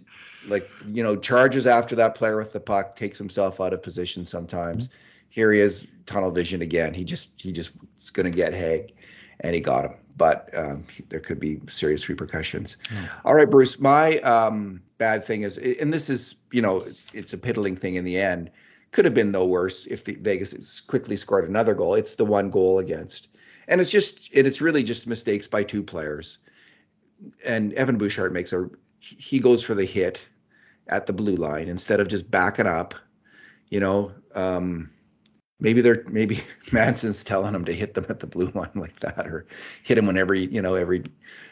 like 0.49 0.69
you 0.86 1.02
know 1.02 1.15
charges 1.15 1.65
after 1.65 1.95
that 1.95 2.15
player 2.15 2.36
with 2.36 2.52
the 2.52 2.60
puck, 2.60 2.97
takes 2.97 3.17
himself 3.17 3.62
out 3.62 3.71
of 3.71 3.82
position 3.82 4.25
sometimes. 4.25 4.89
Here 5.30 5.54
he 5.54 5.62
is, 5.62 5.88
tunnel 6.06 6.32
vision 6.32 6.62
again. 6.62 6.93
He 6.93 7.06
just 7.06 7.32
he 7.38 7.54
just 7.54 7.71
is 7.97 8.10
going 8.10 8.30
to 8.30 8.36
get 8.36 8.54
Hague, 8.54 8.91
and 9.39 9.56
he 9.56 9.62
got 9.62 9.86
him. 9.86 9.93
But 10.17 10.49
um, 10.54 10.88
he- 10.93 11.06
there 11.08 11.21
could 11.21 11.39
be 11.39 11.62
serious 11.69 12.10
repercussions. 12.10 12.75
Yeah. 12.91 13.08
All 13.23 13.34
right, 13.34 13.49
Bruce. 13.49 13.80
My 13.80 14.17
um, 14.19 14.82
bad 14.97 15.23
thing 15.23 15.43
is, 15.43 15.58
and 15.58 15.93
this 15.93 16.10
is 16.10 16.36
you 16.52 16.62
know 16.62 16.86
it's 17.13 17.32
a 17.32 17.38
piddling 17.38 17.78
thing 17.78 17.95
in 17.95 18.04
the 18.04 18.17
end. 18.19 18.52
Could 18.91 19.06
have 19.06 19.13
been 19.13 19.32
no 19.32 19.45
worse 19.45 19.86
if 19.86 20.04
the 20.04 20.15
Vegas 20.15 20.82
quickly 20.82 21.17
scored 21.17 21.47
another 21.47 21.75
goal. 21.75 21.95
It's 21.95 22.15
the 22.15 22.25
one 22.25 22.49
goal 22.49 22.80
against, 22.80 23.28
and 23.67 23.80
it's 23.80 23.91
just 23.91 24.30
it's 24.32 24.62
really 24.62 24.84
just 24.84 25.08
mistakes 25.08 25.47
by 25.47 25.63
two 25.63 25.84
players. 25.84 26.39
And 27.45 27.73
Evan 27.73 27.97
Bouchard 27.97 28.34
makes 28.34 28.52
a 28.52 28.69
he 28.99 29.39
goes 29.39 29.63
for 29.63 29.75
the 29.75 29.86
hit 29.86 30.21
at 30.88 31.06
the 31.06 31.13
blue 31.13 31.36
line 31.36 31.67
instead 31.67 31.99
of 31.99 32.08
just 32.08 32.30
backing 32.30 32.67
up. 32.67 32.95
You 33.69 33.80
know, 33.80 34.12
um, 34.34 34.89
maybe 35.60 35.82
they're 35.82 36.04
maybe 36.08 36.43
Manson's 36.71 37.23
telling 37.23 37.54
him 37.54 37.65
to 37.65 37.73
hit 37.73 37.93
them 37.93 38.06
at 38.10 38.19
the 38.19 38.28
blue 38.28 38.52
line 38.54 38.71
like 38.75 38.99
that, 39.02 39.28
or 39.28 39.45
hit 39.84 39.97
him 39.97 40.08
whenever 40.08 40.34
you 40.34 40.62
know 40.62 40.75
every. 40.75 41.04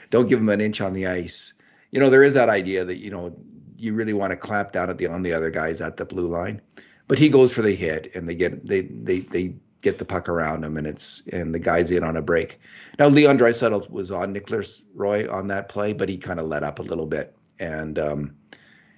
Don't 0.10 0.28
give 0.28 0.39
him 0.39 0.50
an 0.50 0.62
inch 0.62 0.82
on 0.82 0.93
the 0.93 1.08
ice. 1.08 1.54
You 1.91 2.00
know, 2.00 2.10
there 2.10 2.23
is 2.23 2.34
that 2.34 2.50
idea 2.50 2.86
that 2.86 2.97
you 2.97 3.12
know 3.12 3.38
you 3.78 3.93
really 3.93 4.13
want 4.13 4.32
to 4.32 4.38
clamp 4.38 4.71
down 4.71 4.89
at 4.89 4.97
the 4.97 5.08
on 5.08 5.21
the 5.21 5.34
other 5.34 5.52
guys 5.52 5.82
at 5.82 5.97
the 5.97 6.06
blue 6.06 6.28
line, 6.28 6.62
but 7.08 7.20
he 7.20 7.30
goes 7.30 7.54
for 7.54 7.62
the 7.62 7.74
hit 7.74 8.15
and 8.15 8.28
they 8.28 8.36
get 8.36 8.65
they 8.67 8.82
they 8.82 9.20
they 9.20 9.56
get 9.82 10.00
the 10.00 10.06
puck 10.06 10.28
around 10.28 10.63
him 10.63 10.78
and 10.78 10.88
it's 10.88 11.24
and 11.32 11.54
the 11.54 11.60
guy's 11.60 11.91
in 11.91 12.04
on 12.04 12.17
a 12.17 12.22
break. 12.22 12.60
Now 13.00 13.08
Leon 13.08 13.38
Draisaitl 13.38 13.89
was 13.89 14.12
on 14.12 14.34
Nicolas 14.34 14.84
Roy 14.96 15.32
on 15.32 15.48
that 15.48 15.70
play, 15.70 15.93
but 15.93 16.10
he 16.10 16.17
kind 16.17 16.39
of 16.39 16.48
let 16.48 16.63
up 16.63 16.80
a 16.80 16.84
little 16.84 17.06
bit 17.06 17.36
and 17.60 17.98
um, 18.00 18.36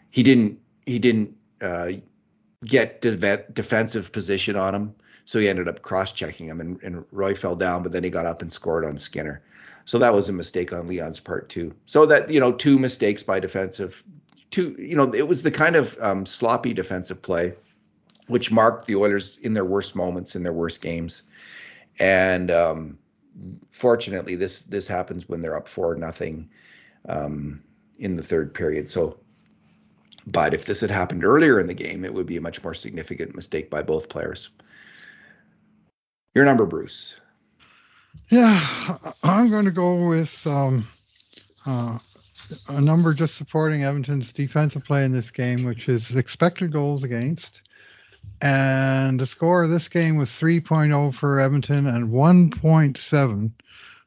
he 0.09 0.23
didn't 0.23 0.59
he 0.85 0.99
didn't 0.99 1.35
uh, 1.61 1.91
get 2.65 3.01
de- 3.01 3.45
defensive 3.53 4.11
position 4.11 4.55
on 4.55 4.75
him. 4.75 4.95
So 5.25 5.37
he 5.37 5.47
ended 5.47 5.67
up 5.67 5.83
cross 5.83 6.11
checking 6.11 6.47
him, 6.47 6.59
and, 6.59 6.81
and 6.81 7.05
Roy 7.11 7.35
fell 7.35 7.55
down, 7.55 7.83
but 7.83 7.91
then 7.91 8.03
he 8.03 8.09
got 8.09 8.25
up 8.25 8.41
and 8.41 8.51
scored 8.51 8.83
on 8.83 8.97
Skinner. 8.97 9.43
So 9.85 9.99
that 9.99 10.13
was 10.13 10.27
a 10.27 10.33
mistake 10.33 10.73
on 10.73 10.87
Leon's 10.87 11.19
part 11.19 11.49
too. 11.49 11.75
So 11.85 12.07
that 12.07 12.31
you 12.31 12.39
know, 12.39 12.51
two 12.51 12.79
mistakes 12.79 13.21
by 13.21 13.39
defensive, 13.39 14.03
two 14.49 14.75
you 14.79 14.95
know, 14.95 15.13
it 15.13 15.27
was 15.27 15.43
the 15.43 15.51
kind 15.51 15.75
of 15.75 15.95
um, 16.01 16.25
sloppy 16.25 16.73
defensive 16.73 17.21
play, 17.21 17.53
which 18.29 18.51
marked 18.51 18.87
the 18.87 18.95
Oilers 18.95 19.37
in 19.41 19.53
their 19.53 19.65
worst 19.65 19.95
moments, 19.95 20.35
in 20.35 20.43
their 20.43 20.53
worst 20.53 20.81
games, 20.81 21.23
and 21.99 22.49
um, 22.49 22.97
fortunately, 23.69 24.35
this 24.35 24.63
this 24.63 24.87
happens 24.87 25.27
when 25.27 25.41
they're 25.41 25.57
up 25.57 25.67
four 25.67 25.95
nothing 25.95 26.49
um, 27.07 27.61
in 27.97 28.15
the 28.15 28.23
third 28.23 28.53
period. 28.53 28.89
So 28.89 29.19
but 30.31 30.53
if 30.53 30.65
this 30.65 30.81
had 30.81 30.91
happened 30.91 31.23
earlier 31.23 31.59
in 31.59 31.67
the 31.67 31.73
game, 31.73 32.05
it 32.05 32.13
would 32.13 32.25
be 32.25 32.37
a 32.37 32.41
much 32.41 32.63
more 32.63 32.73
significant 32.73 33.35
mistake 33.35 33.69
by 33.69 33.81
both 33.81 34.09
players. 34.09 34.49
Your 36.35 36.45
number, 36.45 36.65
Bruce. 36.65 37.15
Yeah, 38.29 38.97
I'm 39.23 39.49
going 39.49 39.65
to 39.65 39.71
go 39.71 40.07
with 40.07 40.45
um, 40.45 40.87
uh, 41.65 41.97
a 42.67 42.81
number 42.81 43.13
just 43.13 43.35
supporting 43.35 43.83
Edmonton's 43.83 44.31
defensive 44.31 44.83
play 44.83 45.03
in 45.03 45.11
this 45.11 45.31
game, 45.31 45.63
which 45.63 45.89
is 45.89 46.15
expected 46.15 46.71
goals 46.71 47.03
against. 47.03 47.61
And 48.41 49.19
the 49.19 49.27
score 49.27 49.63
of 49.63 49.69
this 49.69 49.87
game 49.87 50.15
was 50.15 50.29
3.0 50.29 51.13
for 51.13 51.39
Edmonton 51.39 51.87
and 51.87 52.09
1.7 52.09 53.51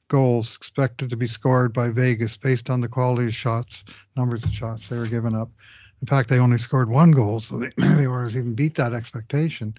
goals 0.09 0.57
expected 0.57 1.11
to 1.11 1.16
be 1.16 1.27
scored 1.27 1.72
by 1.72 1.90
Vegas 1.90 2.37
based 2.37 2.70
on 2.70 2.81
the 2.81 2.88
quality 2.88 3.27
of 3.27 3.35
shots, 3.35 3.85
numbers 4.16 4.44
of 4.44 4.53
shots 4.53 4.88
they 4.88 4.96
were 4.96 5.07
giving 5.07 5.35
up. 5.35 5.51
In 6.01 6.07
fact, 6.07 6.29
they 6.29 6.38
only 6.38 6.59
scored 6.59 6.90
one 6.90 7.12
goal, 7.12 7.40
so 7.40 7.59
they, 7.59 7.68
the 7.77 8.07
Oilers 8.07 8.37
even 8.37 8.55
beat 8.55 8.75
that 8.77 8.92
expectation. 8.92 9.75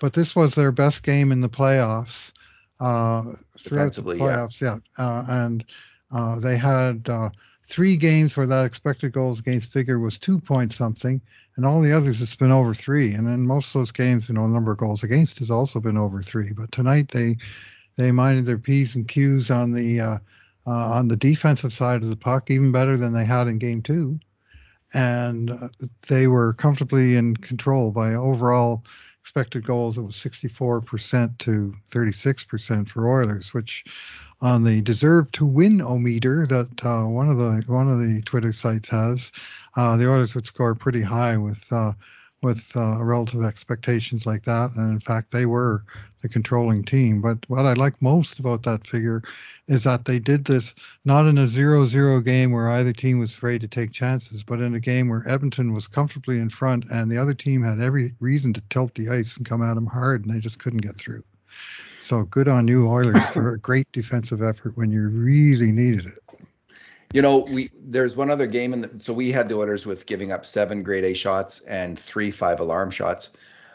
But 0.00 0.12
this 0.12 0.36
was 0.36 0.54
their 0.54 0.72
best 0.72 1.02
game 1.02 1.32
in 1.32 1.40
the 1.40 1.48
playoffs 1.48 2.30
uh, 2.80 3.32
throughout 3.58 3.94
the 3.94 4.02
playoffs. 4.02 4.60
Yeah, 4.60 4.76
yeah. 4.98 5.04
Uh, 5.04 5.24
and 5.28 5.64
uh, 6.12 6.38
they 6.40 6.56
had 6.56 7.08
uh, 7.08 7.30
three 7.68 7.96
games 7.96 8.36
where 8.36 8.46
that 8.46 8.66
expected 8.66 9.12
goals 9.12 9.40
against 9.40 9.72
figure 9.72 9.98
was 9.98 10.18
two 10.18 10.38
point 10.38 10.72
something, 10.72 11.20
and 11.56 11.64
all 11.64 11.80
the 11.80 11.92
others 11.92 12.22
it's 12.22 12.34
been 12.34 12.52
over 12.52 12.74
three. 12.74 13.12
And 13.12 13.26
in 13.28 13.46
most 13.46 13.74
of 13.74 13.80
those 13.80 13.92
games, 13.92 14.28
you 14.28 14.34
know, 14.34 14.46
the 14.46 14.54
number 14.54 14.72
of 14.72 14.78
goals 14.78 15.02
against 15.02 15.38
has 15.40 15.50
also 15.50 15.80
been 15.80 15.96
over 15.96 16.22
three. 16.22 16.52
But 16.52 16.72
tonight 16.72 17.08
they 17.08 17.36
they 17.96 18.12
minded 18.12 18.46
their 18.46 18.58
p's 18.58 18.94
and 18.94 19.08
q's 19.08 19.50
on 19.50 19.72
the 19.72 20.00
uh, 20.00 20.18
uh, 20.66 20.70
on 20.70 21.08
the 21.08 21.16
defensive 21.16 21.72
side 21.72 22.02
of 22.02 22.10
the 22.10 22.16
puck 22.16 22.50
even 22.50 22.72
better 22.72 22.96
than 22.96 23.12
they 23.12 23.24
had 23.24 23.46
in 23.46 23.58
game 23.58 23.82
two 23.82 24.18
and 24.94 25.50
uh, 25.50 25.68
they 26.08 26.26
were 26.26 26.52
comfortably 26.54 27.16
in 27.16 27.36
control 27.36 27.90
by 27.90 28.14
overall 28.14 28.84
expected 29.20 29.66
goals. 29.66 29.98
It 29.98 30.02
was 30.02 30.16
64% 30.16 31.38
to 31.38 31.74
36% 31.90 32.88
for 32.88 33.08
Oilers, 33.08 33.52
which 33.52 33.84
on 34.40 34.62
the 34.62 34.82
deserve 34.82 35.30
to 35.32 35.46
win 35.46 35.80
o 35.80 35.96
meter 35.96 36.46
that 36.46 36.84
uh, 36.84 37.04
one 37.08 37.30
of 37.30 37.38
the 37.38 37.62
one 37.66 37.90
of 37.90 37.98
the 37.98 38.20
Twitter 38.22 38.52
sites 38.52 38.88
has, 38.88 39.32
uh, 39.76 39.96
the 39.96 40.10
Oilers 40.10 40.34
would 40.34 40.46
score 40.46 40.74
pretty 40.74 41.02
high 41.02 41.36
with 41.36 41.72
uh, 41.72 41.92
with 42.42 42.76
uh, 42.76 43.02
relative 43.02 43.42
expectations 43.42 44.26
like 44.26 44.44
that. 44.44 44.74
And 44.76 44.92
in 44.92 45.00
fact, 45.00 45.32
they 45.32 45.46
were 45.46 45.84
the 46.22 46.28
controlling 46.28 46.84
team. 46.84 47.20
But 47.20 47.38
what 47.48 47.66
I 47.66 47.72
like 47.72 48.00
most 48.00 48.38
about 48.38 48.62
that 48.64 48.86
figure 48.86 49.22
is 49.68 49.84
that 49.84 50.04
they 50.04 50.18
did 50.18 50.44
this 50.44 50.74
not 51.04 51.26
in 51.26 51.38
a 51.38 51.48
0 51.48 51.86
0 51.86 52.20
game 52.20 52.52
where 52.52 52.70
either 52.70 52.92
team 52.92 53.18
was 53.18 53.32
afraid 53.32 53.62
to 53.62 53.68
take 53.68 53.92
chances, 53.92 54.42
but 54.44 54.60
in 54.60 54.74
a 54.74 54.80
game 54.80 55.08
where 55.08 55.28
Edmonton 55.28 55.72
was 55.72 55.88
comfortably 55.88 56.38
in 56.38 56.50
front 56.50 56.84
and 56.90 57.10
the 57.10 57.18
other 57.18 57.34
team 57.34 57.62
had 57.62 57.80
every 57.80 58.14
reason 58.20 58.52
to 58.52 58.62
tilt 58.70 58.94
the 58.94 59.08
ice 59.08 59.36
and 59.36 59.46
come 59.46 59.62
at 59.62 59.74
them 59.74 59.86
hard, 59.86 60.24
and 60.24 60.34
they 60.34 60.40
just 60.40 60.58
couldn't 60.58 60.80
get 60.80 60.96
through. 60.96 61.24
So 62.06 62.22
good 62.22 62.46
on 62.46 62.68
you, 62.68 62.88
Oilers, 62.88 63.28
for 63.30 63.54
a 63.54 63.58
great 63.68 63.90
defensive 63.90 64.40
effort 64.40 64.76
when 64.76 64.92
you 64.92 65.08
really 65.08 65.72
needed 65.72 66.06
it. 66.06 66.22
You 67.12 67.20
know, 67.20 67.38
we 67.38 67.68
there's 67.82 68.14
one 68.14 68.30
other 68.30 68.46
game, 68.46 68.72
and 68.72 69.02
so 69.02 69.12
we 69.12 69.32
had 69.32 69.48
the 69.48 69.56
Oilers 69.56 69.86
with 69.86 70.06
giving 70.06 70.30
up 70.30 70.46
seven 70.46 70.84
grade 70.84 71.02
A 71.02 71.14
shots 71.14 71.62
and 71.66 71.98
three 71.98 72.30
five 72.30 72.60
alarm 72.60 72.92
shots. 72.92 73.30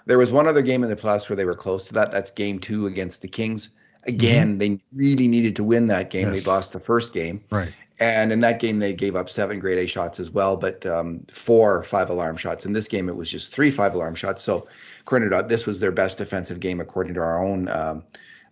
There 0.05 0.17
was 0.17 0.31
one 0.31 0.47
other 0.47 0.61
game 0.61 0.81
in 0.81 0.89
the 0.89 0.95
playoffs 0.95 1.27
where 1.27 1.35
they 1.35 1.43
were 1.43 1.55
close 1.55 1.83
to 1.85 1.93
that. 1.95 2.09
That's 2.13 2.31
game 2.31 2.57
two 2.59 2.85
against 2.85 3.21
the 3.21 3.27
Kings. 3.27 3.71
Again, 4.05 4.51
mm-hmm. 4.51 4.57
they 4.59 4.79
really 4.93 5.27
needed 5.27 5.57
to 5.57 5.65
win 5.65 5.87
that 5.87 6.09
game. 6.09 6.31
Yes. 6.31 6.45
They 6.45 6.49
lost 6.49 6.71
the 6.71 6.79
first 6.79 7.13
game. 7.13 7.41
Right. 7.51 7.73
And 7.99 8.31
in 8.31 8.39
that 8.39 8.61
game, 8.61 8.79
they 8.79 8.93
gave 8.93 9.17
up 9.17 9.29
seven 9.29 9.59
grade 9.59 9.77
A 9.77 9.87
shots 9.87 10.21
as 10.21 10.29
well, 10.29 10.55
but 10.55 10.85
um, 10.85 11.25
four 11.29 11.83
five 11.83 12.09
alarm 12.09 12.37
shots. 12.37 12.65
In 12.65 12.71
this 12.71 12.87
game, 12.87 13.09
it 13.09 13.15
was 13.17 13.29
just 13.29 13.51
three 13.51 13.71
five 13.71 13.93
alarm 13.93 14.15
shots. 14.15 14.41
So, 14.41 14.69
according 15.01 15.29
to 15.29 15.45
this 15.47 15.65
was 15.65 15.79
their 15.79 15.91
best 15.91 16.17
defensive 16.17 16.59
game 16.59 16.79
according 16.79 17.13
to 17.15 17.19
our 17.19 17.43
own 17.43 17.67
um, 17.67 18.03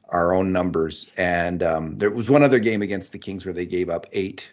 our 0.10 0.34
own 0.34 0.52
numbers. 0.52 1.10
And 1.18 1.64
um, 1.64 1.98
there 1.98 2.10
was 2.10 2.30
one 2.30 2.44
other 2.44 2.60
game 2.60 2.82
against 2.82 3.12
the 3.12 3.20
Kings 3.20 3.46
where 3.46 3.54
they 3.54 3.66
gave 3.66 3.90
up 3.90 4.08
eight 4.12 4.50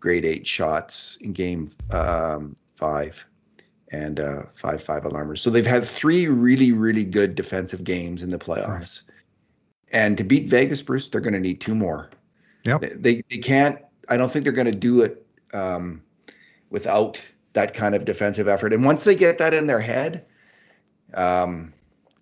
grade 0.00 0.24
A 0.24 0.44
shots 0.44 1.16
in 1.20 1.32
game 1.32 1.72
um, 1.90 2.56
five 2.76 3.24
and 3.90 4.20
uh, 4.20 4.42
five 4.54 4.82
five 4.82 5.04
alarmers. 5.04 5.38
So 5.38 5.50
they've 5.50 5.66
had 5.66 5.84
three 5.84 6.28
really 6.28 6.72
really 6.72 7.04
good 7.04 7.34
defensive 7.34 7.84
games 7.84 8.22
in 8.22 8.30
the 8.30 8.38
playoffs. 8.38 9.02
Right. 9.02 9.16
And 9.92 10.16
to 10.16 10.24
beat 10.24 10.48
Vegas, 10.48 10.80
Bruce, 10.80 11.08
they're 11.10 11.20
going 11.20 11.34
to 11.34 11.40
need 11.40 11.60
two 11.60 11.74
more. 11.74 12.08
Yep. 12.64 12.80
They 12.80 13.22
they 13.28 13.38
can't. 13.38 13.78
I 14.08 14.16
don't 14.16 14.30
think 14.30 14.44
they're 14.44 14.52
going 14.52 14.70
to 14.70 14.72
do 14.72 15.02
it 15.02 15.26
um, 15.52 16.02
without 16.70 17.20
that 17.52 17.74
kind 17.74 17.94
of 17.94 18.04
defensive 18.04 18.48
effort. 18.48 18.72
And 18.72 18.84
once 18.84 19.04
they 19.04 19.14
get 19.14 19.38
that 19.38 19.54
in 19.54 19.66
their 19.66 19.80
head, 19.80 20.24
um, 21.14 21.72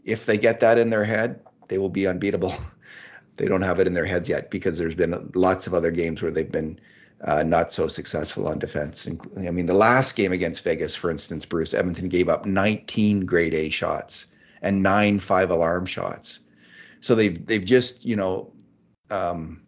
if 0.05 0.27
they 0.27 0.39
get 0.39 0.61
that 0.61 0.79
in 0.79 0.91
their 0.91 1.05
head, 1.05 1.41
they 1.69 1.79
will 1.79 1.89
be 1.89 2.07
unbeatable. 2.07 2.55
they 3.37 3.47
don't 3.47 3.63
have 3.63 3.81
it 3.81 3.87
in 3.87 3.95
their 3.95 4.07
heads 4.07 4.29
yet 4.29 4.51
because 4.51 4.79
there's 4.79 4.95
been 4.95 5.31
lots 5.35 5.67
of 5.67 5.75
other 5.75 5.91
games 5.91 6.21
where 6.23 6.31
they've 6.31 6.51
been 6.51 6.79
uh, 7.25 7.43
not 7.43 7.73
so 7.73 7.87
successful 7.87 8.49
on 8.49 8.59
defense. 8.59 9.09
I 9.37 9.51
mean, 9.51 9.67
the 9.67 9.75
last 9.75 10.17
game 10.17 10.33
against 10.33 10.63
Vegas, 10.63 10.95
for 10.97 11.11
instance, 11.11 11.45
Bruce 11.45 11.75
Edmonton 11.75 12.09
gave 12.09 12.29
up 12.29 12.47
19 12.47 13.27
grade 13.27 13.55
A 13.55 13.71
shots 13.71 14.27
and 14.63 14.83
nine 14.83 15.19
five 15.19 15.51
alarm 15.51 15.87
shots. 15.87 16.41
So 17.01 17.15
they've 17.15 17.45
they've 17.47 17.65
just 17.65 18.05
you 18.05 18.17
know 18.17 18.53
um, 19.11 19.63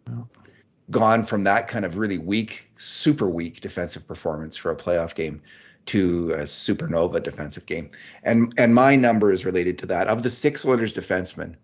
gone 0.89 1.25
from 1.25 1.43
that 1.45 1.67
kind 1.67 1.85
of 1.85 1.97
really 1.97 2.17
weak, 2.17 2.69
super 2.77 3.29
weak 3.29 3.61
defensive 3.61 4.07
performance 4.07 4.57
for 4.57 4.71
a 4.71 4.75
playoff 4.75 5.15
game 5.15 5.41
to 5.85 6.31
a 6.33 6.43
supernova 6.43 7.21
defensive 7.21 7.65
game. 7.65 7.91
And 8.23 8.53
and 8.57 8.73
my 8.73 8.95
number 8.95 9.31
is 9.31 9.45
related 9.45 9.79
to 9.79 9.85
that. 9.87 10.07
Of 10.07 10.23
the 10.23 10.29
six 10.29 10.65
Oilers 10.65 10.93
defensemen, 10.93 11.55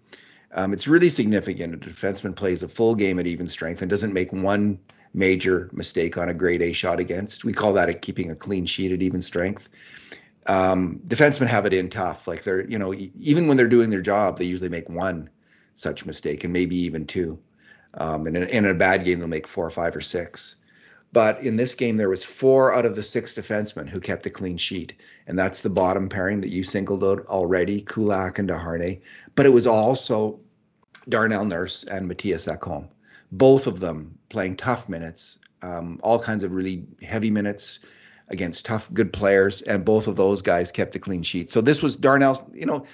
um, 0.54 0.74
it's 0.74 0.88
really 0.88 1.10
significant. 1.10 1.76
A 1.76 1.78
defenseman 1.78 2.36
plays 2.36 2.64
a 2.64 2.68
full 2.68 2.96
game 2.96 3.20
at 3.20 3.28
even 3.28 3.48
strength 3.48 3.82
and 3.82 3.90
doesn't 3.90 4.14
make 4.14 4.34
one 4.34 4.80
major 5.14 5.70
mistake 5.74 6.18
on 6.18 6.30
a 6.30 6.34
grade 6.34 6.62
A 6.62 6.74
shot 6.74 7.00
against. 7.00 7.44
We 7.44 7.54
call 7.54 7.74
that 7.74 7.90
a 7.90 7.94
keeping 7.94 8.32
a 8.32 8.36
clean 8.36 8.66
sheet 8.66 8.92
at 8.92 9.02
even 9.02 9.22
strength. 9.22 9.70
Um, 10.46 11.02
defensemen 11.08 11.48
have 11.48 11.66
it 11.66 11.74
in 11.74 11.90
tough. 11.90 12.28
Like 12.28 12.44
they're, 12.44 12.66
you 12.66 12.80
know, 12.80 12.94
even 12.94 13.48
when 13.48 13.58
they're 13.58 13.68
doing 13.68 13.90
their 13.90 14.02
job, 14.02 14.38
they 14.38 14.46
usually 14.46 14.70
make 14.70 14.90
one 14.90 15.30
such 15.76 16.06
mistake 16.06 16.44
and 16.44 16.54
maybe 16.54 16.76
even 16.76 17.06
two. 17.06 17.40
Um, 17.94 18.28
and 18.28 18.38
in, 18.38 18.48
in 18.50 18.66
a 18.66 18.74
bad 18.74 19.06
game, 19.06 19.20
they'll 19.20 19.28
make 19.28 19.48
four 19.48 19.66
or 19.66 19.72
five 19.72 19.96
or 19.96 20.02
six. 20.02 20.56
But 21.12 21.42
in 21.42 21.56
this 21.56 21.74
game, 21.74 21.98
there 21.98 22.10
was 22.10 22.24
four 22.24 22.74
out 22.74 22.86
of 22.86 22.96
the 22.96 23.02
six 23.02 23.34
defensemen 23.34 23.90
who 23.90 24.00
kept 24.00 24.28
a 24.28 24.30
clean 24.30 24.58
sheet, 24.58 24.94
and 25.26 25.38
that's 25.38 25.62
the 25.62 25.70
bottom 25.70 26.08
pairing 26.08 26.42
that 26.42 26.50
you 26.50 26.64
singled 26.64 27.04
out 27.04 27.26
already, 27.26 27.82
Kulak 27.82 28.38
and 28.38 28.48
Desharnais. 28.48 29.02
But 29.34 29.48
it 29.48 29.50
was 29.50 29.66
also 29.66 30.40
Darnell 31.08 31.46
Nurse 31.46 31.84
and 31.84 32.10
Mattias 32.10 32.48
Ekholm 32.48 32.90
both 33.32 33.68
of 33.68 33.80
them 33.80 34.18
playing 34.30 34.58
tough 34.58 34.90
minutes, 34.90 35.38
um, 35.62 36.00
all 36.04 36.20
kinds 36.20 36.44
of 36.44 36.52
really 36.52 36.86
heavy 37.02 37.30
minutes 37.30 37.80
against 38.30 38.66
tough, 38.66 38.92
good 38.94 39.12
players, 39.12 39.62
and 39.64 39.84
both 39.84 40.08
of 40.08 40.16
those 40.16 40.42
guys 40.42 40.72
kept 40.72 40.96
a 40.96 41.00
clean 41.00 41.24
sheet. 41.24 41.52
So 41.52 41.62
this 41.62 41.82
was 41.82 41.96
Darnell. 41.96 42.50
You 42.54 42.66
know, 42.66 42.86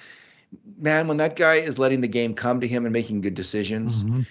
man, 0.78 1.08
when 1.08 1.18
that 1.18 1.36
guy 1.36 1.56
is 1.56 1.78
letting 1.78 2.00
the 2.00 2.08
game 2.08 2.34
come 2.34 2.60
to 2.60 2.68
him 2.68 2.84
and 2.86 2.92
making 2.92 3.20
good 3.20 3.34
decisions, 3.34 4.02
mm-hmm. 4.02 4.22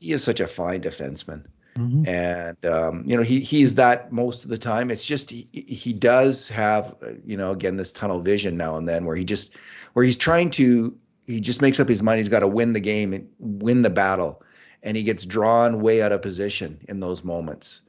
he 0.00 0.12
is 0.12 0.22
such 0.22 0.40
a 0.40 0.46
fine 0.46 0.82
defenseman. 0.82 1.44
Mm-hmm. 1.76 2.08
And 2.08 2.66
um, 2.66 3.02
you 3.06 3.16
know 3.16 3.22
he 3.22 3.40
he 3.40 3.62
is 3.62 3.74
that 3.76 4.12
most 4.12 4.44
of 4.44 4.50
the 4.50 4.58
time. 4.58 4.90
It's 4.90 5.04
just 5.04 5.30
he 5.30 5.48
he 5.52 5.92
does 5.92 6.48
have 6.48 6.94
you 7.24 7.36
know 7.36 7.50
again 7.50 7.76
this 7.76 7.92
tunnel 7.92 8.20
vision 8.20 8.56
now 8.56 8.76
and 8.76 8.88
then 8.88 9.04
where 9.04 9.16
he 9.16 9.24
just 9.24 9.52
where 9.94 10.04
he's 10.04 10.16
trying 10.16 10.50
to 10.52 10.96
he 11.26 11.40
just 11.40 11.62
makes 11.62 11.80
up 11.80 11.88
his 11.88 12.02
mind 12.02 12.18
he's 12.18 12.28
got 12.28 12.40
to 12.40 12.48
win 12.48 12.74
the 12.74 12.80
game 12.80 13.12
and 13.12 13.28
win 13.38 13.82
the 13.82 13.90
battle 13.90 14.42
and 14.84 14.96
he 14.96 15.02
gets 15.02 15.24
drawn 15.24 15.80
way 15.80 16.02
out 16.02 16.12
of 16.12 16.22
position 16.22 16.78
in 16.88 17.00
those 17.00 17.24
moments, 17.24 17.80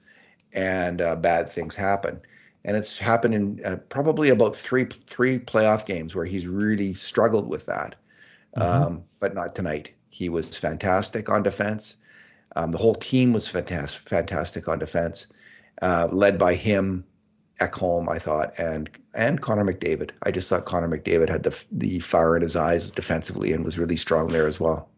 and 0.53 1.01
uh, 1.01 1.15
bad 1.15 1.49
things 1.49 1.75
happen. 1.75 2.21
And 2.63 2.75
it's 2.75 2.97
happened 2.97 3.35
in 3.35 3.61
uh, 3.63 3.75
probably 3.89 4.29
about 4.29 4.55
three 4.55 4.87
three 5.05 5.37
playoff 5.37 5.85
games 5.85 6.15
where 6.15 6.25
he's 6.25 6.47
really 6.47 6.95
struggled 6.95 7.47
with 7.47 7.67
that, 7.67 7.95
mm-hmm. 8.57 8.83
um, 8.83 9.03
but 9.19 9.35
not 9.35 9.53
tonight. 9.53 9.91
He 10.09 10.29
was 10.29 10.57
fantastic 10.57 11.29
on 11.29 11.43
defense. 11.43 11.97
Um, 12.55 12.71
the 12.71 12.77
whole 12.77 12.95
team 12.95 13.33
was 13.33 13.47
fantastic, 13.47 14.07
fantastic 14.07 14.67
on 14.67 14.79
defense, 14.79 15.27
uh, 15.81 16.07
led 16.11 16.37
by 16.37 16.55
him 16.55 17.05
Ekholm, 17.59 18.09
I 18.09 18.19
thought, 18.19 18.53
and 18.57 18.89
and 19.13 19.41
Connor 19.41 19.63
McDavid. 19.63 20.11
I 20.23 20.31
just 20.31 20.49
thought 20.49 20.65
Connor 20.65 20.89
McDavid 20.89 21.29
had 21.29 21.43
the 21.43 21.57
the 21.71 21.99
fire 21.99 22.35
in 22.35 22.41
his 22.41 22.55
eyes 22.55 22.91
defensively 22.91 23.53
and 23.53 23.63
was 23.63 23.77
really 23.77 23.95
strong 23.95 24.27
there 24.27 24.47
as 24.47 24.59
well. 24.59 24.89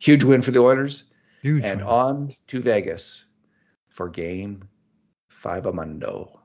Huge 0.00 0.24
win 0.24 0.42
for 0.42 0.50
the 0.50 0.60
Oilers. 0.60 1.04
Huge 1.42 1.62
and 1.64 1.80
win. 1.80 1.88
on 1.88 2.36
to 2.48 2.60
Vegas 2.60 3.24
for 3.88 4.08
game 4.08 4.68
five 5.28 5.66
of 5.66 5.74
Mundo. 5.74 6.40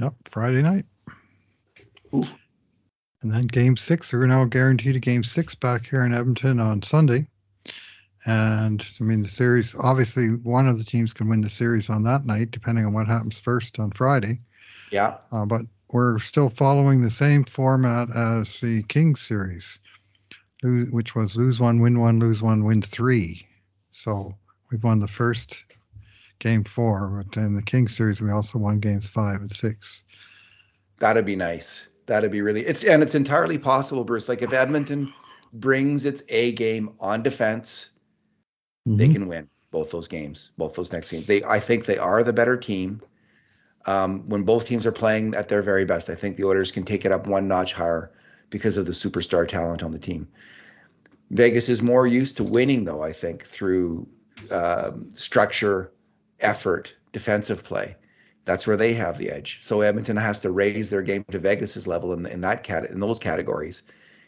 Yep, 0.00 0.14
Friday 0.30 0.62
night. 0.62 0.86
Ooh. 2.14 2.24
And 3.22 3.32
then 3.32 3.46
game 3.46 3.76
six, 3.76 4.12
we're 4.12 4.26
now 4.26 4.44
guaranteed 4.44 4.96
a 4.96 5.00
game 5.00 5.24
six 5.24 5.54
back 5.54 5.86
here 5.86 6.04
in 6.04 6.12
Edmonton 6.12 6.60
on 6.60 6.82
Sunday. 6.82 7.26
And 8.26 8.84
I 9.00 9.04
mean, 9.04 9.22
the 9.22 9.28
series, 9.28 9.74
obviously, 9.78 10.28
one 10.28 10.66
of 10.66 10.78
the 10.78 10.84
teams 10.84 11.12
can 11.12 11.28
win 11.28 11.42
the 11.42 11.50
series 11.50 11.90
on 11.90 12.02
that 12.04 12.24
night, 12.24 12.50
depending 12.50 12.86
on 12.86 12.92
what 12.92 13.06
happens 13.06 13.38
first 13.38 13.78
on 13.78 13.90
Friday. 13.90 14.40
Yeah. 14.90 15.16
Uh, 15.30 15.44
but 15.44 15.62
we're 15.90 16.18
still 16.18 16.50
following 16.50 17.02
the 17.02 17.10
same 17.10 17.44
format 17.44 18.14
as 18.16 18.60
the 18.60 18.82
King 18.84 19.14
series, 19.16 19.78
which 20.62 21.14
was 21.14 21.36
lose 21.36 21.60
one, 21.60 21.80
win 21.80 22.00
one, 22.00 22.18
lose 22.18 22.40
one, 22.40 22.64
win 22.64 22.80
three. 22.80 23.46
So 23.92 24.34
we've 24.70 24.82
won 24.82 25.00
the 25.00 25.08
first 25.08 25.64
game 26.38 26.64
four, 26.64 27.24
but 27.24 27.40
in 27.40 27.54
the 27.54 27.62
King 27.62 27.88
series, 27.88 28.20
we 28.20 28.30
also 28.30 28.58
won 28.58 28.80
games 28.80 29.08
five 29.08 29.40
and 29.40 29.52
six. 29.52 30.02
That'd 30.98 31.26
be 31.26 31.36
nice. 31.36 31.88
That'd 32.06 32.32
be 32.32 32.40
really 32.40 32.66
it's 32.66 32.84
and 32.84 33.02
it's 33.02 33.14
entirely 33.14 33.58
possible, 33.58 34.04
Bruce. 34.04 34.28
Like 34.28 34.42
if 34.42 34.52
Edmonton 34.52 35.12
brings 35.54 36.04
its 36.04 36.22
A 36.28 36.52
game 36.52 36.94
on 37.00 37.22
defense, 37.22 37.90
they 38.86 39.08
Mhm. 39.08 39.12
can 39.12 39.28
win 39.28 39.48
both 39.70 39.90
those 39.90 40.08
games, 40.08 40.50
both 40.58 40.74
those 40.74 40.92
next 40.92 41.10
games. 41.10 41.26
They 41.26 41.42
I 41.44 41.60
think 41.60 41.86
they 41.86 41.98
are 41.98 42.22
the 42.22 42.32
better 42.32 42.56
team. 42.56 43.02
Um, 43.86 44.28
when 44.28 44.44
both 44.44 44.66
teams 44.66 44.86
are 44.86 44.92
playing 44.92 45.34
at 45.34 45.48
their 45.48 45.62
very 45.62 45.84
best, 45.84 46.08
I 46.08 46.14
think 46.14 46.36
the 46.36 46.44
Oilers 46.44 46.72
can 46.72 46.84
take 46.84 47.04
it 47.04 47.12
up 47.12 47.26
one 47.26 47.48
notch 47.48 47.72
higher 47.74 48.12
because 48.50 48.76
of 48.76 48.86
the 48.86 48.92
superstar 48.92 49.46
talent 49.48 49.82
on 49.82 49.92
the 49.92 49.98
team. 49.98 50.28
Vegas 51.30 51.68
is 51.68 51.82
more 51.82 52.06
used 52.06 52.36
to 52.38 52.44
winning, 52.44 52.84
though, 52.84 53.02
I 53.02 53.12
think, 53.12 53.44
through 53.44 54.08
um, 54.50 55.10
structure, 55.14 55.92
effort, 56.40 56.94
defensive 57.12 57.64
play. 57.64 57.96
That's 58.44 58.66
where 58.66 58.76
they 58.76 58.92
have 58.94 59.18
the 59.18 59.30
edge. 59.30 59.60
So 59.64 59.80
Edmonton 59.80 60.16
has 60.16 60.40
to 60.40 60.50
raise 60.50 60.90
their 60.90 61.02
game 61.02 61.24
to 61.30 61.38
Vegas's 61.38 61.86
level 61.86 62.12
in, 62.12 62.26
in 62.26 62.40
that 62.42 62.62
cat 62.62 62.90
in 62.90 63.00
those 63.00 63.18
categories 63.18 63.82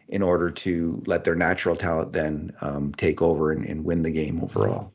in 0.09 0.23
order 0.23 0.51
to 0.51 1.03
let 1.07 1.25
their 1.25 1.35
natural 1.35 1.77
talent 1.77 2.13
then 2.13 2.53
um, 2.61 2.93
take 2.95 3.21
over 3.23 3.51
and, 3.53 3.65
and 3.67 3.85
win 3.85 4.03
the 4.03 4.11
game 4.11 4.43
overall. 4.43 4.93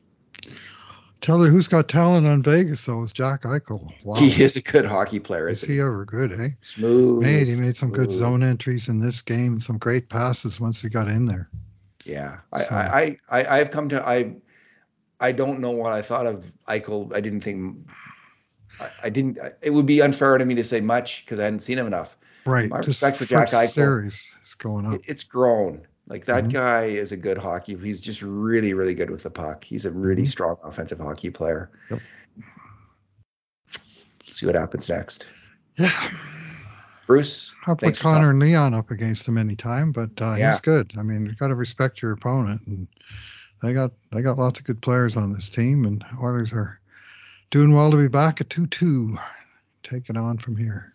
Tell 1.20 1.38
you 1.44 1.50
who's 1.52 1.68
got 1.68 1.88
talent 1.88 2.26
on 2.26 2.42
Vegas 2.42 2.84
though 2.84 3.04
is 3.04 3.12
Jack 3.12 3.42
Eichel. 3.42 3.92
Wow. 4.04 4.16
He 4.16 4.42
is 4.42 4.56
a 4.56 4.60
good 4.60 4.84
hockey 4.84 5.20
player. 5.20 5.48
Is 5.48 5.62
he 5.62 5.74
he? 5.74 5.80
ever 5.80 6.04
good, 6.04 6.32
eh? 6.32 6.48
Smooth. 6.62 7.22
Made 7.22 7.46
he 7.46 7.54
made 7.54 7.76
some 7.76 7.90
good 7.90 8.10
zone 8.10 8.42
entries 8.42 8.88
in 8.88 8.98
this 8.98 9.22
game, 9.22 9.60
some 9.60 9.78
great 9.78 10.08
passes 10.08 10.58
once 10.58 10.80
he 10.80 10.88
got 10.88 11.08
in 11.08 11.26
there. 11.26 11.48
Yeah, 12.04 12.38
I, 12.52 12.64
So- 12.64 12.70
I, 12.70 13.00
I, 13.00 13.18
I, 13.42 13.60
I've 13.60 13.70
come 13.70 13.88
to 13.90 14.04
I, 14.06 14.34
I 15.20 15.30
don't 15.30 15.60
know 15.60 15.70
what 15.70 15.92
I 15.92 16.02
thought 16.02 16.26
of 16.26 16.52
Eichel. 16.66 17.14
I 17.14 17.20
didn't 17.20 17.42
think, 17.42 17.88
I, 18.80 18.90
I 19.04 19.08
didn't. 19.08 19.38
It 19.62 19.70
would 19.70 19.86
be 19.86 20.02
unfair 20.02 20.36
to 20.36 20.44
me 20.44 20.56
to 20.56 20.64
say 20.64 20.80
much 20.80 21.24
because 21.24 21.38
I 21.38 21.44
hadn't 21.44 21.60
seen 21.60 21.78
him 21.78 21.86
enough. 21.86 22.16
Right. 22.46 22.68
My 22.68 22.78
respect 22.78 23.18
for 23.18 23.24
Jack 23.24 23.50
Eichel. 23.50 23.68
series 23.68 24.28
is 24.44 24.54
going 24.54 24.86
up. 24.86 24.94
It, 24.94 25.02
it's 25.06 25.24
grown. 25.24 25.86
Like 26.08 26.24
that 26.26 26.44
Mhm. 26.44 26.52
guy 26.52 26.84
is 26.86 27.12
a 27.12 27.16
good 27.16 27.38
hockey. 27.38 27.76
He's 27.76 28.00
just 28.00 28.22
really, 28.22 28.74
really 28.74 28.94
good 28.94 29.10
with 29.10 29.22
the 29.22 29.30
puck. 29.30 29.62
He's 29.64 29.84
a 29.84 29.90
really 29.90 30.22
Mhm. 30.24 30.28
strong 30.28 30.56
offensive 30.64 30.98
hockey 30.98 31.30
player. 31.30 31.70
Yep. 31.90 32.00
See 34.32 34.46
what 34.46 34.54
happens 34.54 34.88
next. 34.88 35.26
Yeah. 35.76 36.10
Bruce, 37.06 37.54
I'll 37.66 37.76
put 37.76 37.98
Connor 37.98 38.30
and 38.30 38.38
Leon 38.38 38.74
up 38.74 38.90
against 38.90 39.26
him 39.26 39.36
anytime, 39.36 39.92
but 39.92 40.10
uh, 40.20 40.34
Yeah. 40.34 40.52
he's 40.52 40.60
good. 40.60 40.92
I 40.96 41.02
mean, 41.02 41.26
you 41.26 41.34
got 41.34 41.48
to 41.48 41.54
respect 41.54 42.00
your 42.02 42.12
opponent, 42.12 42.62
and 42.66 42.86
they 43.62 43.72
got 43.72 43.92
they 44.10 44.22
got 44.22 44.38
lots 44.38 44.58
of 44.60 44.66
good 44.66 44.80
players 44.82 45.16
on 45.16 45.32
this 45.32 45.48
team, 45.48 45.84
and 45.84 46.04
Oilers 46.22 46.52
are 46.52 46.80
doing 47.50 47.72
well 47.72 47.90
to 47.90 47.96
be 47.96 48.08
back 48.08 48.40
at 48.40 48.50
two-two, 48.50 49.18
taking 49.82 50.16
on 50.16 50.38
from 50.38 50.56
here. 50.56 50.94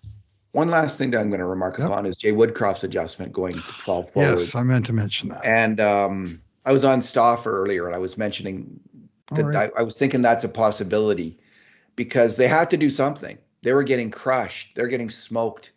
One 0.58 0.70
last 0.72 0.98
thing 0.98 1.12
that 1.12 1.20
I'm 1.20 1.30
going 1.30 1.40
to 1.40 1.46
remark 1.46 1.78
Yep. 1.78 1.88
upon 1.88 2.08
is 2.08 2.18
Jay 2.18 2.32
Woodcroft's 2.32 2.84
adjustment 2.84 3.32
going 3.32 3.54
to 3.54 3.62
12 3.62 4.10
forward. 4.10 4.40
Yes, 4.40 4.56
I 4.56 4.64
meant 4.64 4.88
to 4.88 4.94
mention 4.94 5.30
that. 5.30 5.46
And 5.46 5.80
um, 5.80 6.42
I 6.66 6.72
was 6.72 6.84
on 6.84 7.04
Stauffer 7.04 7.62
earlier, 7.62 7.86
and 7.86 7.94
I 7.94 8.00
was 8.00 8.18
mentioning 8.18 8.80
that 9.34 9.46
right. 9.46 9.72
I, 9.78 9.82
I 9.82 9.84
was 9.84 10.00
thinking 10.00 10.24
that's 10.24 10.44
a 10.44 10.50
possibility 10.50 11.38
because 11.96 12.38
they 12.38 12.48
had 12.48 12.72
to 12.72 12.78
do 12.78 12.90
something. 12.90 13.38
They 13.62 13.72
were 13.72 13.84
getting 13.84 14.10
crushed. 14.10 14.74
They're 14.74 14.88
getting 14.88 15.12
smoked 15.12 15.74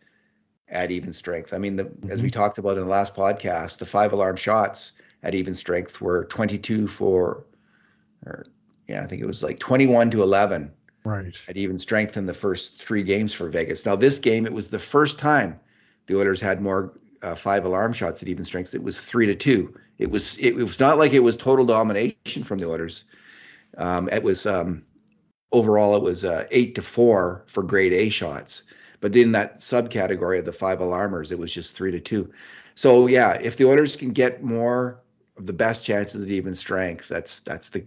at 0.71 0.91
even 0.91 1.13
strength. 1.13 1.53
I 1.53 1.59
mean, 1.59 1.77
the, 1.77 1.93
as 2.09 2.23
we 2.23 2.31
talked 2.31 2.57
about 2.57 2.79
in 2.79 2.85
the 2.85 2.91
last 2.91 3.15
podcast, 3.15 3.77
the 3.77 3.87
five 3.87 4.15
alarm 4.15 4.37
shots 4.37 4.93
at 5.23 5.35
even 5.35 5.53
strength 5.53 6.01
were 6.01 6.25
22 6.25 6.89
for, 6.89 7.45
or 8.25 8.47
yeah, 8.89 9.03
I 9.03 9.07
think 9.07 9.21
it 9.21 9.27
was 9.27 9.43
like 9.43 9.59
21 9.59 10.11
to 10.13 10.23
11 10.23 10.73
Right. 11.05 11.35
at 11.49 11.57
even 11.57 11.79
strength 11.79 12.17
in 12.17 12.27
the 12.27 12.35
first 12.35 12.81
three 12.81 13.03
games 13.03 13.33
for 13.33 13.49
Vegas. 13.49 13.87
Now, 13.87 13.97
this 13.97 14.19
game, 14.19 14.45
it 14.45 14.53
was 14.53 14.69
the 14.69 14.79
first 14.79 15.19
time 15.19 15.59
the 16.07 16.19
Oilers 16.19 16.41
had 16.41 16.61
more 16.61 16.93
uh, 17.23 17.35
five 17.35 17.65
alarm 17.65 17.93
shots 17.93 18.23
at 18.23 18.29
even 18.29 18.45
strength. 18.45 18.75
It 18.75 18.83
was 18.83 19.01
three 19.01 19.27
to 19.27 19.35
two. 19.35 19.79
It 19.99 20.11
was 20.11 20.39
it, 20.39 20.59
it 20.59 20.65
was 20.65 20.81
not 20.81 20.99
like 20.99 21.13
it 21.13 21.21
was 21.21 21.37
total 21.37 21.65
domination 21.65 22.43
from 22.45 22.59
the 22.59 22.69
Oilers. 22.69 23.05
Um, 23.77 24.09
it 24.09 24.23
was 24.23 24.47
um, 24.47 24.85
overall 25.53 25.97
it 25.97 26.03
was 26.03 26.25
uh, 26.25 26.47
eight 26.51 26.75
to 26.75 26.83
four 26.83 27.45
for 27.47 27.63
grade 27.63 27.93
A 27.93 28.11
shots, 28.11 28.65
but 29.01 29.15
in 29.15 29.33
that 29.33 29.59
subcategory 29.59 30.39
of 30.39 30.45
the 30.45 30.53
five 30.53 30.81
alarmers, 30.81 31.33
it 31.33 31.39
was 31.39 31.53
just 31.53 31.77
three 31.77 31.93
to 31.93 32.01
two. 32.01 32.33
So 32.75 33.07
yeah, 33.07 33.33
if 33.35 33.57
the 33.57 33.67
Oilers 33.67 33.97
can 33.97 34.13
get 34.13 34.43
more 34.43 35.01
of 35.37 35.47
the 35.47 35.53
best 35.53 35.85
chances 35.85 36.23
at 36.23 36.29
even 36.29 36.55
strength, 36.55 37.09
that's 37.09 37.41
that's 37.41 37.71
the 37.71 37.81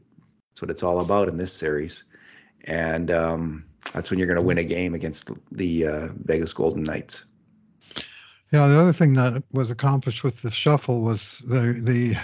that's 0.51 0.61
what 0.61 0.71
it's 0.71 0.83
all 0.83 1.01
about 1.01 1.27
in 1.27 1.37
this 1.37 1.53
series 1.53 2.03
and 2.65 3.11
um, 3.11 3.65
that's 3.93 4.09
when 4.09 4.19
you're 4.19 4.27
going 4.27 4.39
to 4.39 4.45
win 4.45 4.57
a 4.57 4.63
game 4.63 4.93
against 4.93 5.29
the 5.51 5.87
uh, 5.87 6.07
Vegas 6.25 6.53
Golden 6.53 6.83
Knights. 6.83 7.25
Yeah, 8.51 8.67
the 8.67 8.79
other 8.79 8.93
thing 8.93 9.13
that 9.13 9.43
was 9.51 9.71
accomplished 9.71 10.23
with 10.23 10.41
the 10.41 10.51
shuffle 10.51 11.01
was 11.01 11.41
the 11.47 11.81
the 11.81 12.15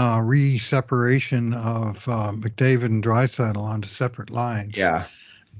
uh, 0.00 0.20
re-separation 0.22 1.52
of 1.52 1.96
uh, 2.08 2.32
McDavid 2.32 2.86
and 2.86 3.04
Draisaitl 3.04 3.58
onto 3.58 3.88
separate 3.88 4.30
lines. 4.30 4.76
Yeah, 4.76 5.06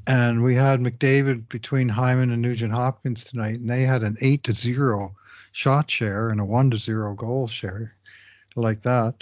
and 0.06 0.42
we 0.42 0.54
had 0.54 0.80
McDavid 0.80 1.48
between 1.48 1.88
Hyman 1.88 2.32
and 2.32 2.42
Nugent 2.42 2.72
Hopkins 2.72 3.24
tonight, 3.24 3.60
and 3.60 3.70
they 3.70 3.82
had 3.82 4.02
an 4.02 4.16
eight 4.20 4.44
to 4.44 4.54
zero 4.54 5.14
shot 5.52 5.90
share 5.90 6.30
and 6.30 6.40
a 6.40 6.44
one 6.44 6.70
to 6.70 6.78
zero 6.78 7.14
goal 7.14 7.46
share, 7.46 7.94
like 8.56 8.82
that. 8.82 9.14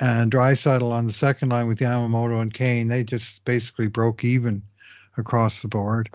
And 0.00 0.30
Draisaitl 0.30 0.92
on 0.92 1.06
the 1.06 1.12
second 1.12 1.48
line 1.48 1.66
with 1.66 1.80
Yamamoto 1.80 2.40
and 2.40 2.54
Kane, 2.54 2.88
they 2.88 3.02
just 3.02 3.44
basically 3.44 3.88
broke 3.88 4.22
even 4.24 4.62
across 5.16 5.62
the 5.62 5.68
board. 5.68 6.08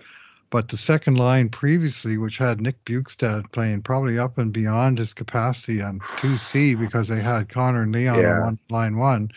But 0.50 0.70
the 0.70 0.78
second 0.78 1.18
line 1.18 1.50
previously, 1.50 2.18
which 2.18 2.38
had 2.38 2.62
Nick 2.62 2.86
Bjugstad 2.86 3.52
playing 3.52 3.82
probably 3.82 4.20
up 4.20 4.38
and 4.38 4.54
beyond 4.54 5.00
his 5.00 5.12
capacity 5.14 5.82
on 5.82 6.00
2C 6.00 6.80
because 6.80 7.08
they 7.08 7.22
had 7.22 7.50
Connor 7.50 7.82
and 7.84 7.92
Leon 7.92 8.22
Yeah. 8.22 8.36
on 8.36 8.42
one, 8.44 8.60
line 8.70 8.98
one, 8.98 9.32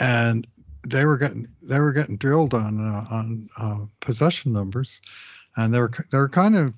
and 0.00 0.46
they 0.86 1.04
were 1.04 1.18
getting 1.18 1.46
they 1.62 1.78
were 1.80 1.92
getting 1.92 2.16
drilled 2.16 2.54
on 2.54 2.80
uh, 2.80 3.04
on 3.10 3.50
uh, 3.58 3.84
possession 4.00 4.52
numbers, 4.52 5.02
and 5.56 5.72
they 5.74 5.80
were 5.80 5.92
they 6.10 6.18
were 6.18 6.30
kind 6.30 6.56
of 6.56 6.72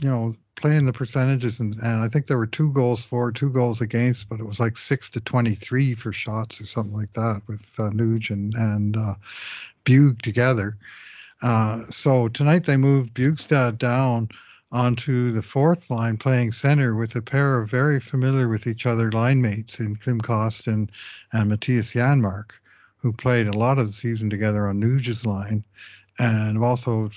you 0.00 0.08
know 0.08 0.34
playing 0.56 0.86
the 0.86 0.92
percentages 0.92 1.60
and, 1.60 1.74
and 1.76 2.02
I 2.02 2.08
think 2.08 2.26
there 2.26 2.38
were 2.38 2.46
two 2.46 2.72
goals 2.72 3.04
for, 3.04 3.30
two 3.30 3.50
goals 3.50 3.80
against, 3.80 4.28
but 4.28 4.40
it 4.40 4.46
was 4.46 4.58
like 4.58 4.76
six 4.76 5.08
to 5.10 5.20
twenty 5.20 5.54
three 5.54 5.94
for 5.94 6.12
shots 6.12 6.60
or 6.60 6.66
something 6.66 6.96
like 6.96 7.12
that 7.12 7.42
with 7.46 7.74
uh, 7.78 7.90
Nuge 7.90 8.30
and 8.30 8.54
and 8.54 8.96
uh, 8.96 9.14
Bug 9.84 10.20
together. 10.22 10.76
Uh, 11.42 11.84
so 11.90 12.28
tonight 12.28 12.64
they 12.64 12.76
moved 12.76 13.14
Bjugstad 13.14 13.78
down 13.78 14.28
onto 14.70 15.30
the 15.30 15.42
fourth 15.42 15.90
line, 15.90 16.16
playing 16.16 16.52
center 16.52 16.94
with 16.94 17.14
a 17.14 17.22
pair 17.22 17.58
of 17.58 17.70
very 17.70 18.00
familiar 18.00 18.48
with 18.48 18.66
each 18.66 18.84
other 18.84 19.10
line 19.12 19.40
mates 19.40 19.80
in 19.80 19.96
Klim 19.96 20.20
Kostin 20.20 20.90
and 21.32 21.50
Mattias 21.50 21.94
Janmark, 21.94 22.50
who 22.98 23.12
played 23.12 23.46
a 23.46 23.56
lot 23.56 23.78
of 23.78 23.86
the 23.86 23.92
season 23.92 24.28
together 24.28 24.68
on 24.68 24.80
Nuge's 24.80 25.24
line, 25.24 25.64
and 26.18 26.54
have 26.54 26.62
also 26.62 27.10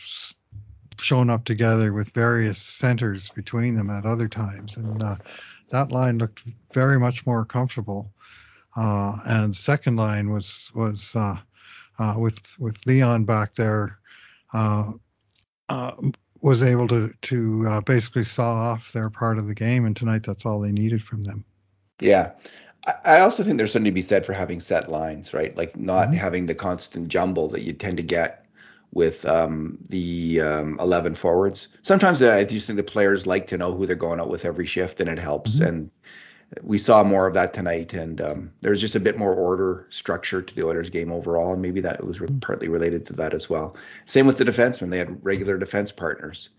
shown 1.01 1.29
up 1.29 1.43
together 1.45 1.93
with 1.93 2.11
various 2.11 2.59
centers 2.59 3.29
between 3.29 3.75
them 3.75 3.89
at 3.89 4.05
other 4.05 4.27
times. 4.27 4.77
And 4.77 5.03
uh, 5.03 5.15
that 5.71 5.91
line 5.91 6.17
looked 6.17 6.43
very 6.73 6.99
much 6.99 7.25
more 7.25 7.45
comfortable. 7.45 8.11
Uh, 8.75 9.17
and 9.25 9.55
second 9.55 9.97
line 9.97 10.29
was 10.31 10.71
was 10.73 11.15
uh, 11.15 11.37
uh, 11.99 12.15
with 12.17 12.39
with 12.59 12.85
Leon 12.85 13.25
back 13.25 13.55
there 13.55 13.99
uh, 14.53 14.91
uh, 15.69 15.91
was 16.41 16.63
able 16.63 16.87
to 16.87 17.13
to 17.23 17.67
uh, 17.67 17.81
basically 17.81 18.23
saw 18.23 18.53
off 18.71 18.91
their 18.93 19.09
part 19.09 19.37
of 19.37 19.47
the 19.47 19.53
game, 19.55 19.85
and 19.85 19.95
tonight 19.95 20.23
that's 20.23 20.45
all 20.45 20.59
they 20.59 20.71
needed 20.71 21.03
from 21.03 21.23
them. 21.23 21.43
yeah. 21.99 22.31
I, 23.05 23.19
also 23.19 23.43
think 23.43 23.59
there's 23.59 23.71
something 23.71 23.91
to 23.91 23.93
be 23.93 24.01
said 24.01 24.25
for 24.25 24.33
having 24.33 24.59
set 24.59 24.89
lines, 24.89 25.35
right? 25.35 25.55
Like 25.55 25.77
not 25.77 26.09
Mhm. 26.09 26.15
having 26.15 26.45
the 26.47 26.55
constant 26.55 27.09
jumble 27.09 27.47
that 27.49 27.61
you 27.61 27.73
tend 27.73 27.97
to 27.97 28.03
get 28.03 28.40
with 28.93 29.25
um, 29.25 29.77
the 29.89 30.41
um, 30.41 30.77
11 30.79 31.15
forwards. 31.15 31.69
Sometimes 31.81 32.21
I 32.21 32.43
just 32.43 32.67
think 32.67 32.77
the 32.77 32.83
players 32.83 33.25
like 33.25 33.47
to 33.47 33.57
know 33.57 33.73
who 33.73 33.85
they're 33.85 33.95
going 33.95 34.19
out 34.19 34.29
with 34.29 34.45
every 34.45 34.65
shift, 34.65 34.99
and 34.99 35.09
it 35.09 35.19
helps. 35.19 35.55
Mm-hmm. 35.55 35.67
And 35.67 35.91
we 36.61 36.77
saw 36.77 37.03
more 37.03 37.27
of 37.27 37.33
that 37.35 37.53
tonight, 37.53 37.93
and 37.93 38.19
um, 38.19 38.51
there 38.59 38.71
was 38.71 38.81
just 38.81 38.95
a 38.95 38.99
bit 38.99 39.17
more 39.17 39.33
order 39.33 39.87
structure 39.89 40.41
to 40.41 40.55
the 40.55 40.65
Oilers 40.65 40.89
game 40.89 41.11
overall, 41.11 41.53
and 41.53 41.61
maybe 41.61 41.79
that 41.81 42.03
was 42.03 42.19
re- 42.19 42.27
partly 42.41 42.67
related 42.67 43.05
to 43.05 43.13
that 43.13 43.33
as 43.33 43.49
well. 43.49 43.75
Same 44.05 44.27
with 44.27 44.37
the 44.37 44.43
defensemen; 44.43 44.89
they 44.89 44.97
had 44.97 45.23
regular 45.23 45.57
defense 45.57 45.93
partners, 45.93 46.49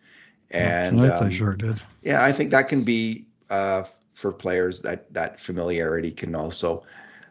and 0.51 0.97
tonight 0.97 1.19
um, 1.19 1.29
they 1.29 1.35
sure 1.35 1.55
did. 1.55 1.83
Yeah, 2.01 2.25
I 2.25 2.33
think 2.33 2.51
that 2.53 2.71
can 2.71 2.85
be 2.85 3.27
uh, 3.51 3.85
for 4.15 4.33
players 4.33 4.81
that 4.81 5.13
that 5.13 5.39
familiarity 5.39 6.11
can 6.11 6.35
also 6.35 6.85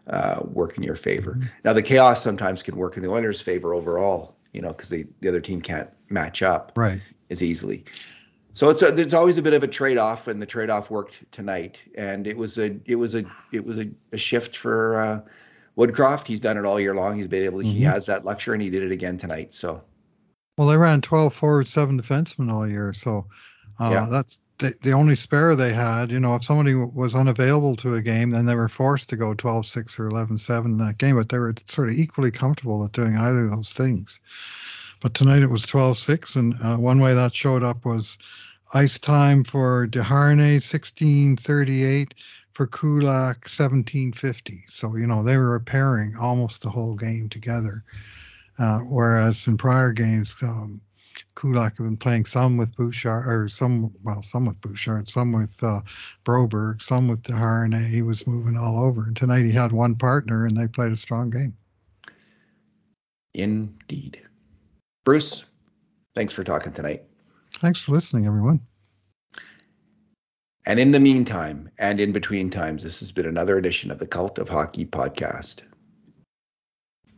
uh, 0.06 0.42
work 0.44 0.78
in 0.78 0.84
your 0.84 0.96
favor. 0.96 1.32
Mm-hmm. 1.32 1.48
Now 1.66 1.74
the 1.74 1.82
chaos 1.82 2.22
sometimes 2.22 2.62
can 2.62 2.76
work 2.76 2.96
in 2.96 3.02
the 3.02 3.10
Oilers' 3.10 3.42
favor 3.42 3.74
overall, 3.74 4.36
you 4.54 4.62
know, 4.62 4.74
because 4.74 4.90
the 4.90 5.08
other 5.28 5.42
team 5.42 5.62
can't 5.62 5.90
match 6.10 6.42
up 6.42 6.72
right 6.76 7.02
as 7.30 7.42
easily. 7.42 7.84
So 8.54 8.70
it's 8.70 8.82
a, 8.82 8.92
there's 8.92 9.14
always 9.14 9.38
a 9.38 9.42
bit 9.42 9.54
of 9.54 9.64
a 9.64 9.68
trade-off, 9.68 10.28
and 10.28 10.42
the 10.42 10.46
trade-off 10.46 10.90
worked 10.90 11.24
tonight. 11.32 11.78
And 11.96 12.28
it 12.28 12.36
was 12.36 12.58
a 12.58 12.78
it 12.86 12.96
was 12.96 13.16
a 13.16 13.24
it 13.52 13.66
was 13.66 13.80
a, 13.80 13.90
a 14.12 14.18
shift 14.18 14.58
for 14.58 14.96
uh, 14.96 15.22
Woodcroft. 15.78 16.28
He's 16.28 16.42
done 16.42 16.58
it 16.58 16.66
all 16.66 16.80
year 16.80 16.94
long. 16.94 17.18
He's 17.18 17.28
been 17.28 17.44
able 17.44 17.60
to, 17.60 17.66
mm-hmm. 17.66 17.78
he 17.78 17.84
has 17.84 18.06
that 18.08 18.26
luxury, 18.26 18.56
and 18.56 18.62
he 18.62 18.70
did 18.70 18.84
it 18.84 18.92
again 18.92 19.18
tonight. 19.18 19.54
So. 19.54 19.82
Well, 20.58 20.68
they 20.68 20.78
ran 20.78 21.02
12 21.02 21.34
forward, 21.34 21.68
seven 21.68 22.00
defensemen 22.00 22.52
all 22.52 22.68
year, 22.68 22.94
so 22.94 23.26
uh, 23.80 23.90
yeah. 23.90 24.08
that's 24.12 24.40
the, 24.62 24.76
the 24.82 24.92
only 24.92 25.16
spare 25.16 25.56
they 25.56 25.74
had. 25.74 26.12
You 26.12 26.20
know, 26.20 26.36
if 26.36 26.44
somebody 26.44 26.76
was 26.76 27.16
unavailable 27.16 27.76
to 27.78 27.96
a 27.96 28.02
game, 28.02 28.30
then 28.30 28.46
they 28.46 28.56
were 28.56 28.70
forced 28.70 29.10
to 29.10 29.18
go 29.18 29.34
12-6 29.34 30.00
or 30.00 30.10
11-7 30.10 30.66
in 30.66 30.78
that 30.78 31.00
game. 31.00 31.18
But 31.18 31.30
they 31.30 31.40
were 31.40 31.54
sort 31.66 31.90
of 31.90 31.96
equally 31.96 32.32
comfortable 32.32 32.86
at 32.86 32.94
doing 32.94 33.18
either 33.18 33.44
of 33.44 33.50
those 33.50 33.74
things. 33.74 34.20
But 35.02 35.16
tonight 35.16 35.42
it 35.42 35.50
was 35.50 35.66
12-6, 35.66 36.36
and 36.36 36.56
uh, 36.64 36.78
one 36.78 37.00
way 37.00 37.16
that 37.16 37.36
showed 37.36 37.64
up 37.64 37.86
was 37.86 38.20
ice 38.74 39.00
time 39.00 39.44
for 39.44 39.88
Desharnais 39.88 40.72
1638 40.72 42.14
for 42.54 42.68
Kulak 42.68 43.50
1750. 43.50 44.66
So 44.70 44.96
you 44.96 45.08
know 45.08 45.24
they 45.24 45.38
were 45.38 45.60
pairing 45.60 46.16
almost 46.16 46.62
the 46.62 46.70
whole 46.70 46.96
game 46.96 47.30
together, 47.30 47.84
uh, 48.60 48.80
whereas 48.80 49.48
in 49.48 49.58
prior 49.58 49.92
games. 49.92 50.36
Um, 50.44 50.82
Kulak 51.36 51.78
had 51.78 51.84
been 51.84 51.98
playing 51.98 52.26
some 52.26 52.58
with 52.58 52.76
Bouchard, 52.76 53.28
or 53.28 53.48
some, 53.48 53.92
well, 54.04 54.22
some 54.22 54.46
with 54.46 54.60
Bouchard, 54.62 55.10
some 55.10 55.32
with 55.32 55.64
uh, 55.64 55.82
Broberg, 56.26 56.84
some 56.84 57.08
with 57.08 57.24
Desharnais. 57.24 57.88
He 57.88 58.02
was 58.02 58.28
moving 58.28 58.58
all 58.58 58.84
over. 58.84 59.04
And 59.04 59.16
tonight 59.16 59.46
he 59.46 59.52
had 59.52 59.72
one 59.72 59.96
partner, 59.96 60.46
and 60.46 60.56
they 60.56 60.68
played 60.68 60.92
a 60.92 60.98
strong 60.98 61.30
game. 61.30 61.56
Indeed. 63.34 64.22
Bruce, 65.06 65.46
thanks 66.16 66.34
for 66.34 66.44
talking 66.44 66.74
tonight. 66.74 67.04
Thanks 67.54 67.82
for 67.82 67.94
listening, 67.94 68.26
everyone. 68.26 68.60
And 70.66 70.80
in 70.80 70.92
the 70.92 71.00
meantime, 71.00 71.72
and 71.80 72.00
in 72.00 72.12
between 72.12 72.50
times, 72.50 72.84
this 72.84 73.00
has 73.00 73.12
been 73.12 73.26
another 73.26 73.58
edition 73.58 73.90
of 73.90 73.98
the 73.98 74.06
Cult 74.06 74.38
of 74.38 74.48
Hockey 74.48 74.86
podcast. 74.86 75.62